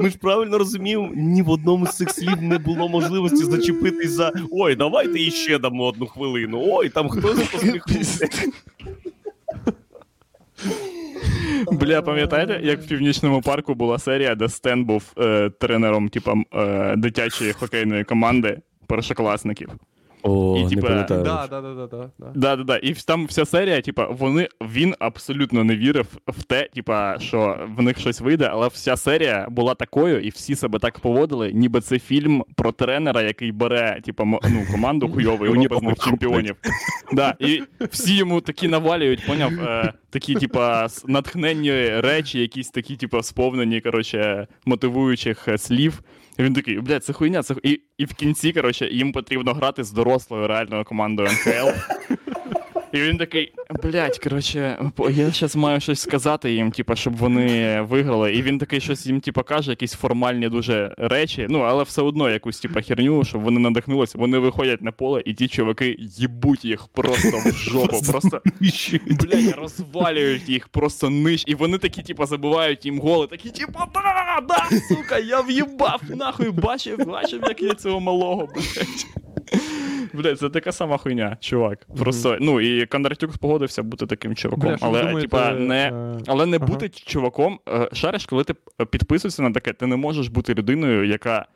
Ми 0.00 0.10
ж 0.10 0.18
правильно 0.18 0.58
розуміємо, 0.58 1.10
ні 1.14 1.42
в 1.42 1.50
одному 1.50 1.86
з 1.86 1.96
цих 1.96 2.10
слів 2.10 2.42
не 2.42 2.58
було 2.58 2.88
можливості 2.88 3.44
зачепитись 3.44 4.10
за 4.10 4.32
ой, 4.50 4.74
давайте 4.76 5.20
іще 5.20 5.58
дамо 5.58 5.86
одну 5.86 6.06
хвилину. 6.06 6.62
Ой, 6.66 6.88
там 6.88 7.08
хтось 7.08 7.48
посміхнувся. 7.52 8.28
Бля, 11.72 12.02
пам'ятаєте, 12.02 12.60
як 12.62 12.80
в 12.80 12.88
північному 12.88 13.40
парку 13.42 13.74
була 13.74 13.98
серія, 13.98 14.34
де 14.34 14.48
Стен 14.48 14.84
був 14.84 15.12
е, 15.18 15.50
тренером, 15.50 16.08
типа, 16.08 16.34
е, 16.54 16.96
дитячої 16.96 17.52
хокейної 17.52 18.04
команди 18.04 18.60
першокласників. 18.86 19.68
О, 20.26 20.58
І, 20.58 20.74
типа, 20.74 20.86
пам'ятаю. 20.86 21.22
Да, 21.22 21.46
да, 21.50 21.60
да, 21.60 21.74
да, 21.74 21.86
да, 21.86 22.10
да. 22.18 22.32
Да, 22.34 22.56
да, 22.56 22.64
да. 22.64 22.76
І 22.76 22.94
там 22.94 23.26
вся 23.26 23.44
серія, 23.44 23.80
типа, 23.80 24.06
вони 24.06 24.48
він 24.60 24.94
абсолютно 24.98 25.64
не 25.64 25.76
вірив 25.76 26.06
в 26.28 26.42
те, 26.42 26.68
типа, 26.74 27.18
що 27.18 27.68
в 27.76 27.82
них 27.82 27.98
щось 27.98 28.20
вийде, 28.20 28.48
але 28.52 28.68
вся 28.68 28.96
серія 28.96 29.46
була 29.50 29.74
такою, 29.74 30.20
і 30.20 30.28
всі 30.28 30.54
себе 30.54 30.78
так 30.78 30.98
поводили, 30.98 31.52
ніби 31.52 31.80
це 31.80 31.98
фільм 31.98 32.44
про 32.56 32.72
тренера, 32.72 33.22
який 33.22 33.52
бере, 33.52 34.00
типа, 34.04 34.24
ну, 34.24 34.62
команду 34.72 35.08
хуйову 35.08 35.46
і 35.46 35.50
Мені 35.50 35.66
робить 35.66 35.88
них 35.88 35.98
чемпіонів. 36.04 36.56
Да, 37.12 37.34
і 37.38 37.62
всі 37.90 38.16
йому 38.16 38.40
такі 38.40 38.68
навалюють, 38.68 39.26
поняв, 39.26 39.52
е, 39.52 39.92
такі, 40.10 40.34
типа, 40.34 40.86
натхненні 41.06 42.00
речі, 42.00 42.38
якісь 42.40 42.70
такі, 42.70 42.96
типа, 42.96 43.22
сповнені, 43.22 43.80
коротше, 43.80 44.46
мотивуючих 44.66 45.48
е, 45.48 45.58
слів. 45.58 46.02
Він 46.38 46.54
такий, 46.54 46.80
блядь, 46.80 47.04
це 47.04 47.12
хуйня, 47.12 47.42
це 47.42 47.54
хуйня. 47.54 47.76
і, 47.76 47.80
і 47.98 48.04
в 48.04 48.14
кінці, 48.14 48.52
коротше, 48.52 48.88
їм 48.88 49.12
потрібно 49.12 49.52
грати 49.52 49.84
з 49.84 49.92
дорослою 49.92 50.46
реальною 50.46 50.84
командою 50.84 51.28
НХЛ. 51.28 51.68
І 52.94 53.00
він 53.00 53.18
такий, 53.18 53.52
блядь, 53.82 54.18
коротше, 54.18 54.78
я 55.10 55.30
зараз 55.30 55.56
маю 55.56 55.80
щось 55.80 56.00
сказати 56.00 56.52
їм, 56.52 56.70
типа, 56.70 56.96
щоб 56.96 57.16
вони 57.16 57.80
виграли. 57.80 58.34
І 58.34 58.42
він 58.42 58.58
такий 58.58 58.80
щось 58.80 59.06
їм, 59.06 59.20
типа, 59.20 59.42
каже, 59.42 59.70
якісь 59.70 59.92
формальні 59.92 60.48
дуже 60.48 60.94
речі, 60.98 61.46
ну, 61.50 61.58
але 61.60 61.82
все 61.82 62.02
одно 62.02 62.30
якусь, 62.30 62.60
типа, 62.60 62.82
херню, 62.82 63.24
щоб 63.24 63.42
вони 63.42 63.60
надихнулися. 63.60 64.18
Вони 64.18 64.38
виходять 64.38 64.82
на 64.82 64.92
поле, 64.92 65.22
і 65.24 65.34
ті 65.34 65.48
чуваки 65.48 65.96
їбуть 65.98 66.64
їх 66.64 66.88
просто 66.88 67.38
в 67.46 67.52
жопу. 67.52 68.00
Просто, 68.10 68.42
блядь, 69.06 69.54
розвалюють 69.56 70.48
їх, 70.48 70.68
просто 70.68 71.10
ниж. 71.10 71.44
І 71.46 71.54
вони 71.54 71.78
такі, 71.78 72.02
типа, 72.02 72.26
забивають 72.26 72.84
їм 72.84 73.00
голи, 73.00 73.26
такі, 73.26 73.50
типа, 73.50 73.86
да, 73.94 74.40
да, 74.48 74.78
сука, 74.88 75.18
я 75.18 75.40
в'їбав, 75.40 76.00
нахуй, 76.08 76.50
бачив, 76.50 76.98
бачив, 77.06 77.40
як 77.48 77.62
я 77.62 77.74
цього 77.74 78.00
малого, 78.00 78.48
блядь. 78.54 79.24
Блядь, 80.12 80.38
це 80.38 80.50
така 80.50 80.72
сама 80.72 80.96
хуйня, 80.96 81.36
чувак. 81.40 81.86
Просто, 81.98 82.38
ну 82.40 82.60
і 82.60 82.86
Кондратюк 82.86 83.38
погодився 83.38 83.82
бути 83.82 84.06
таким 84.06 84.34
чуваком. 84.34 84.68
Бля, 84.68 84.78
але, 84.80 84.98
думаєте, 84.98 85.20
типа, 85.20 85.50
не, 85.50 85.88
е, 85.88 86.18
але 86.26 86.46
не 86.46 86.56
ага. 86.56 86.66
бути 86.66 86.88
чуваком. 86.88 87.58
е, 87.68 87.88
Шариш, 87.92 88.26
коли 88.26 88.44
ти 88.44 88.54
підписуєшся 88.90 89.42
на 89.42 89.50
таке, 89.52 89.72
ти 89.72 89.86
не 89.86 89.96
можеш 89.96 90.28
бути 90.28 90.54
людиною, 90.54 91.04
яка 91.04 91.46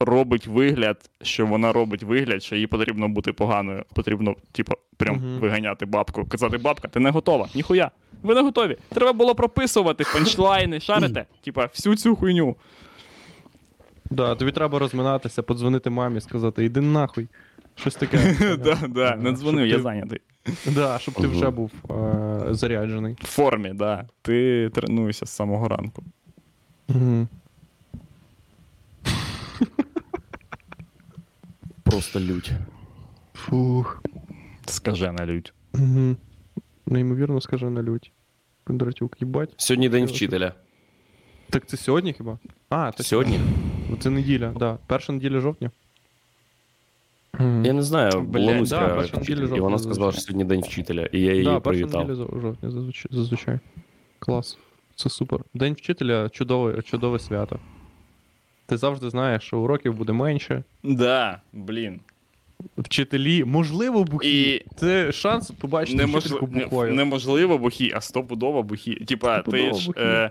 робить 0.00 0.46
вигляд, 0.46 1.10
що 1.22 1.46
вона 1.46 1.72
робить 1.72 2.02
вигляд, 2.02 2.42
що 2.42 2.56
їй 2.56 2.66
потрібно 2.66 3.08
бути 3.08 3.32
поганою. 3.32 3.84
Потрібно, 3.94 4.36
типу, 4.52 4.72
прям 4.96 5.16
Мгм. 5.16 5.38
виганяти 5.40 5.86
бабку. 5.86 6.24
Казати, 6.26 6.58
бабка, 6.58 6.88
ти 6.88 7.00
не 7.00 7.10
готова. 7.10 7.48
Ніхуя. 7.54 7.90
Ви 8.22 8.34
не 8.34 8.42
готові. 8.42 8.76
Треба 8.94 9.12
було 9.12 9.34
прописувати 9.34 10.04
панчлайни, 10.12 10.80
шарите, 10.80 11.24
типа, 11.44 11.66
всю 11.66 11.96
цю 11.96 12.16
хуйню. 12.16 12.56
Да, 14.10 14.34
тобі 14.34 14.52
треба 14.52 14.78
розминатися, 14.78 15.42
подзвонити 15.42 15.90
мамі, 15.90 16.20
сказати, 16.20 16.64
іди 16.64 16.80
нахуй. 16.80 17.28
Щось 17.74 17.94
таке. 17.94 18.36
Да, 18.64 18.78
да, 18.88 19.16
не 19.16 19.32
дзвонив, 19.32 19.66
я 19.66 19.80
зайнятий. 19.80 20.20
Да, 20.66 20.98
щоб 20.98 21.14
ти 21.14 21.26
вже 21.26 21.50
був 21.50 21.72
е, 21.90 22.46
заряджений. 22.50 23.16
В 23.20 23.26
формі, 23.26 23.72
да. 23.74 24.08
Ти 24.22 24.70
тренуєшся 24.74 25.26
з 25.26 25.30
самого 25.30 25.68
ранку. 25.68 26.02
Угу. 26.88 27.26
Просто 31.82 32.20
лють. 32.20 32.52
Фух. 33.34 34.02
Скажена 34.66 35.26
лють. 35.26 35.52
Угу. 35.74 36.16
Неймовірно 36.86 37.40
скаже 37.40 37.70
на 37.70 37.82
лють. 37.82 38.12
Кондратюк, 38.64 39.20
їбать. 39.20 39.54
Сьогодні 39.56 39.88
день 39.88 40.04
вчителя. 40.04 40.52
Так 41.50 41.66
це 41.66 41.76
сьогодні 41.76 42.12
хіба? 42.12 42.38
А, 42.68 42.92
це 42.92 43.02
Сьогодні? 43.02 43.40
Це 44.00 44.10
неділя, 44.10 44.52
да. 44.58 44.78
Перша 44.86 45.12
неділя 45.12 45.40
жовтня. 45.40 45.70
Я 47.40 47.72
не 47.72 47.82
знаю, 47.82 48.20
Блядь, 48.20 48.44
була 48.56 48.66
да, 48.66 48.88
перша 48.94 49.16
вчитель, 49.16 49.40
неділя 49.42 49.56
і 49.56 49.60
вона 49.60 49.78
сказала, 49.78 50.12
що 50.12 50.20
сьогодні 50.20 50.44
день 50.44 50.60
вчителя, 50.60 51.08
і 51.12 51.20
я 51.20 51.32
її 51.32 51.44
да, 51.44 51.60
перша 51.60 51.80
привітав. 51.80 52.08
неділя 52.08 52.40
жовтня 52.40 52.70
зазвичай, 52.70 53.06
зазвичай. 53.14 53.58
Клас. 54.18 54.58
Це 54.94 55.10
супер. 55.10 55.40
День 55.54 55.72
вчителя 55.74 56.28
чудове, 56.28 56.82
чудове 56.82 57.18
свято. 57.18 57.58
Ти 58.66 58.76
завжди 58.76 59.10
знаєш, 59.10 59.42
що 59.42 59.58
уроків 59.58 59.94
буде 59.94 60.12
менше. 60.12 60.62
Да, 60.82 61.40
блін. 61.52 62.00
Вчителі, 62.78 63.44
можливо, 63.44 64.04
бухі. 64.04 64.42
І 64.52 64.64
Це 64.76 65.12
шанс 65.12 65.50
побачити 65.50 66.04
вчительку 66.04 66.46
неможливо, 66.46 66.46
бухою. 66.70 66.94
неможливо 66.94 67.58
бухі, 67.58 67.92
а 67.96 68.00
стопудово 68.00 68.62
бухі. 68.62 68.94
Типа, 68.94 69.42
ти 69.42 69.72
ж 69.72 69.86
бухі. 69.86 70.00
е, 70.00 70.30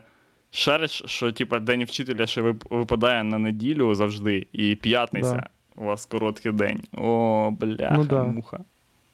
шариш, 0.55 1.03
що 1.05 1.31
типа 1.31 1.59
день 1.59 1.83
вчителя 1.83 2.27
ще 2.27 2.41
випадає 2.69 3.23
на 3.23 3.37
неділю 3.37 3.95
завжди, 3.95 4.47
і 4.53 4.75
п'ятниця 4.75 5.33
Да. 5.33 5.49
у 5.81 5.85
вас 5.85 6.05
короткий 6.05 6.51
день. 6.51 6.83
О, 6.97 7.51
бляха, 7.59 7.95
Ну 7.97 8.03
да. 8.05 8.23
муха. 8.23 8.59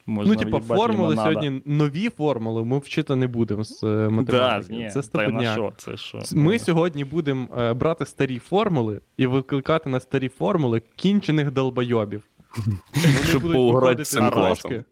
Можна 0.06 0.34
Ну, 0.34 0.40
типа, 0.40 0.60
формули 0.60 1.08
лимонада. 1.08 1.30
сьогодні, 1.32 1.62
нові 1.64 2.08
формули, 2.08 2.64
ми 2.64 2.78
вчити 2.78 3.16
не 3.16 3.26
будемо 3.26 3.64
з 3.64 3.84
е, 3.84 4.10
Да, 4.22 4.62
ні, 4.70 4.90
це 4.90 5.02
що? 5.52 5.72
Що? 5.96 6.18
Ми 6.32 6.58
сьогодні 6.58 7.04
будемо 7.04 7.48
е, 7.58 7.72
брати 7.74 8.06
старі 8.06 8.38
формули 8.38 9.00
і 9.16 9.26
викликати 9.26 9.90
на 9.90 10.00
старі 10.00 10.28
формули 10.28 10.82
кінчених 10.96 11.50
долбойобів. 11.50 12.22
Вони 12.56 12.78
Щоб 13.28 13.42
будуть 13.42 13.56
поуграти 13.56 14.02
цим 14.04 14.30
класом. 14.30 14.72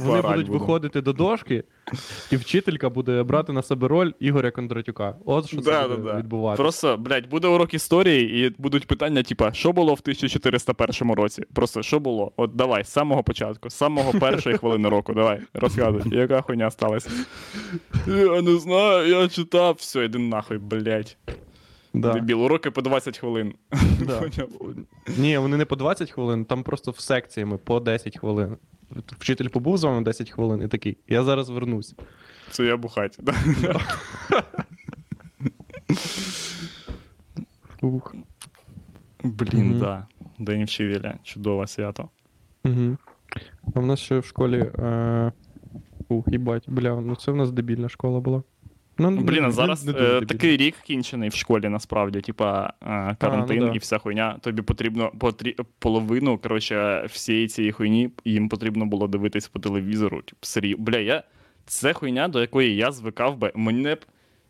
Вони 0.00 0.22
будуть 0.22 0.48
виходити 0.48 1.00
до 1.00 1.12
дошки, 1.12 1.64
і 2.30 2.36
вчителька 2.36 2.88
буде 2.90 3.22
брати 3.22 3.52
на 3.52 3.62
себе 3.62 3.88
роль 3.88 4.12
Ігоря 4.20 4.50
Кондратюка. 4.50 5.16
От 5.24 5.46
що 5.46 5.56
це 5.56 5.62
Да, 5.70 5.88
буде 5.88 6.02
да, 6.02 6.12
да. 6.12 6.18
відбуватися. 6.18 6.62
Просто, 6.62 6.96
блядь, 6.96 7.28
буде 7.28 7.48
урок 7.48 7.74
історії, 7.74 8.46
і 8.46 8.54
будуть 8.58 8.86
питання, 8.86 9.22
типа, 9.22 9.52
що 9.52 9.72
було 9.72 9.94
в 9.94 10.00
1401 10.02 11.12
році? 11.14 11.44
Просто 11.54 11.82
що 11.82 12.00
було? 12.00 12.32
От 12.36 12.56
давай, 12.56 12.84
з 12.84 12.88
самого 12.88 13.22
початку, 13.22 13.70
з 13.70 13.74
самого 13.74 14.12
першої 14.20 14.58
хвилини 14.58 14.88
року, 14.88 15.12
давай, 15.14 15.40
розказуй, 15.54 16.02
яка 16.06 16.40
хуйня 16.40 16.70
сталася. 16.70 17.10
Я 18.06 18.42
не 18.42 18.56
знаю, 18.56 19.08
я 19.08 19.28
читав, 19.28 19.74
все, 19.78 20.04
іди 20.04 20.18
нахуй, 20.18 20.58
блядь. 20.58 21.16
Да. 21.94 22.12
Дебіл, 22.12 22.42
уроки 22.42 22.70
по 22.70 22.82
20 22.82 23.18
хвилин. 23.18 23.54
Да. 24.06 24.30
Ні, 25.18 25.38
вони 25.38 25.56
не 25.56 25.64
по 25.64 25.76
20 25.76 26.10
хвилин, 26.10 26.44
там 26.44 26.62
просто 26.62 26.90
в 26.90 27.00
секціями 27.00 27.58
по 27.58 27.80
10 27.80 28.18
хвилин. 28.18 28.56
Вчитель 29.06 29.48
побув 29.48 29.76
з 29.78 29.84
вами 29.84 30.02
10 30.02 30.30
хвилин 30.30 30.62
і 30.62 30.68
такий. 30.68 30.98
Я 31.08 31.24
зараз 31.24 31.50
вернусь. 31.50 31.94
Це 32.50 32.64
я 32.64 32.76
бухать. 32.76 33.18
Да. 33.20 33.34
Ух. 37.82 38.14
Блін, 39.24 39.66
Мгм. 39.70 39.78
да. 39.80 40.06
День 40.38 40.64
вчителя, 40.64 41.18
чудове 41.22 41.66
свято. 41.66 42.08
Угу. 42.64 42.96
А 43.74 43.80
в 43.80 43.86
нас 43.86 44.00
ще 44.00 44.18
в 44.18 44.24
школі. 44.24 44.58
Е... 44.78 45.32
Ух, 46.08 46.28
їбать, 46.28 46.64
бля, 46.70 47.00
ну 47.00 47.16
це 47.16 47.32
в 47.32 47.36
нас 47.36 47.52
дебільна 47.52 47.88
школа 47.88 48.20
була. 48.20 48.42
Ну, 48.98 49.10
Блін, 49.10 49.44
а 49.44 49.50
зараз 49.50 49.84
не 49.84 49.92
дуже 49.92 50.18
е, 50.18 50.26
такий 50.26 50.56
рік 50.56 50.74
кінчений 50.84 51.28
в 51.28 51.34
школі, 51.34 51.68
насправді, 51.68 52.20
типа 52.20 52.72
е, 52.82 53.16
карантин 53.18 53.58
ну 53.58 53.66
да. 53.66 53.72
і 53.74 53.78
вся 53.78 53.98
хуйня. 53.98 54.38
Тобі 54.40 54.62
потрібно 54.62 55.12
потрі... 55.18 55.56
половину, 55.78 56.38
коротше, 56.38 57.06
всієї 57.10 57.48
цієї 57.48 57.72
хуйні 57.72 58.10
їм 58.24 58.48
потрібно 58.48 58.86
було 58.86 59.08
дивитись 59.08 59.48
по 59.48 59.58
телевізору. 59.58 60.22
Типу, 60.22 60.38
серйозно. 60.40 60.84
Бля, 60.84 60.98
я. 60.98 61.22
Це 61.66 61.92
хуйня, 61.92 62.28
до 62.28 62.40
якої 62.40 62.76
я 62.76 62.92
звикав 62.92 63.36
би. 63.36 63.52
Мене 63.54 63.94
б. 63.94 63.98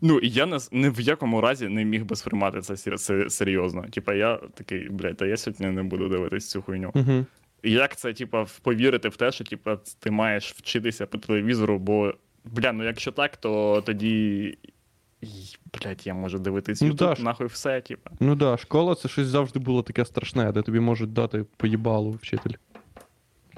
Ну, 0.01 0.21
я 0.23 0.47
не, 0.47 0.59
ні 0.73 0.89
в 0.89 1.01
якому 1.01 1.41
разі 1.41 1.69
не 1.69 1.85
міг 1.85 2.05
би 2.05 2.17
сприймати 2.17 2.61
це 2.61 2.77
сер- 2.77 2.99
се- 2.99 3.31
серйозно. 3.31 3.85
Типа, 3.91 4.15
я 4.15 4.41
такий, 4.55 4.89
блядь, 4.89 5.17
та 5.17 5.27
я 5.27 5.37
сьогодні 5.37 5.67
не 5.67 5.83
буду 5.83 6.09
дивитись 6.09 6.51
цю 6.51 6.63
хуйню. 6.63 6.91
Угу. 6.95 7.27
Як 7.63 7.97
це, 7.97 8.13
типа, 8.13 8.47
повірити 8.63 9.09
в 9.09 9.17
те, 9.17 9.33
що 9.33 9.45
типа, 9.45 9.79
ти 9.99 10.11
маєш 10.11 10.53
вчитися 10.53 11.07
по 11.07 11.19
телевізору, 11.19 11.79
бо, 11.79 12.15
бля, 12.45 12.73
ну 12.73 12.85
якщо 12.85 13.13
так, 13.13 13.37
то 13.37 13.83
тоді. 13.87 14.59
Блять, 15.73 16.07
я 16.07 16.15
можу 16.15 16.39
дивитись 16.39 16.83
Ну, 16.83 16.89
YouTube, 16.89 17.23
нахуй 17.23 17.47
все, 17.47 17.81
типа. 17.81 18.11
Ну 18.21 18.35
да, 18.35 18.57
школа 18.57 18.95
це 18.95 19.09
щось 19.09 19.27
завжди 19.27 19.59
було 19.59 19.83
таке 19.83 20.05
страшне, 20.05 20.53
де 20.53 20.63
тобі 20.63 20.81
можуть 20.81 21.13
дати 21.13 21.45
поїбалу 21.57 22.11
вчитель. 22.11 22.55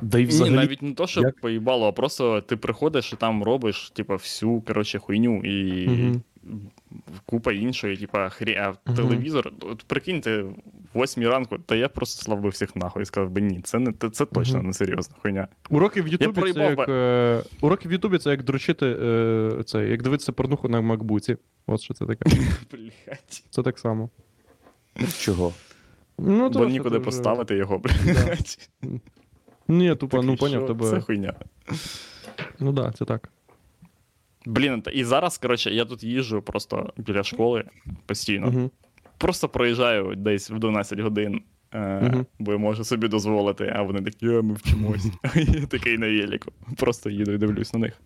Да 0.02 0.18
і 0.18 0.26
Ні, 0.26 0.50
навіть 0.50 0.82
не 0.82 0.94
то, 0.94 1.06
що 1.06 1.22
поїбало, 1.42 1.88
а 1.88 1.92
просто 1.92 2.40
ти 2.40 2.56
приходиш 2.56 3.12
і 3.12 3.16
там 3.16 3.42
робиш, 3.42 3.90
типа, 3.90 4.14
всю, 4.14 4.60
коротше, 4.60 4.98
хуйню 4.98 5.44
і 5.44 5.88
Мгм. 5.88 6.22
Купа 7.26 7.52
іншої, 7.52 7.96
типа, 7.96 8.28
хрі... 8.28 8.54
А 8.54 8.68
Мгм. 8.68 8.96
телевізор, 8.96 9.52
от 9.60 9.82
прикиньте, 9.82 10.42
в 10.42 10.54
восьмій 10.94 11.28
ранку, 11.28 11.58
та 11.58 11.76
я 11.76 11.88
просто 11.88 12.22
слав 12.22 12.40
би 12.40 12.48
всіх 12.48 12.76
нахуй 12.76 13.02
і 13.02 13.06
сказав 13.06 13.30
би 13.30 13.40
ні, 13.40 13.60
це 13.60 13.78
не 13.78 13.92
це, 13.92 14.10
це 14.10 14.26
точно 14.26 14.58
Мгм. 14.58 14.66
не 14.66 14.72
серйозна 14.72 15.16
хуйня. 15.22 15.48
Уроки 15.70 16.02
в 16.02 16.08
Ютубі 16.08 16.52
це 16.52 16.60
як. 16.60 16.88
Е... 16.88 17.42
Уроки 17.60 17.88
в 17.88 17.92
Ютубі 17.92 18.18
це 18.18 18.30
як 18.30 18.42
дручити 18.42 18.86
е... 18.86 19.62
це, 19.66 19.88
як 19.88 20.02
дивитися 20.02 20.32
порнуху 20.32 20.68
на 20.68 20.80
макбуці. 20.80 21.36
От 21.66 21.80
що 21.80 21.94
це 21.94 22.06
таке. 22.06 22.30
Блять. 22.72 23.44
Це 23.50 23.62
так 23.62 23.78
само. 23.78 24.10
Чого? 25.18 25.52
Ну, 26.18 26.50
Бо 26.50 26.66
нікуди 26.66 26.98
вже- 26.98 27.04
поставити 27.04 27.56
його, 27.56 27.78
блять. 28.04 28.70
Ні, 29.68 29.94
тупо, 29.94 30.22
ну 30.22 30.36
поняв 30.36 30.60
що 30.60 30.68
тебе. 30.68 30.90
Це 30.90 31.00
хуйня. 31.00 31.34
Ну 32.60 32.72
да, 32.72 32.92
це 32.92 33.04
так. 33.04 33.28
Блін, 34.46 34.82
і 34.92 35.04
зараз, 35.04 35.38
коротше, 35.38 35.70
я 35.70 35.84
тут 35.84 36.04
їжджу 36.04 36.42
просто 36.46 36.92
біля 36.96 37.22
школи 37.22 37.64
постійно. 38.06 38.46
Угу. 38.48 38.70
Просто 39.18 39.48
проїжджаю 39.48 40.14
десь 40.16 40.50
в 40.50 40.58
12 40.58 41.00
годин, 41.00 41.42
е, 41.72 42.00
Мгм. 42.00 42.26
бо 42.38 42.52
я 42.52 42.58
можу 42.58 42.84
собі 42.84 43.08
дозволити, 43.08 43.72
а 43.76 43.82
вони 43.82 44.02
такі, 44.02 44.26
ми 44.26 44.54
вчимось. 44.54 45.06
Я 45.34 45.66
такий 45.66 45.98
на 45.98 46.06
єліку. 46.06 46.52
Просто 46.76 47.10
їду 47.10 47.32
і 47.32 47.38
дивлюсь 47.38 47.74
на 47.74 47.78
них. 47.80 48.00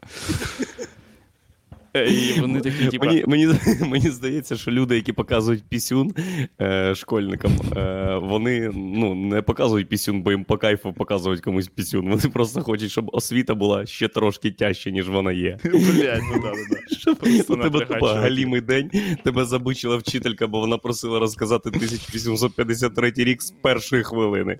І 1.94 2.40
вони 2.40 2.60
такі, 2.60 2.86
типа. 2.86 3.06
Мені, 3.06 3.24
мені, 3.26 3.54
мені 3.88 4.10
здається, 4.10 4.56
що 4.56 4.70
люди, 4.70 4.96
які 4.96 5.12
показують 5.12 5.64
пісюн 5.68 6.14
е, 6.60 6.94
школьникам, 6.94 7.52
е, 7.76 8.18
вони 8.22 8.70
ну, 8.74 9.14
не 9.14 9.42
показують 9.42 9.88
пісюн, 9.88 10.22
бо 10.22 10.30
їм 10.30 10.44
по 10.44 10.58
кайфу 10.58 10.92
показують 10.92 11.40
комусь 11.40 11.68
пісюн. 11.68 12.08
Вони 12.08 12.22
просто 12.22 12.62
хочуть, 12.62 12.90
щоб 12.90 13.10
освіта 13.12 13.54
була 13.54 13.86
ще 13.86 14.08
трошки 14.08 14.50
тяжче, 14.50 14.92
ніж 14.92 15.08
вона 15.08 15.32
є. 15.32 15.58
Блять, 15.64 16.22
ну 16.32 16.42
да, 16.42 16.50
да, 16.50 16.56
да. 16.70 16.96
Щоб 16.98 17.18
у 17.48 17.56
тебе 17.56 17.86
тупо 17.86 18.06
галімий 18.06 18.60
день, 18.60 18.90
тебе 19.24 19.44
забичила 19.44 19.96
вчителька, 19.96 20.46
бо 20.46 20.60
вона 20.60 20.78
просила 20.78 21.18
розказати 21.18 21.68
1853 21.68 23.12
рік 23.16 23.42
з 23.42 23.50
першої 23.50 24.02
хвилини. 24.02 24.58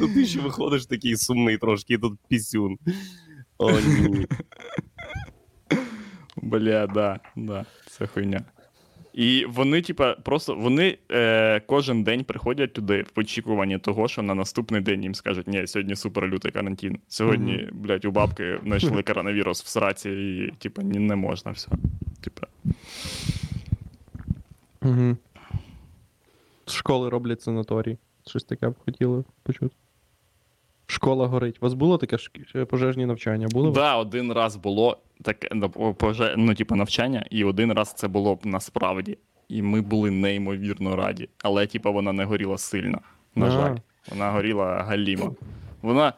Тут 0.00 0.14
ти 0.14 0.26
ще 0.26 0.40
виходиш 0.40 0.86
такий 0.86 1.16
сумний 1.16 1.58
трошки, 1.58 1.94
і 1.94 1.98
тут 1.98 2.18
пісюн. 2.28 2.78
О, 3.60 3.70
ні. 3.80 4.26
Бля, 6.36 6.86
да, 6.86 7.20
да, 7.36 7.64
це 7.86 8.06
хуйня. 8.06 8.44
І 9.14 9.44
вони, 9.48 9.82
типа, 9.82 10.14
просто 10.14 10.54
вони 10.54 10.98
е, 11.10 11.60
кожен 11.60 12.02
день 12.02 12.24
приходять 12.24 12.72
туди 12.72 13.04
в 13.16 13.20
очікуванні 13.20 13.78
того, 13.78 14.08
що 14.08 14.22
на 14.22 14.34
наступний 14.34 14.80
день 14.80 15.02
їм 15.02 15.14
скажуть, 15.14 15.48
ні, 15.48 15.66
сьогодні 15.66 15.96
супер 15.96 16.26
лютий 16.28 16.52
карантин. 16.52 16.98
Сьогодні, 17.08 17.52
Мгм. 17.52 17.82
блядь, 17.82 18.04
у 18.04 18.10
бабки 18.10 18.58
знайшли 18.64 19.02
коронавірус 19.02 19.62
в 19.62 19.66
сраці, 19.66 20.10
і, 20.10 20.54
типа, 20.58 20.82
ні, 20.82 20.98
не 20.98 21.16
можна 21.16 21.52
все. 21.52 21.68
Типа, 22.20 22.46
Угу. 24.82 25.16
З 26.66 26.72
школи 26.72 27.08
роблять 27.08 27.42
санаторій. 27.42 27.98
Щось 28.26 28.44
таке 28.44 28.68
б 28.68 28.74
хотіли 28.84 29.24
почути. 29.42 29.76
Школа 30.90 31.26
горить. 31.26 31.56
У 31.60 31.64
вас 31.64 31.74
було 31.74 31.98
таке 31.98 32.16
пожежні 32.64 33.06
навчання? 33.06 33.48
Було? 33.50 33.70
да, 33.70 33.96
один 33.96 34.32
раз 34.32 34.56
було 34.56 34.98
таке 35.22 35.48
ну, 35.52 35.96
ну, 36.36 36.54
типа, 36.54 36.76
навчання, 36.76 37.26
і 37.30 37.44
один 37.44 37.72
раз 37.72 37.92
це 37.92 38.08
було 38.08 38.34
б 38.34 38.40
насправді. 38.44 39.18
і 39.48 39.62
ми 39.62 39.80
були 39.80 40.10
неймовірно 40.10 40.96
раді. 40.96 41.28
Але, 41.42 41.66
типа, 41.66 41.90
вона 41.90 42.12
не 42.12 42.24
горіла 42.24 42.58
сильно. 42.58 42.98
На 43.34 43.50
жаль, 43.50 43.76
вона 44.10 44.30
горіла 44.30 44.82
галімо. 44.82 45.34
Вона 45.82 46.04
на 46.04 46.12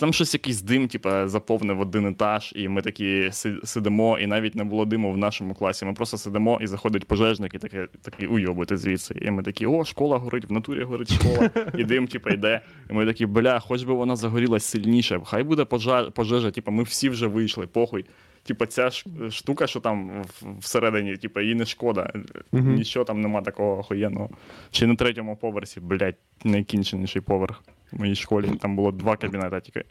там 0.00 0.12
щось 0.12 0.34
якийсь 0.34 0.62
дим, 0.62 0.88
типа, 0.88 1.28
заповнив 1.28 1.80
один 1.80 2.06
етаж, 2.06 2.52
і 2.56 2.68
ми 2.68 2.82
такі 2.82 3.30
сидимо, 3.64 4.18
і 4.18 4.26
навіть 4.26 4.54
не 4.54 4.64
було 4.64 4.84
диму 4.84 5.12
в 5.12 5.18
нашому 5.18 5.54
класі. 5.54 5.84
Ми 5.84 5.92
просто 5.92 6.18
сидимо 6.18 6.58
і 6.62 6.66
заходить 6.66 7.04
пожежник, 7.04 7.54
і 7.54 7.58
такий, 7.58 7.80
такий 8.02 8.26
уйобуйте 8.28 8.76
звідси. 8.76 9.14
І 9.22 9.30
ми 9.30 9.42
такі, 9.42 9.66
о, 9.66 9.84
школа 9.84 10.18
горить, 10.18 10.44
в 10.48 10.52
натурі 10.52 10.82
горить 10.84 11.12
школа, 11.12 11.50
і 11.78 11.84
дим, 11.84 12.06
типа, 12.06 12.30
йде. 12.30 12.60
І 12.90 12.92
ми 12.92 13.06
такі, 13.06 13.26
бля, 13.26 13.58
хоч 13.60 13.82
би 13.84 13.94
вона 13.94 14.16
загорілась 14.16 14.64
сильніше, 14.64 15.20
хай 15.24 15.42
буде 15.42 15.64
пожежа, 15.64 16.10
пожежа, 16.10 16.50
типа, 16.50 16.70
ми 16.70 16.82
всі 16.82 17.08
вже 17.08 17.26
вийшли, 17.26 17.66
похуй. 17.66 18.04
Типа, 18.44 18.66
ця 18.66 18.90
ж 18.90 19.04
штука, 19.30 19.66
що 19.66 19.80
там 19.80 20.22
в- 20.22 20.58
всередині, 20.58 21.16
типа, 21.16 21.42
їй 21.42 21.54
не 21.54 21.66
шкода. 21.66 22.12
Нічого 22.52 23.04
там 23.04 23.20
нема 23.20 23.40
такого 23.42 23.78
охуєнного. 23.78 24.30
Ще 24.70 24.86
на 24.86 24.94
третьому 24.96 25.36
поверсі, 25.36 25.80
блядь, 25.80 26.16
найкінченіший 26.44 27.22
поверх 27.22 27.62
в 27.92 28.00
моїй 28.00 28.14
школі. 28.14 28.50
Там 28.60 28.76
було 28.76 28.92
два 28.92 29.16
кабінети 29.16 29.60
тільки. 29.60 29.84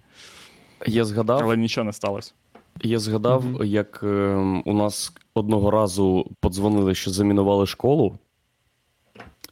Я 0.87 1.05
згадав, 1.05 1.41
Але 1.43 1.57
нічого 1.57 1.85
не 1.85 1.93
сталося. 1.93 2.33
я 2.81 2.99
згадав, 2.99 3.45
Мгм. 3.45 3.65
як 3.65 3.99
е, 4.03 4.35
у 4.65 4.73
нас 4.73 5.13
одного 5.33 5.71
разу 5.71 6.31
подзвонили, 6.39 6.95
що 6.95 7.11
замінували 7.11 7.65
школу, 7.67 8.17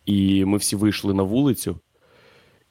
і 0.05 0.45
ми 0.45 0.57
всі 0.57 0.75
вийшли 0.75 1.13
на 1.13 1.23
вулицю, 1.23 1.79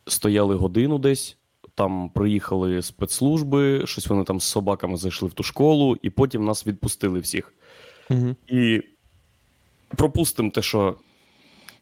стояли 0.06 0.54
годину 0.54 0.98
десь. 0.98 1.34
Там 1.74 2.08
приїхали 2.10 2.82
спецслужби, 2.82 3.86
щось 3.86 4.06
вони 4.06 4.24
там 4.24 4.40
з 4.40 4.44
собаками 4.44 4.96
зайшли 4.96 5.28
в 5.28 5.32
ту 5.32 5.42
школу, 5.42 5.96
і 6.02 6.10
потім 6.10 6.44
нас 6.44 6.66
відпустили 6.66 7.18
всіх. 7.20 7.54
Угу. 8.10 8.36
І 8.48 8.82
пропустимо 9.96 10.50
те, 10.50 10.62
що 10.62 10.96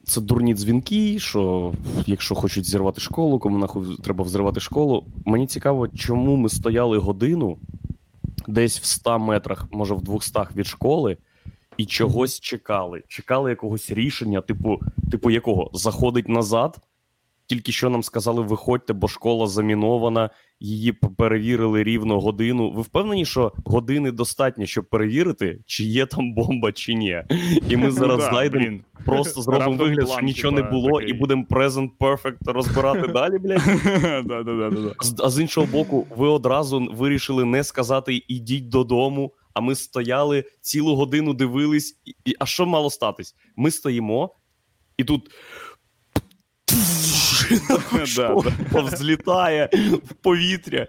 це 0.07 0.21
дурні 0.21 0.55
дзвінки, 0.55 1.19
що 1.19 1.73
якщо 2.07 2.35
хочуть 2.35 2.65
зірвати 2.65 3.01
школу, 3.01 3.39
кому 3.39 3.59
нахуй 3.59 3.97
треба 3.97 4.25
взривати 4.25 4.61
школу. 4.61 5.05
Мені 5.25 5.47
цікаво, 5.47 5.89
чому 5.89 6.37
ми 6.37 6.49
стояли 6.49 6.99
годину 6.99 7.59
десь 8.47 8.81
в 8.81 8.85
100 8.85 9.19
метрах, 9.19 9.67
може 9.73 9.95
в 9.95 10.03
200 10.03 10.41
від 10.57 10.67
школи, 10.67 11.17
і 11.77 11.87
чогось 11.87 12.41
чекали. 12.41 13.03
Чекали 13.09 13.51
якогось 13.51 13.91
рішення, 13.91 14.41
типу, 14.41 14.81
типу 15.11 15.31
якого? 15.31 15.71
Заходить 15.73 16.29
назад. 16.29 16.79
Тільки 17.49 17.73
що 17.73 17.91
нам 17.91 18.03
сказали, 18.03 18.43
виходьте, 18.43 18.93
бо 18.93 19.09
школа 19.09 19.47
замінована, 19.47 20.31
її 20.61 20.93
перевірили 20.93 21.83
рівно 21.83 22.21
годину. 22.21 22.71
Ви 22.71 22.83
впевнені, 22.83 23.25
що 23.25 23.53
години 23.65 24.11
достатньо, 24.13 24.67
щоб 24.67 24.85
перевірити, 24.85 25.59
чи 25.67 25.85
є 25.85 26.07
там 26.07 26.35
бомба, 26.35 26.73
чи 26.73 26.95
ні? 26.95 27.23
І 27.69 27.77
ми 27.77 27.91
зараз 27.91 28.19
Да, 28.19 28.31
знайдемо, 28.31 28.79
просто 29.05 29.43
зробимо 29.43 29.77
вигляд, 29.77 30.09
що 30.09 30.21
нічого 30.21 30.53
не 30.57 30.63
було, 30.63 31.01
такий. 31.01 31.15
і 31.15 31.19
будемо 31.19 31.45
present 31.51 31.91
perfect 32.01 32.37
розбирати 32.53 33.09
далі, 33.09 33.39
блядь. 33.39 33.63
А 35.25 35.31
з 35.31 35.41
іншого 35.41 35.67
боку, 35.67 36.07
ви 36.17 36.29
одразу 36.29 36.89
вирішили 36.93 37.45
не 37.45 37.65
сказати 37.65 38.23
ідіть 38.29 38.69
додому. 38.69 39.33
А 39.55 39.61
ми 39.61 39.75
стояли 39.75 40.45
цілу 40.61 40.95
годину, 40.97 41.35
дивились. 41.35 42.01
І- 42.25 42.35
а 42.39 42.47
що 42.47 42.67
мало 42.67 42.91
статись? 42.91 43.35
Ми 43.57 43.71
стоїмо, 43.71 44.35
і 44.99 45.05
тут. 45.05 45.31
Повзлітає 48.73 49.69
в 50.05 50.15
повітря, 50.15 50.87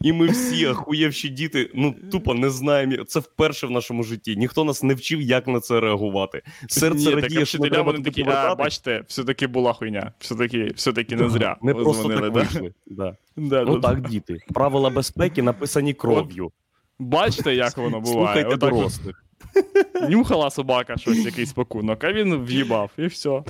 і 0.00 0.12
ми 0.12 0.26
всі 0.26 0.66
ахуєвші 0.66 1.28
діти, 1.28 1.70
ну 1.74 1.94
тупо 2.12 2.34
не 2.34 2.50
знаємо. 2.50 3.04
Це 3.04 3.20
вперше 3.20 3.66
в 3.66 3.70
нашому 3.70 4.02
житті. 4.02 4.36
Ніхто 4.36 4.64
нас 4.64 4.82
не 4.82 4.94
вчив, 4.94 5.20
як 5.20 5.46
на 5.46 5.60
це 5.60 5.80
реагувати. 5.80 6.42
Серце 6.68 7.10
радіє, 7.10 7.46
що 7.46 7.58
не 7.58 7.70
треба 7.70 7.92
такі, 7.92 8.24
а, 8.28 8.54
бачите, 8.54 9.02
все-таки 9.06 9.46
була 9.46 9.72
хуйня. 9.72 10.12
Все-таки, 10.18 10.72
все-таки 10.76 11.16
не 11.16 11.28
зря. 11.28 11.56
Не 11.62 11.74
просто 11.74 12.08
так 12.08 12.32
вийшли. 12.32 12.72
Ну 13.36 13.80
так, 13.80 14.08
діти. 14.08 14.38
Правила 14.54 14.90
безпеки 14.90 15.42
написані 15.42 15.94
кров'ю. 15.94 16.50
Бачите, 16.98 17.54
як 17.54 17.76
воно 17.76 18.00
буває? 18.00 18.42
Слухайте 18.42 18.56
дорослих. 18.56 19.24
нюхала 20.08 20.50
собака 20.50 20.96
щось, 20.96 21.24
якийсь 21.24 21.52
пакунок, 21.52 22.04
а 22.04 22.12
він 22.12 22.44
в'їбав, 22.44 22.90
і 22.98 23.06
все. 23.06 23.42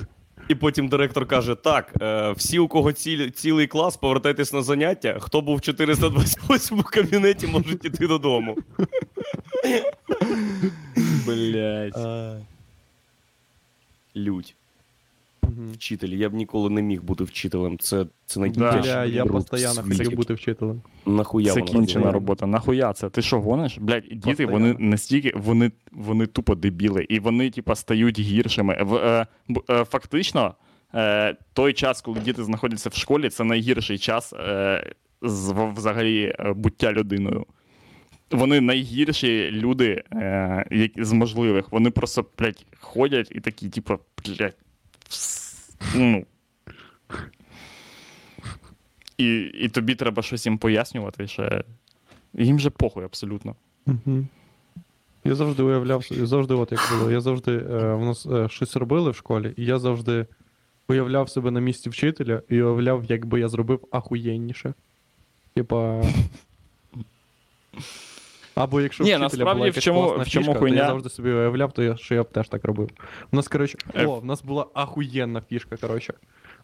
І 0.47 0.55
потім 0.55 0.87
директор 0.87 1.25
каже: 1.27 1.55
так, 1.55 1.93
е, 2.01 2.31
всі, 2.31 2.59
у 2.59 2.67
кого 2.67 2.91
ціль, 2.91 3.29
цілий 3.29 3.67
клас, 3.67 3.97
повертайтесь 3.97 4.53
на 4.53 4.61
заняття. 4.61 5.17
Хто 5.19 5.41
був 5.41 5.57
в 5.57 5.61
428 5.61 6.81
кабінеті, 6.83 7.47
можуть 7.47 7.85
іти 7.85 8.07
додому. 8.07 8.57
Блять. 11.25 11.97
Лють. 14.15 14.55
Угу. 15.57 15.71
Вчитель. 15.73 16.09
Я 16.09 16.29
б 16.29 16.33
ніколи 16.33 16.69
не 16.69 16.81
міг 16.81 17.03
бути 17.03 17.23
вчителем. 17.23 17.77
Це, 17.77 18.05
це 18.25 18.49
Да. 18.49 19.05
Я, 19.05 19.25
постійно 19.25 19.83
хотів 19.83 20.15
бути 20.15 20.33
вчителем. 20.33 20.81
Нахуя 21.05 21.53
воно 21.53 21.65
Закінчена 21.65 22.11
робота. 22.11 22.47
Нахуя 22.47 22.93
це? 22.93 23.09
Ти 23.09 23.21
що 23.21 23.41
гониш? 23.41 23.77
Блять, 23.77 24.03
діти, 24.03 24.19
Постоянно. 24.19 24.53
вони 24.53 24.75
настільки, 24.79 25.33
вони, 25.35 25.71
вони 25.91 26.25
тупо 26.25 26.55
дебіли, 26.55 27.05
і 27.09 27.19
вони, 27.19 27.49
типа, 27.49 27.75
стають 27.75 28.19
гіршими. 28.19 28.77
В, 28.81 28.95
е, 28.95 29.27
е, 29.69 29.85
фактично, 29.85 30.55
е, 30.95 31.35
той 31.53 31.73
час, 31.73 32.01
коли 32.01 32.19
діти 32.19 32.43
знаходяться 32.43 32.89
в 32.89 32.93
школі, 32.93 33.29
це 33.29 33.43
найгірший 33.43 33.97
час 33.97 34.33
е, 34.33 34.93
з, 35.21 35.53
взагалі 35.75 36.35
е, 36.39 36.53
буття 36.53 36.91
людиною. 36.91 37.45
Вони 38.31 38.61
найгірші 38.61 39.49
люди 39.51 40.03
е, 40.13 40.89
з 40.97 41.11
можливих. 41.11 41.71
Вони 41.71 41.91
просто, 41.91 42.25
блядь, 42.39 42.65
ходять 42.79 43.31
і 43.31 43.39
такі, 43.39 43.69
типу, 43.69 43.99
блядь, 44.25 44.55
ну. 45.95 46.25
І, 49.17 49.39
і 49.39 49.69
тобі 49.69 49.95
треба 49.95 50.23
щось 50.23 50.45
їм 50.45 50.57
пояснювати 50.57 51.27
ще. 51.27 51.63
Їм 52.33 52.59
же 52.59 52.69
похуй 52.69 53.05
абсолютно. 53.05 53.55
Угу. 53.87 54.25
Я 55.23 55.35
завжди 55.35 55.63
уявляв, 55.63 56.03
що- 56.03 56.25
завжди 56.25 56.53
от 56.53 56.71
як 56.71 56.81
було. 56.91 57.11
Я 57.11 57.21
завжди 57.21 57.51
е, 57.51 57.93
в 57.93 58.05
нас 58.05 58.25
е, 58.25 58.49
щось 58.49 58.75
робили 58.75 59.11
в 59.11 59.15
школі, 59.15 59.53
і 59.57 59.65
я 59.65 59.79
завжди 59.79 60.25
уявляв 60.87 61.29
себе 61.29 61.51
на 61.51 61.59
місці 61.59 61.89
вчителя 61.89 62.41
і 62.49 62.55
уявляв, 62.61 63.05
як 63.05 63.25
би 63.25 63.39
я 63.39 63.49
зробив 63.49 63.87
ахуєнніше. 63.91 64.73
Типа. 65.53 66.03
Або 68.55 68.81
якщо 68.81 69.03
Ні, 69.03 69.09
вчителя 69.09 69.23
насправді, 69.23 69.53
була 69.53 69.65
якась 69.65 69.83
в 69.83 69.85
чому- 69.85 70.01
класна 70.07 70.23
в 70.23 70.27
чому 70.29 70.45
фішка, 70.45 70.59
хуйня? 70.59 70.77
то 70.77 70.81
я 70.83 70.87
завжди 70.89 71.09
собі 71.09 71.29
уявляв, 71.29 71.71
то 71.71 71.83
я, 71.83 71.97
що 71.97 72.15
я 72.15 72.23
б 72.23 72.31
теж 72.31 72.49
так 72.49 72.65
робив. 72.65 72.89
У 73.31 73.35
нас, 73.35 73.47
коротше, 73.47 73.77
Е. 73.95 74.05
о, 74.05 74.15
в 74.19 74.25
нас 74.25 74.43
була 74.43 74.65
ахуєнна 74.73 75.41
фішка, 75.49 75.77
коротше. 75.77 76.13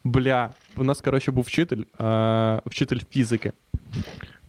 Бля, 0.04 0.50
у 0.78 0.84
нас, 0.84 1.02
коротше, 1.02 1.32
був 1.32 1.44
вчитель, 1.44 1.84
е, 2.02 2.62
вчитель 2.66 3.00
фізики. 3.12 3.52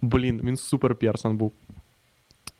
Блін, 0.02 0.40
він 0.44 0.56
супер 0.56 0.94
персон 0.94 1.36
був. 1.36 1.52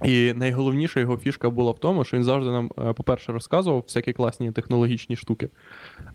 І 0.04 0.32
найголовніша 0.36 1.00
його 1.00 1.16
фішка 1.16 1.50
була 1.50 1.72
в 1.72 1.78
тому, 1.78 2.04
що 2.04 2.16
він 2.16 2.24
завжди 2.24 2.50
нам, 2.50 2.70
е, 2.78 2.92
по-перше, 2.92 3.32
розказував 3.32 3.80
всякі 3.86 4.12
класні 4.12 4.52
технологічні 4.52 5.16
штуки. 5.16 5.48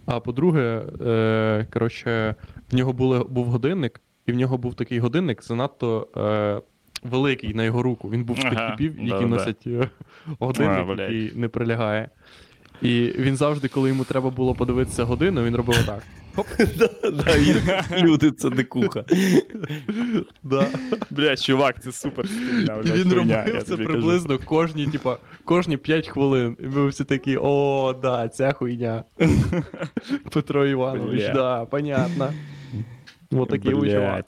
А 0.05 0.19
по-друге, 0.19 0.83
е, 1.05 1.67
коротше, 1.73 2.35
в 2.71 2.75
нього 2.75 2.93
були, 2.93 3.23
був 3.23 3.45
годинник, 3.45 4.01
і 4.25 4.31
в 4.31 4.35
нього 4.35 4.57
був 4.57 4.75
такий 4.75 4.99
годинник 4.99 5.43
занадто 5.43 6.07
е, 6.17 6.61
великий 7.03 7.53
на 7.53 7.63
його 7.63 7.83
руку. 7.83 8.09
Він 8.09 8.23
був 8.23 8.39
з 8.39 8.41
тих 8.41 8.67
типів, 8.69 9.03
які 9.03 9.25
носять 9.25 9.67
е, 9.67 9.89
годинник, 10.39 10.99
А, 10.99 11.01
який 11.01 11.31
не 11.35 11.47
прилягає. 11.47 12.09
І 12.81 13.13
він 13.17 13.37
завжди, 13.37 13.67
коли 13.67 13.89
йому 13.89 14.03
треба 14.03 14.29
було 14.29 14.55
подивитися 14.55 15.03
годину, 15.03 15.43
він 15.43 15.55
робив. 15.55 15.85
Да, 16.77 16.89
да, 17.11 17.97
Люди, 17.97 18.31
це 18.31 18.49
дикуха. 18.49 19.03
Да. 20.43 20.67
Бля, 21.09 21.35
чувак, 21.35 21.83
це 21.83 21.91
супер 21.91 22.25
І 22.85 22.91
він 22.91 23.13
робив 23.13 23.63
це 23.63 23.77
приблизно 23.77 24.39
кожні, 24.39 24.87
типа, 24.87 25.17
кожні 25.45 25.77
5 25.77 26.07
хвилин. 26.07 26.57
І 26.59 26.65
ми 26.67 26.87
всі 26.87 27.03
такі, 27.03 27.37
о, 27.41 27.93
да, 28.01 28.27
ця 28.27 28.51
хуйня. 28.51 29.03
Петро 30.31 30.65
Іванович, 30.67 31.23
да, 31.33 31.65
понятно. 31.65 32.33
Вот 33.31 33.49
такий 33.49 33.71
чувак. 33.71 34.25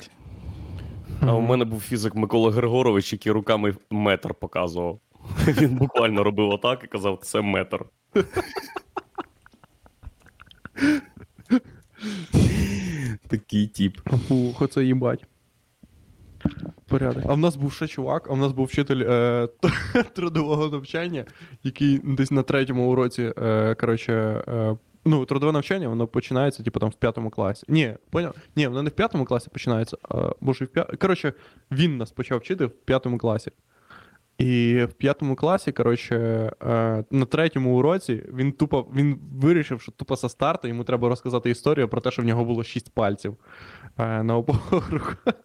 А 1.22 1.34
у 1.34 1.42
мене 1.42 1.66
був 1.66 1.82
фізик 1.82 2.16
Микола 2.16 2.52
Григорович, 2.52 3.14
який 3.14 3.32
руками 3.32 3.76
метр 3.90 4.34
показував. 4.34 5.00
Він 5.48 5.76
буквально 5.76 6.24
робив 6.24 6.50
отак 6.50 6.84
і 6.84 6.88
казав, 6.88 7.20
це 7.22 7.42
метр. 7.42 7.86
Такий 13.28 13.68
тип. 13.68 13.98
Фух, 14.28 14.62
оце 14.62 14.84
їбать. 14.84 15.26
Порядок. 16.88 17.24
А 17.28 17.34
в 17.34 17.38
нас 17.38 17.56
був 17.56 17.74
ще 17.74 17.88
чувак, 17.88 18.28
а 18.30 18.34
в 18.34 18.38
нас 18.38 18.52
був 18.52 18.66
вчитель 18.66 19.04
е, 19.08 19.48
трудового 20.16 20.68
навчання, 20.68 21.26
який 21.64 22.02
десь 22.04 22.32
на 22.32 22.44
третьому 22.44 22.92
уроці, 22.92 23.34
е, 23.38 23.76
коротше, 23.76 24.14
е, 24.48 24.78
ну, 25.06 25.26
трудове 25.26 25.52
навчання, 25.52 25.90
воно 25.90 26.08
починається, 26.08 26.64
типу, 26.64 26.80
там 26.80 26.90
в 26.90 26.96
п'ятому 26.96 27.30
класі. 27.30 27.66
Ні, 27.70 27.96
поняв? 28.10 28.36
Ні, 28.56 28.68
воно 28.68 28.84
не 28.84 28.90
в 28.90 28.94
п'ятому 28.94 29.26
класі 29.26 29.50
починається, 29.50 29.98
а 30.10 30.32
може 30.42 30.66
в 30.66 30.68
п'ятому. 30.68 30.98
Коротше, 30.98 31.34
він 31.72 31.98
нас 31.98 32.12
почав 32.12 32.40
вчити 32.40 32.66
в 32.66 32.72
п'ятому 32.72 33.18
класі. 33.18 33.52
І 34.38 34.84
в 34.90 34.94
п'ятому 34.94 35.36
класі, 35.36 35.72
коротше, 35.72 36.16
е, 36.64 37.04
на 37.12 37.26
третьому 37.26 37.78
уроці 37.78 38.24
він 38.34 38.52
тупо 38.52 38.88
він 38.96 39.20
вирішив, 39.42 39.82
що 39.82 39.92
тупо 39.92 40.18
со 40.18 40.30
старту 40.30 40.68
йому 40.68 40.84
треба 40.84 41.10
розказати 41.10 41.50
історію 41.50 41.88
про 41.88 42.02
те, 42.02 42.12
що 42.12 42.22
в 42.22 42.26
нього 42.26 42.46
було 42.46 42.64
шість 42.64 42.94
пальців 42.94 43.38
е, 43.98 44.24
на 44.24 44.38
обох 44.38 44.92
руках. 44.92 45.36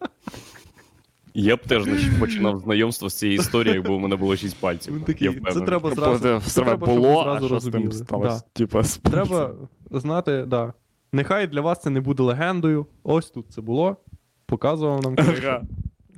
Я 1.33 1.55
б 1.55 1.59
теж 1.59 1.83
починав 2.19 2.59
знайомство 2.63 3.09
з 3.09 3.13
цією 3.13 3.39
історією, 3.39 3.83
бо 3.83 3.95
у 3.95 3.99
мене 3.99 4.15
було 4.15 4.35
6 4.35 4.57
пальців. 4.57 4.95
Він 4.95 5.03
такий, 5.03 5.41
Я 5.45 5.51
це 5.51 5.61
треба 5.61 5.95
зразу. 5.95 6.39
Це 6.39 6.61
треба, 6.61 6.85
було, 6.87 7.23
зразу 7.23 7.47
розуміли. 7.47 7.91
сталося? 7.91 8.35
Да. 8.35 8.43
типу, 8.53 8.81
Треба 9.11 9.51
знати, 9.91 10.45
да. 10.47 10.73
Нехай 11.13 11.47
для 11.47 11.61
вас 11.61 11.81
це 11.81 11.89
не 11.89 12.01
буде 12.01 12.23
легендою. 12.23 12.85
Ось 13.03 13.31
тут 13.31 13.45
це 13.49 13.61
було. 13.61 13.97
Показував 14.45 15.01
нам. 15.03 15.15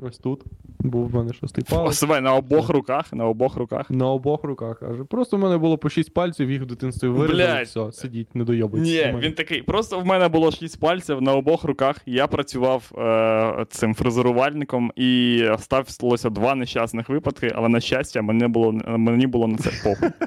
Ось 0.06 0.18
тут. 0.18 0.44
Був 0.80 1.10
в 1.10 1.16
мене 1.16 1.34
шостий 1.34 1.66
палець. 1.70 1.98
Себе 1.98 2.22
на 2.22 2.36
обох 2.36 2.70
руках, 2.70 3.14
на 3.14 3.26
обох 3.26 3.56
руках. 3.56 3.90
На 3.90 4.08
обох 4.08 4.44
руках. 4.44 4.80
Каже. 4.80 5.04
Просто 5.04 5.38
в 5.38 5.40
мене 5.40 5.58
було 5.58 5.78
по 5.78 5.90
шість 5.90 6.14
пальців, 6.14 6.52
їх 6.52 6.62
в 6.62 6.66
дитинстві 6.66 7.08
вирізали. 7.08 7.64
Все, 7.64 7.92
сидіть, 7.92 8.36
не 8.36 8.44
дойобуйтесь. 8.44 8.90
Ні, 8.90 9.16
він 9.20 9.34
такий. 9.34 9.62
Просто 9.62 10.00
в 10.00 10.06
мене 10.06 10.28
було 10.28 10.52
шість 10.52 10.80
пальців 10.80 11.22
на 11.22 11.34
обох 11.34 11.64
руках. 11.64 12.02
Я 12.06 12.28
працював 12.28 12.92
е, 12.98 13.66
цим 13.70 13.96
фрезерувальником, 13.96 14.92
і 14.96 15.44
сталося 15.88 16.30
два 16.30 16.56
нещасних 16.56 17.10
випадки, 17.10 17.52
але 17.56 17.70
на 17.70 17.80
щастя, 17.80 18.22
мені 18.22 18.48
було, 18.48 18.72
мені 18.88 19.28
було 19.28 19.48
на 19.48 19.58
це 19.58 19.72
похуй. 19.84 20.10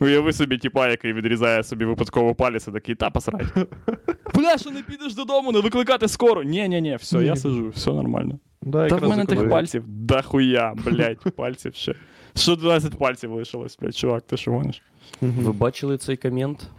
Уяви 0.00 0.32
собі, 0.32 0.58
типа, 0.58 0.88
який 0.88 1.12
відрізає 1.12 1.62
собі 1.64 1.84
випадково 1.84 2.34
палець, 2.34 2.68
і 2.68 2.70
такий, 2.70 2.94
та 2.94 3.10
посрать. 3.10 3.46
Бля, 4.34 4.58
що 4.58 4.70
не 4.70 4.82
підеш 4.82 5.14
додому, 5.14 5.52
не 5.52 5.60
викликати 5.60 6.08
скоро. 6.08 6.42
Ні, 6.42 6.68
ні, 6.68 6.80
ні, 6.80 6.96
все, 6.96 7.24
я 7.24 7.36
сижу, 7.36 7.68
все 7.68 7.92
нормально. 7.92 8.38
Да, 8.62 8.88
Та 8.88 8.96
в 8.96 9.08
мене 9.08 9.24
тих 9.24 9.48
пальців 9.50 9.84
дохуя, 9.86 10.74
блядь, 10.84 11.34
пальців 11.36 11.74
ще. 11.74 11.94
Що 12.36 12.56
12 12.56 12.94
пальців 12.94 13.32
лишилось, 13.32 13.78
блядь, 13.80 13.96
чувак, 13.96 14.22
ти 14.22 14.36
що 14.36 14.50
гониш? 14.50 14.82
Ви 15.20 15.52
бачили 15.52 15.98
цей 15.98 16.16
комент? 16.16 16.70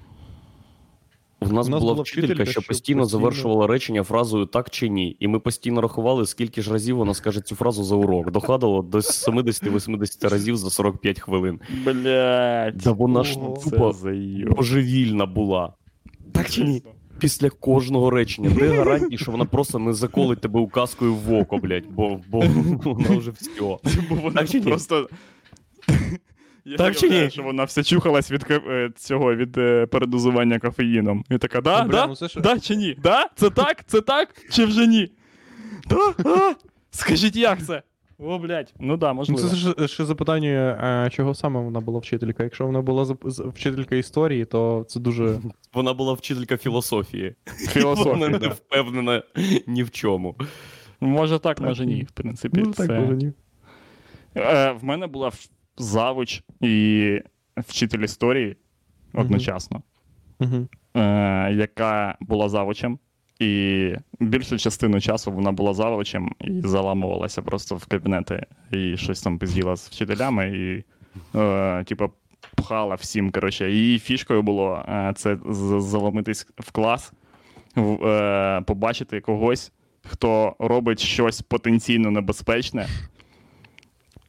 В 1.50 1.54
нас, 1.54 1.68
нас 1.68 1.80
була 1.82 1.94
була 1.94 2.04
вчителька, 2.04 2.28
вчителька, 2.28 2.52
що 2.52 2.62
постійно 2.62 3.02
постійно- 3.02 3.20
завершувала 3.20 3.68
речення 3.68 4.04
фразою 4.04 4.46
так 4.46 4.70
чи 4.70 4.90
ні. 4.90 5.18
І 5.20 5.28
ми 5.28 5.40
постійно 5.40 5.82
рахували, 5.82 6.26
скільки 6.26 6.62
ж 6.62 6.72
разів 6.74 6.98
вона 6.98 7.14
скаже 7.14 7.42
цю 7.42 7.56
фразу 7.56 7.84
за 7.84 7.96
урок. 7.96 8.32
Доходило 8.32 8.82
до 8.82 8.98
70-80 9.02 10.30
разів 10.30 10.58
за 10.58 10.70
45 10.70 11.20
хвилин. 11.20 11.60
Блядь. 11.86 12.78
Да 12.78 12.92
вона 12.92 13.24
ж 13.24 13.34
тупо 13.64 13.96
божевільна 14.58 15.26
була. 15.26 15.74
Так 16.32 16.50
чи 16.50 16.64
ні? 16.64 16.84
Після 17.20 17.50
кожного 17.50 18.10
речення. 18.10 18.50
Де 18.60 18.68
гарантії, 18.68 19.18
що 19.18 19.32
вона 19.32 19.46
просто 19.46 19.80
не 19.80 19.94
заколить 19.94 20.40
тебе 20.42 20.60
указкою 20.60 21.14
в 21.16 21.34
око, 21.34 21.58
блядь, 21.58 21.84
бо, 21.92 22.20
бо 22.30 22.44
вона 22.84 23.18
вже 23.18 23.32
все. 23.32 23.50
Бо 24.10 24.16
вона 24.16 24.42
Так 24.42 24.50
чи 24.50 24.60
ні? 24.60 24.66
просто. 24.66 25.10
Я 26.66 26.78
Так 26.78 26.96
чи 26.96 27.10
ні? 27.10 27.30
що 27.30 27.44
вона 27.44 27.64
вся 27.64 27.84
чухалась 27.84 28.32
від 28.32 28.46
е, 28.52 28.90
цього 28.96 29.36
від 29.36 29.58
е, 29.58 29.86
передозування 29.86 30.60
кофеїном. 30.60 31.24
І 31.30 31.38
така, 31.38 31.62
да, 31.62 31.84
бля, 31.84 31.92
да, 31.92 32.08
ну 32.08 32.16
це 32.16 32.42
да 32.42 32.60
чи 32.60 32.76
ні? 32.76 32.98
Да? 33.04 33.28
Це 33.36 33.50
так? 33.50 33.84
Це 33.88 34.02
так? 34.02 34.30
Чи 34.52 34.66
вже 34.66 34.88
ні? 34.88 35.12
Да? 35.90 36.30
А? 36.30 36.54
Скажіть, 36.92 37.36
як 37.36 37.66
це? 37.66 37.82
О, 38.20 38.40
блядь. 38.40 38.74
Ну 38.80 38.98
да, 38.98 39.08
Ну, 39.08 39.14
можливо. 39.14 39.42
це 39.50 39.56
ж 39.56 39.88
ще 39.88 40.06
запитання, 40.06 40.48
е, 41.06 41.10
чого 41.10 41.36
саме 41.36 41.60
вона 41.62 41.80
була 41.80 42.00
вчителька. 42.00 42.44
Якщо 42.44 42.66
вона 42.66 42.82
була 42.82 43.04
зап- 43.04 43.50
вчителька 43.50 43.96
історії, 43.96 44.46
то 44.46 44.86
це 44.88 45.00
дуже. 45.00 45.40
Вона 45.74 45.94
була 45.94 46.14
вчителька 46.14 46.58
філософії. 46.58 47.36
Вона 47.48 47.68
Філософія. 47.72 48.30
не 48.30 48.48
впевнена 48.48 49.24
ні 49.68 49.84
в 49.84 49.92
чому. 49.92 50.36
Може 51.00 51.40
так, 51.40 51.62
може 51.62 51.86
ні, 51.86 52.04
в 52.04 52.12
принципі. 52.12 52.62
Ну, 52.66 52.72
так, 52.72 52.88
це... 52.88 53.00
може, 53.00 53.14
ні. 53.14 53.32
Е, 54.38 54.72
в 54.72 54.84
мене 54.84 55.08
була 55.08 55.32
завуч 55.78 56.44
і 56.62 57.20
вчитель 57.58 58.00
історії 58.00 58.58
одночасно, 59.14 59.82
е, 60.96 61.54
яка 61.54 62.16
була 62.20 62.50
завучем. 62.50 63.00
І 63.40 63.94
більшу 64.20 64.58
частину 64.58 65.02
часу 65.02 65.32
вона 65.32 65.52
була 65.52 65.74
завучем 65.74 66.36
і 66.42 66.62
заламувалася 66.68 67.42
просто 67.42 67.76
в 67.76 67.86
кабінети 67.86 68.46
і 68.72 68.98
щось 68.98 69.22
там 69.22 69.38
пизділа 69.40 69.76
з 69.76 69.88
вчителями, 69.90 70.48
і 70.58 70.84
е, 71.40 71.84
типу, 71.84 72.12
пхала 72.56 72.96
всім. 72.96 73.32
Коротше. 73.32 73.72
Її 73.72 74.00
фішкою 74.00 74.42
було 74.42 74.86
е, 74.88 75.14
це 75.16 75.38
заломитись 75.80 76.48
в 76.58 76.72
клас, 76.72 77.14
в- 77.76 78.06
е, 78.08 78.62
побачити 78.62 79.22
когось, 79.22 79.72
хто 80.04 80.56
робить 80.60 81.00
щось 81.00 81.42
потенційно 81.42 82.12
небезпечне, 82.12 82.88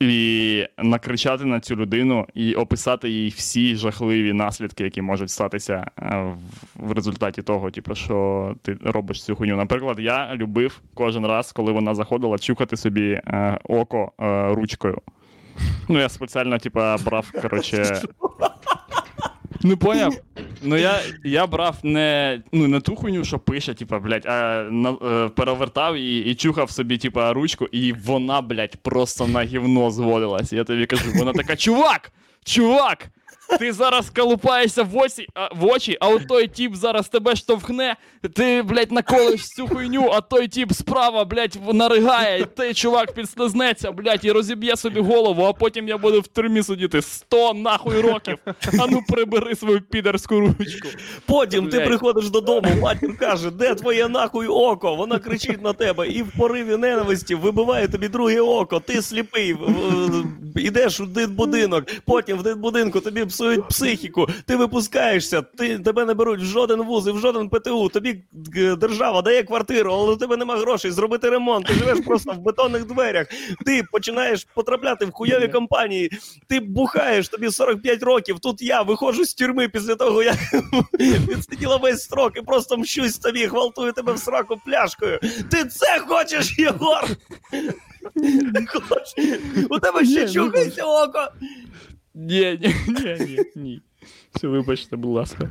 і 0.01 0.67
накричати 0.79 1.45
на 1.45 1.61
цю 1.61 1.77
людину 1.77 2.27
і 2.35 2.55
описати 2.55 3.09
їй 3.11 3.29
всі 3.29 3.77
жахливі 3.77 4.33
наслідки, 4.33 4.85
які 4.85 5.03
можуть 5.03 5.31
статися 5.31 5.87
е, 6.03 6.35
в- 6.77 6.93
результаті 6.93 7.43
того, 7.43 7.71
типу, 7.71 7.95
що 7.95 8.55
ти 8.63 8.77
робиш 8.85 9.25
цю 9.25 9.37
хуйню. 9.37 9.57
Наприклад, 9.57 9.99
я 10.01 10.35
любив 10.35 10.81
кожен 10.95 11.27
раз, 11.27 11.53
коли 11.53 11.73
вона 11.73 11.95
заходила, 11.95 12.39
чухати 12.39 12.77
собі 12.77 13.11
е, 13.11 13.59
око 13.65 14.13
е, 14.21 14.55
ручкою. 14.55 14.99
Ну, 15.89 15.99
я 15.99 16.09
спеціально, 16.09 16.59
типу, 16.59 16.81
брав, 17.05 17.31
коротше. 17.43 18.03
Ну, 19.67 19.77
поняв? 19.77 20.15
Ну, 20.63 20.77
я, 20.77 21.01
я 21.25 21.47
брав 21.47 21.77
не, 21.83 22.43
ну, 22.53 22.69
не 22.69 22.81
ту 22.81 22.97
хуйню, 22.97 23.25
що 23.25 23.39
пише, 23.39 23.75
типа, 23.75 23.99
блядь, 23.99 24.27
а 24.27 24.69
на, 24.71 24.91
е, 24.91 25.29
перевертав 25.29 25.97
і, 25.97 26.19
і 26.19 26.35
чухав 26.35 26.71
собі, 26.71 26.99
типа, 26.99 27.33
ручку, 27.33 27.65
і 27.73 27.93
вона, 27.93 28.41
блядь, 28.41 28.77
просто 28.77 29.27
на 29.27 29.43
гівно 29.43 29.91
зводилась. 29.91 30.53
Я 30.53 30.65
тобі 30.65 30.87
кажу, 30.87 31.11
вона 31.15 31.33
така, 31.33 31.57
чувак! 31.57 32.13
Чувак! 32.45 33.09
Ти 33.59 33.73
зараз 33.73 34.11
колупаєшся 34.11 34.83
в 34.83 34.97
очі, 34.97 35.27
а, 35.35 35.55
в 35.55 35.65
очі, 35.65 35.97
а 36.01 36.09
от 36.09 36.29
той 36.29 36.49
тіп 36.49 36.75
зараз 36.75 37.09
тебе 37.09 37.37
штовхне, 37.37 37.97
ти, 38.35 38.63
блядь, 38.63 38.93
наколиш 38.93 39.49
цю 39.49 39.69
хуйню, 39.69 40.11
а 40.15 40.21
той 40.21 40.49
тіп 40.49 40.73
справа, 40.73 41.25
блядь, 41.25 41.59
наригає, 41.73 42.41
і 42.41 42.45
ти, 42.45 42.75
чувак, 42.75 43.13
підслизнеться, 43.13 43.93
блядь, 43.93 44.25
і 44.25 44.33
розіб'є 44.33 44.77
собі 44.77 45.01
голову, 45.01 45.45
а 45.45 45.53
потім 45.53 45.89
я 45.89 45.99
буду 45.99 46.21
в 46.21 46.27
тюрмі 46.27 46.63
сидіти 46.63 47.03
100 47.03 47.55
нахуй 47.55 48.01
років. 48.01 48.39
А 48.81 48.87
ну 48.91 49.03
прибери 49.09 49.55
свою 49.55 49.81
підерську 49.81 50.41
ручку. 50.41 50.89
Потім 51.27 51.69
ти 51.69 51.77
Блядь. 51.79 51.87
приходиш 51.89 52.31
додому, 52.31 52.69
матір 52.83 53.19
каже, 53.19 53.51
де 53.51 53.75
твоє 53.75 54.09
нахуй 54.09 54.47
око? 54.47 54.95
Вона 54.97 55.19
кричить 55.19 55.63
на 55.63 55.73
тебе 55.73 56.09
і 56.09 56.23
в 56.23 56.33
пориві 56.39 56.77
ненависті 56.77 57.35
вибиває 57.35 57.89
тобі 57.89 58.09
друге 58.09 58.41
око. 58.41 58.81
Ти 58.81 59.03
сліпий, 59.03 59.53
в- 59.53 59.59
в- 59.59 60.59
ідеш 60.59 61.01
у 61.01 61.07
дитбудинок, 61.07 61.85
потім 62.07 62.39
в 62.39 62.43
дитбудинку 62.43 63.01
тобі 63.01 63.23
псують 63.35 63.69
психіку, 63.69 64.29
ти 64.47 64.57
випускаєшся, 64.57 65.43
ти, 65.43 65.79
тебе 65.79 66.05
не 66.05 66.15
беруть 66.15 66.41
в 66.41 66.45
жоден 66.45 66.83
вуз 66.83 67.09
і 67.09 67.11
в 67.11 67.19
жоден 67.19 67.49
ПТУ. 67.49 67.89
Тобі 67.89 68.25
е, 68.57 68.77
держава 68.77 69.23
дає 69.23 69.43
квартиру, 69.43 69.93
але 69.93 70.13
у 70.13 70.17
тебе 70.17 70.37
нема 70.37 70.57
грошей 70.57 70.91
зробити 70.91 71.31
ремонт. 71.31 71.67
Ти 71.67 71.75
живеш 71.75 71.99
просто 72.07 72.33
в 72.33 72.39
бетонних 72.39 72.87
дверях. 72.87 73.27
Ти 73.67 73.83
починаєш 73.93 74.47
потрапляти 74.55 75.05
в 75.05 75.11
хуйові 75.11 75.49
компанії. 75.49 76.11
Ти 76.49 76.61
бухаєш, 76.61 77.29
тобі 77.29 77.51
45 77.51 78.03
років. 78.03 78.39
Тут 78.41 78.63
я 78.63 78.83
виходжу 78.83 79.25
з 79.25 79.35
тюрми 79.35 79.69
після 79.69 79.95
того, 79.95 80.23
як 80.23 80.37
відсиділа 81.01 81.77
весь 81.77 82.03
строк 82.03 82.33
і 82.37 82.43
просто 82.43 82.77
мщусь 82.77 83.19
тобі, 83.19 83.47
гвалтую 83.47 83.93
тебе 83.93 84.13
в 84.13 84.19
сраку 84.19 84.61
пляшкою. 84.67 85.21
Ти 85.51 85.65
це 85.65 85.99
хочеш, 85.99 86.59
Єгор? 86.59 87.05
У 89.71 89.79
тебе 89.79 90.05
ще 90.05 90.21
ну, 90.21 90.33
чухається 90.33 90.85
око. 90.85 91.29
Ні, 92.15 92.59
ні, 92.63 92.75
ні, 92.89 93.17
ні, 93.27 93.39
ні. 93.57 93.83
Все, 94.35 94.49
вибачте, 94.49 94.97
будь 94.97 95.11
ласка. 95.15 95.51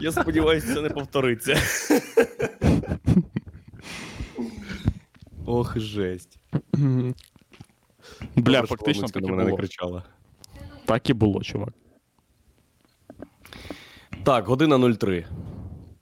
Я 0.00 0.12
сподіваюся, 0.12 0.74
це 0.74 0.82
не 0.82 0.90
повториться. 0.90 1.56
Ох, 5.46 5.78
жесть. 5.78 6.38
Бля, 8.36 8.62
фактично 8.62 9.08
так 9.08 9.22
і 9.22 9.26
мене 9.26 9.36
не 9.36 9.44
було. 9.44 9.56
кричала. 9.56 10.02
Так 10.84 11.10
і 11.10 11.12
було, 11.14 11.42
чувак. 11.42 11.74
Так, 14.24 14.46
година 14.46 14.94
03. 14.96 15.26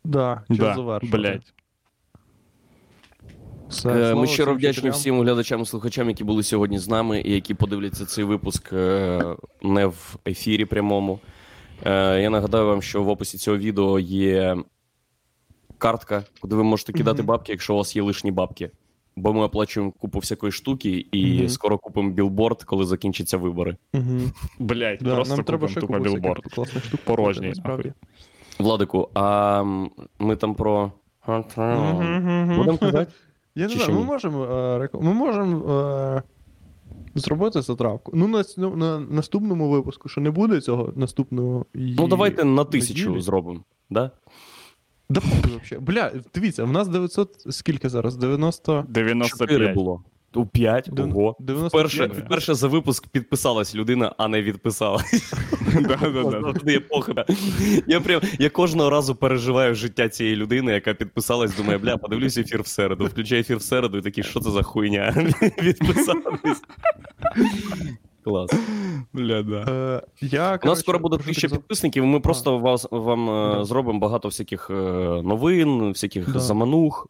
Да, 0.04 0.42
час 0.48 0.58
Да, 0.58 0.64
завершувати. 0.74 1.06
блядь. 1.06 1.54
Все, 3.68 4.14
Ми 4.14 4.26
щиро 4.26 4.54
вдячні 4.54 4.90
всім 4.90 5.20
глядачам 5.20 5.62
і 5.62 5.64
слухачам, 5.66 6.08
які 6.08 6.24
були 6.24 6.42
сьогодні 6.42 6.78
з 6.78 6.88
нами 6.88 7.20
і 7.20 7.32
які 7.32 7.54
подивляться 7.54 8.06
цей 8.06 8.24
випуск 8.24 8.72
е, 8.72 9.22
не 9.62 9.86
в 9.86 10.16
ефірі 10.26 10.64
прямому. 10.64 11.20
Е, 11.84 12.20
Я 12.20 12.30
нагадаю 12.30 12.66
вам, 12.66 12.82
що 12.82 13.02
в 13.02 13.08
описі 13.08 13.38
цього 13.38 13.56
відео 13.58 13.98
є 13.98 14.56
картка, 15.78 16.24
куди 16.40 16.56
ви 16.56 16.64
можете 16.64 16.92
кидати 16.92 17.22
бабки, 17.22 17.52
якщо 17.52 17.74
у 17.74 17.76
вас 17.76 17.96
є 17.96 18.02
лишні 18.02 18.30
бабки. 18.30 18.70
Бо 19.16 19.32
ми 19.32 19.42
оплачуємо 19.44 19.92
купу 19.92 20.18
всякої 20.18 20.52
штуки, 20.52 21.06
і 21.12 21.38
Мгм. 21.38 21.48
скоро 21.48 21.78
купимо 21.78 22.10
білборд, 22.10 22.62
коли 22.62 22.84
закінчаться 22.84 23.36
вибори. 23.36 23.76
Мгм. 23.92 24.32
Блядь, 24.58 24.98
Да, 25.02 25.14
просто 25.14 25.36
нам 25.36 25.44
треба 25.44 25.68
ще 25.68 25.80
тупо 25.80 25.92
купу 25.92 26.04
білборд. 26.04 26.42
класних 26.54 26.84
штук. 26.84 27.00
Порожній. 27.04 27.52
Владику, 28.58 29.10
а 29.14 29.62
ми 30.18 30.36
там 30.36 30.54
про. 30.54 30.92
Будемо 31.26 32.78
казати? 32.80 33.12
Я 33.58 33.64
не 33.64 33.70
Чи 33.72 33.74
знаю, 33.74 33.84
ще 33.84 33.92
ми 33.92 34.00
ні? 34.00 34.06
можемо, 34.06 34.44
е, 34.44 34.88
ми 35.00 35.14
можемо 35.14 35.72
е, 35.72 36.22
зробити 37.14 37.62
затравку. 37.62 38.12
Ну, 38.14 38.28
на, 38.28 38.44
ну, 38.56 38.76
на 38.76 39.00
наступному 39.00 39.68
випуску, 39.70 40.08
що 40.08 40.20
не 40.20 40.30
буде 40.30 40.60
цього 40.60 40.92
наступного. 40.96 41.66
Ну, 41.74 42.08
давайте 42.08 42.44
на 42.44 42.64
тисячу 42.64 43.06
неділі. 43.08 43.22
зробимо. 43.22 43.64
Да? 43.90 44.10
Да 45.10 45.20
похуй 45.20 45.50
вообще. 45.52 45.78
Бля, 45.78 46.12
дивіться, 46.34 46.64
в 46.64 46.72
нас 46.72 46.88
900, 46.88 47.46
скільки 47.50 47.88
зараз? 47.88 48.16
90... 48.16 48.72
4 48.72 48.92
95. 48.92 49.74
було. 49.74 50.04
У 50.34 50.46
5, 50.46 50.88
Дев- 50.88 51.10
ого. 51.10 51.36
95. 51.40 51.68
Вперше, 51.68 52.06
вперше 52.24 52.54
за 52.54 52.68
випуск 52.68 53.08
підписалась 53.08 53.74
людина, 53.74 54.14
а 54.18 54.28
не 54.28 54.42
відписалась. 54.42 55.32
Я 57.86 58.00
прям 58.00 58.20
я 58.38 58.50
кожного 58.50 58.90
разу 58.90 59.14
переживаю 59.14 59.74
життя 59.74 60.08
цієї 60.08 60.36
людини, 60.36 60.72
яка 60.72 60.94
підписалась, 60.94 61.56
думаю, 61.56 61.78
бля, 61.78 61.96
подивлюсь 61.96 62.38
ефір 62.38 62.62
в 62.62 62.66
середу. 62.66 63.06
Включаю 63.06 63.40
ефір 63.40 63.56
в 63.56 63.62
середу 63.62 63.98
і 63.98 64.02
такий, 64.02 64.24
що 64.24 64.40
це 64.40 64.50
за 64.50 64.62
хуйня? 64.62 65.14
Відписались. 65.62 66.62
Клас. 68.24 68.50
Бля, 69.12 69.42
да. 69.42 69.64
Е, 69.68 70.02
я, 70.20 70.58
У 70.64 70.66
нас 70.66 70.80
скоро 70.80 70.98
буде 70.98 71.16
тисяча 71.16 71.48
так 71.48 71.58
підписників, 71.58 72.04
і 72.04 72.06
ми 72.06 72.20
просто 72.20 72.58
вас, 72.58 72.86
вам 72.90 73.30
е, 73.30 73.64
зробимо 73.64 73.98
багато 73.98 74.28
всяких 74.28 74.70
е, 74.70 74.74
новин, 75.22 75.88
всяких 75.88 76.38
заманух. 76.38 77.06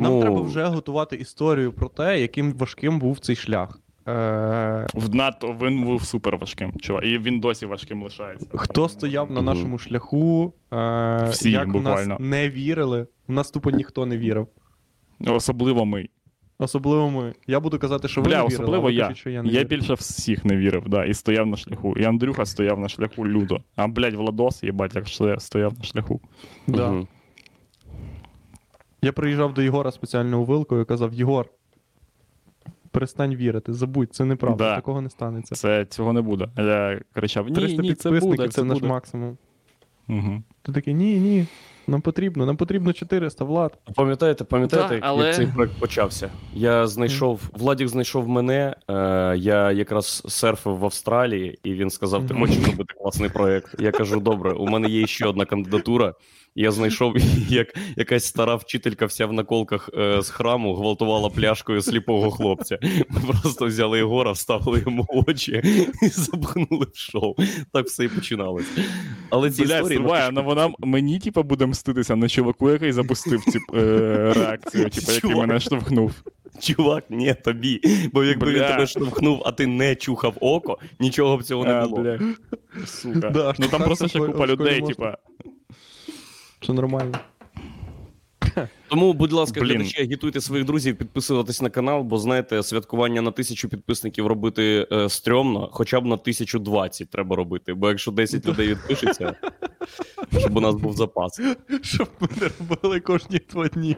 Тому 0.00 0.10
Нам 0.10 0.20
треба 0.20 0.40
вже 0.40 0.64
готувати 0.64 1.16
історію 1.16 1.72
про 1.72 1.88
те, 1.88 2.20
яким 2.20 2.52
важким 2.52 2.98
був 2.98 3.18
цей 3.18 3.36
шлях. 3.36 3.80
Е, 4.08 4.86
В 4.94 5.14
НАТО 5.14 5.56
він 5.62 5.84
був 5.84 6.02
супер 6.04 6.36
важким, 6.36 6.72
чувак. 6.80 7.04
І 7.04 7.18
він 7.18 7.40
досі 7.40 7.66
важким 7.66 8.02
лишається. 8.02 8.46
хто 8.54 8.88
стояв 8.88 9.30
на 9.30 9.42
нашому 9.42 9.78
шляху, 9.78 10.52
е, 10.72 11.28
Всі, 11.30 11.50
як 11.50 11.68
в 11.68 11.70
буквально. 11.72 12.08
нас 12.08 12.20
не 12.20 12.50
вірили. 12.50 13.06
В 13.28 13.32
нас 13.32 13.50
тупо 13.50 13.70
ніхто 13.70 14.06
не 14.06 14.18
вірив. 14.18 14.46
Особливо 15.26 15.84
ми. 15.84 16.08
Особливо 16.58 17.10
ми. 17.10 17.34
Я 17.46 17.60
буду 17.60 17.78
казати, 17.78 18.08
що 18.08 18.20
ви 18.20 18.28
Бля, 18.28 18.36
не 18.36 18.42
вірили, 18.42 18.54
особливо 18.54 18.90
я. 18.90 19.02
кажіть, 19.02 19.16
що 19.18 19.30
я 19.30 19.42
не 19.42 19.48
Я 19.48 19.54
вірив. 19.54 19.68
більше 19.68 19.94
всіх 19.94 20.44
не 20.44 20.56
вірив, 20.56 20.88
да, 20.88 21.04
і 21.04 21.14
стояв 21.14 21.46
на 21.46 21.56
шляху. 21.56 21.94
І 21.96 22.04
Андрюха 22.04 22.46
стояв 22.46 22.80
на 22.80 22.88
шляху 22.88 23.26
люто. 23.28 23.60
А, 23.76 23.86
блядь, 23.88 24.14
Владос, 24.14 24.62
їбать, 24.62 24.94
як 24.96 25.08
стояв 25.40 25.78
на 25.78 25.84
шляху. 25.84 26.20
Да. 26.66 26.90
Мгм. 26.90 27.08
Я 29.02 29.12
приїжджав 29.12 29.54
до 29.54 29.62
Єгора 29.62 29.90
спеціально 29.92 30.40
у 30.40 30.44
вилку 30.44 30.80
і 30.80 30.84
казав: 30.84 31.14
Єгор, 31.14 31.46
перестань 32.90 33.34
вірити, 33.34 33.72
забудь, 33.72 34.14
це 34.14 34.24
неправда, 34.24 34.64
Да. 34.64 34.76
такого 34.76 35.00
не 35.00 35.10
станеться. 35.10 35.54
Це 35.54 35.84
цього 35.84 36.12
не 36.12 36.20
буде. 36.20 36.48
Я 36.56 37.00
кричав: 37.14 37.48
ні, 37.48 37.54
300 37.54 37.82
ні, 37.82 37.88
це 37.88 38.10
підписників 38.10 38.36
буде, 38.36 38.48
це, 38.48 38.54
це 38.60 38.64
наш 38.64 38.78
буде. 38.78 38.88
максимум. 38.88 39.38
Угу. 40.08 40.42
Ти 40.62 40.72
такий, 40.72 40.94
ні, 40.94 41.20
ні, 41.20 41.46
нам 41.86 42.00
потрібно, 42.00 42.46
нам 42.46 42.56
потрібно 42.56 42.92
400, 42.92 43.44
Влад. 43.44 43.78
Пам'ятаєте, 43.94 44.44
пам'ятаєте, 44.44 44.88
Да, 44.88 44.94
як- 44.94 45.04
але- 45.06 45.26
як 45.26 45.34
цей 45.36 45.46
проект 45.46 45.72
почався? 45.80 46.30
Я 46.54 46.86
знайшов, 46.86 47.40
Владік 47.54 47.88
знайшов 47.88 48.28
мене. 48.28 48.76
Е, 48.90 48.94
я 49.36 49.72
якраз 49.72 50.22
серфив 50.28 50.76
в 50.78 50.84
Австралії, 50.84 51.58
і 51.64 51.72
він 51.74 51.90
сказав: 51.90 52.26
Ти 52.26 52.34
хочеш 52.34 52.56
робити 52.66 52.94
класний 53.02 53.30
проект? 53.30 53.76
Я 53.80 53.90
кажу: 53.90 54.20
добре, 54.20 54.52
у 54.52 54.66
мене 54.66 54.88
є 54.88 55.06
ще 55.06 55.26
одна 55.26 55.44
кандидатура. 55.44 56.14
Я 56.58 56.72
знайшов, 56.72 57.16
як 57.48 57.74
якась 57.96 58.24
стара 58.24 58.54
вчителька 58.54 59.06
вся 59.06 59.26
в 59.26 59.32
наколках 59.32 59.90
е, 59.98 60.22
з 60.22 60.30
храму 60.30 60.74
гвалтувала 60.74 61.30
пляшкою 61.30 61.82
сліпого 61.82 62.30
хлопця. 62.30 62.78
Ми 63.08 63.20
просто 63.42 63.66
взяли 63.66 63.98
Єгора, 63.98 64.32
вставили 64.32 64.82
йому 64.86 65.06
очі 65.08 65.62
і 66.02 66.08
запхнули 66.08 66.86
в 66.92 66.98
шоу. 66.98 67.34
Так 67.72 67.86
все 67.86 68.04
і 68.04 68.08
починалось. 68.08 68.66
Але 69.30 69.50
ці 69.50 69.64
Бля, 69.64 69.76
історії 69.76 69.98
стривай, 69.98 70.28
ну, 70.32 70.42
вона 70.44 70.70
мені, 70.78 71.18
типа, 71.18 71.42
буде 71.42 71.66
мститися 71.66 72.16
на 72.16 72.28
чуваку, 72.28 72.70
який 72.70 72.92
запустив 72.92 73.44
цю 73.44 73.58
е, 73.78 74.32
реакцію, 74.36 74.90
типа, 74.90 75.12
який 75.12 75.30
Чувак. 75.30 75.48
мене 75.48 75.60
штовхнув. 75.60 76.12
Чувак, 76.60 77.04
ні, 77.10 77.34
тобі. 77.34 77.80
Бо 78.12 78.24
якби 78.24 78.52
він 78.52 78.60
тебе 78.60 78.86
штовхнув, 78.86 79.42
а 79.44 79.52
ти 79.52 79.66
не 79.66 79.94
чухав 79.94 80.34
око, 80.40 80.78
нічого 81.00 81.36
б 81.36 81.42
цього 81.42 81.64
не 81.64 81.86
було. 81.86 81.98
А, 81.98 82.02
бля. 82.02 82.20
Сука. 82.86 83.30
Да, 83.30 83.54
ну 83.58 83.66
там 83.68 83.82
просто 83.82 84.08
ще 84.08 84.18
купа 84.18 84.46
людей, 84.46 84.80
можна. 84.80 84.94
типа. 84.94 85.18
Все 86.60 86.72
нормально. 86.72 87.20
Тому, 88.88 89.12
будь 89.12 89.32
ласка, 89.32 89.60
Блін. 89.60 89.70
глядачі, 89.70 90.02
агітуйте 90.02 90.40
своїх 90.40 90.66
друзів 90.66 90.96
підписуватись 90.96 91.62
на 91.62 91.70
канал, 91.70 92.02
бо 92.02 92.18
знаєте, 92.18 92.62
святкування 92.62 93.22
на 93.22 93.30
тисячу 93.30 93.68
підписників 93.68 94.26
робити 94.26 94.86
е, 94.92 95.08
стрьомно, 95.08 95.68
хоча 95.72 96.00
б 96.00 96.04
на 96.06 96.14
1020 96.14 97.10
треба 97.10 97.36
робити. 97.36 97.74
Бо 97.74 97.88
якщо 97.88 98.10
10 98.10 98.46
людей 98.46 98.68
відпишеться, 98.68 99.34
щоб 100.38 100.56
у 100.56 100.60
нас 100.60 100.74
був 100.74 100.92
запас. 100.96 101.40
Щоб 101.82 102.08
ми 102.20 102.28
не 102.40 102.50
робили 102.60 103.00
кожні 103.00 103.40
два 103.52 103.68
дні 103.68 103.96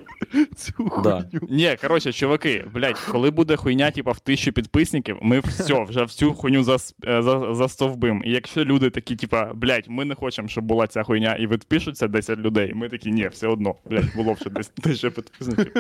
цю 0.56 0.72
Да. 1.04 1.12
хуйню. 1.32 1.46
Ні, 1.50 1.76
коротше, 1.80 2.12
чуваки, 2.12 2.64
блядь, 2.74 2.98
коли 2.98 3.30
буде 3.30 3.56
хуйня, 3.56 3.90
типа, 3.90 4.12
в 4.12 4.20
тисячу 4.20 4.52
підписників, 4.52 5.16
ми 5.22 5.40
все, 5.40 5.84
вже 5.84 6.02
всю 6.02 6.32
хуйню 6.34 6.62
зас, 6.62 6.94
е, 7.08 7.22
за, 7.22 7.54
застовбим. 7.54 8.22
І 8.26 8.30
якщо 8.30 8.64
люди 8.64 8.90
такі, 8.90 9.16
типа, 9.16 9.52
блядь, 9.54 9.84
ми 9.88 10.04
не 10.04 10.14
хочемо, 10.14 10.48
щоб 10.48 10.64
була 10.64 10.86
ця 10.86 11.02
хуйня, 11.02 11.34
і 11.34 11.46
відпишуться 11.46 12.08
10 12.08 12.38
людей, 12.38 12.72
ми 12.74 12.88
такі, 12.88 13.10
ні, 13.10 13.28
все 13.28 13.48
одно, 13.48 13.74
блядь, 13.90 14.16
було 14.16 14.32
вже 14.32 14.50
десь 14.50 14.68
тисяча 14.78 15.10
підписників. 15.10 15.72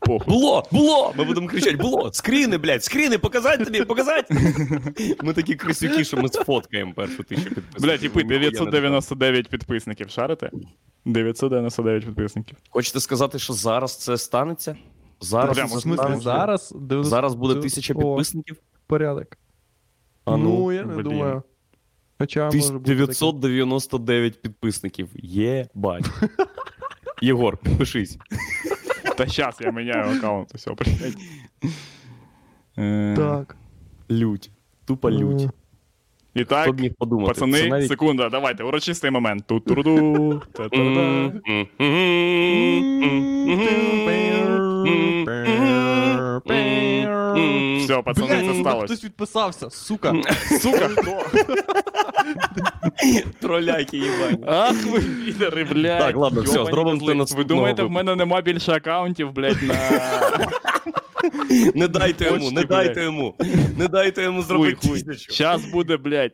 Похуй. 0.00 0.34
Було, 0.34 0.62
було! 0.72 1.14
Ми 1.18 1.24
будемо 1.24 1.48
кричати: 1.48 1.76
було! 1.76 2.10
Скріни, 2.12 2.58
блядь, 2.58 2.84
скріни, 2.84 3.18
показати 3.18 3.64
тобі, 3.64 3.84
показати! 3.84 4.34
Ми 5.22 5.32
такі 5.32 5.54
крисюки, 5.54 6.04
що 6.04 6.16
ми 6.16 6.28
сфоткаємо 6.28 6.94
першу 6.94 7.22
тисячу 7.22 7.48
підписників. 7.54 7.82
Блядь, 7.82 8.00
типи, 8.00 8.22
Ніхуя 8.22 8.38
не 8.38 8.50
999 8.50 9.48
підписників, 9.48 10.10
шарите? 10.10 10.50
999 11.04 12.04
підписників. 12.04 12.58
Хочете 12.70 13.00
сказати, 13.00 13.38
що 13.38 13.52
зараз 13.52 13.96
це 13.96 14.18
станеться? 14.18 14.76
Зараз, 15.20 15.56
Прямо, 15.56 15.74
це 15.74 15.80
станеться? 15.80 16.20
зараз? 16.20 16.72
90 16.76 17.10
зараз 17.10 17.34
буде 17.34 17.60
тисяча 17.60 17.94
О, 17.94 17.96
підписників? 17.98 18.56
Порядок. 18.86 19.38
А 20.24 20.36
ну, 20.36 20.72
я 20.72 20.84
не 20.84 20.94
блін. 20.94 21.04
думаю. 21.04 21.42
Хоча 22.18 22.44
може 22.44 22.72
бути 22.72 22.78
таке. 22.78 22.96
999 22.96 24.42
підписників. 24.42 25.08
Єбать. 25.14 26.04
Єгор, 27.22 27.56
пишись. 27.56 28.18
Та 29.16 29.26
щас 29.26 29.60
я 29.60 29.70
міняю 29.70 30.16
аккаунт, 30.16 30.54
все, 30.54 30.70
блядь. 30.70 31.16
Е, 32.78 33.14
Так. 33.16 33.56
Лють. 34.10 34.50
Тупа 34.84 35.10
лють. 35.10 35.48
І 36.34 36.44
Хто 36.44 36.54
так, 36.54 36.72
б 36.74 36.80
міг 36.80 36.92
подумати? 36.98 37.28
пацани, 37.34 37.58
Це 37.60 37.66
навіть... 37.68 37.88
секунда, 37.88 38.28
давайте, 38.28 38.64
урочистий 38.64 39.10
момент. 39.10 39.44
Ту-туру, 39.46 40.42
та-та-та. 40.52 41.32
Все, 47.78 48.02
пацани, 48.02 48.48
це 48.48 48.60
сталося. 48.60 48.84
хтось 48.86 49.04
відписався, 49.04 49.70
сука. 49.70 50.14
Сука, 50.60 50.88
хто? 50.88 51.22
Троляки 53.40 53.96
їбані. 53.96 54.38
Ах 54.46 54.86
ви 54.86 55.00
підери, 55.00 55.64
блядь. 55.64 55.98
Так, 56.00 56.16
ладно, 56.16 56.42
все, 56.42 56.54
Йобані 56.58 56.74
зробимо 56.74 57.06
це 57.06 57.14
наступного 57.14 57.42
Ви 57.42 57.44
думаєте, 57.44 57.82
в 57.82 57.90
мене 57.90 58.16
нема 58.16 58.40
більше 58.40 58.72
аккаунтів, 58.72 59.32
блядь, 59.32 59.62
на... 59.62 59.74
Не 61.74 61.88
дайте 61.88 62.24
йому, 62.24 62.50
не 62.50 62.64
дайте 62.64 63.02
йому. 63.02 63.34
Не 63.78 63.88
дайте 63.88 64.22
йому 64.22 64.42
зробити 64.42 64.88
тисячу. 64.88 65.32
Щас 65.32 65.64
буде, 65.64 65.96
блядь. 65.96 66.32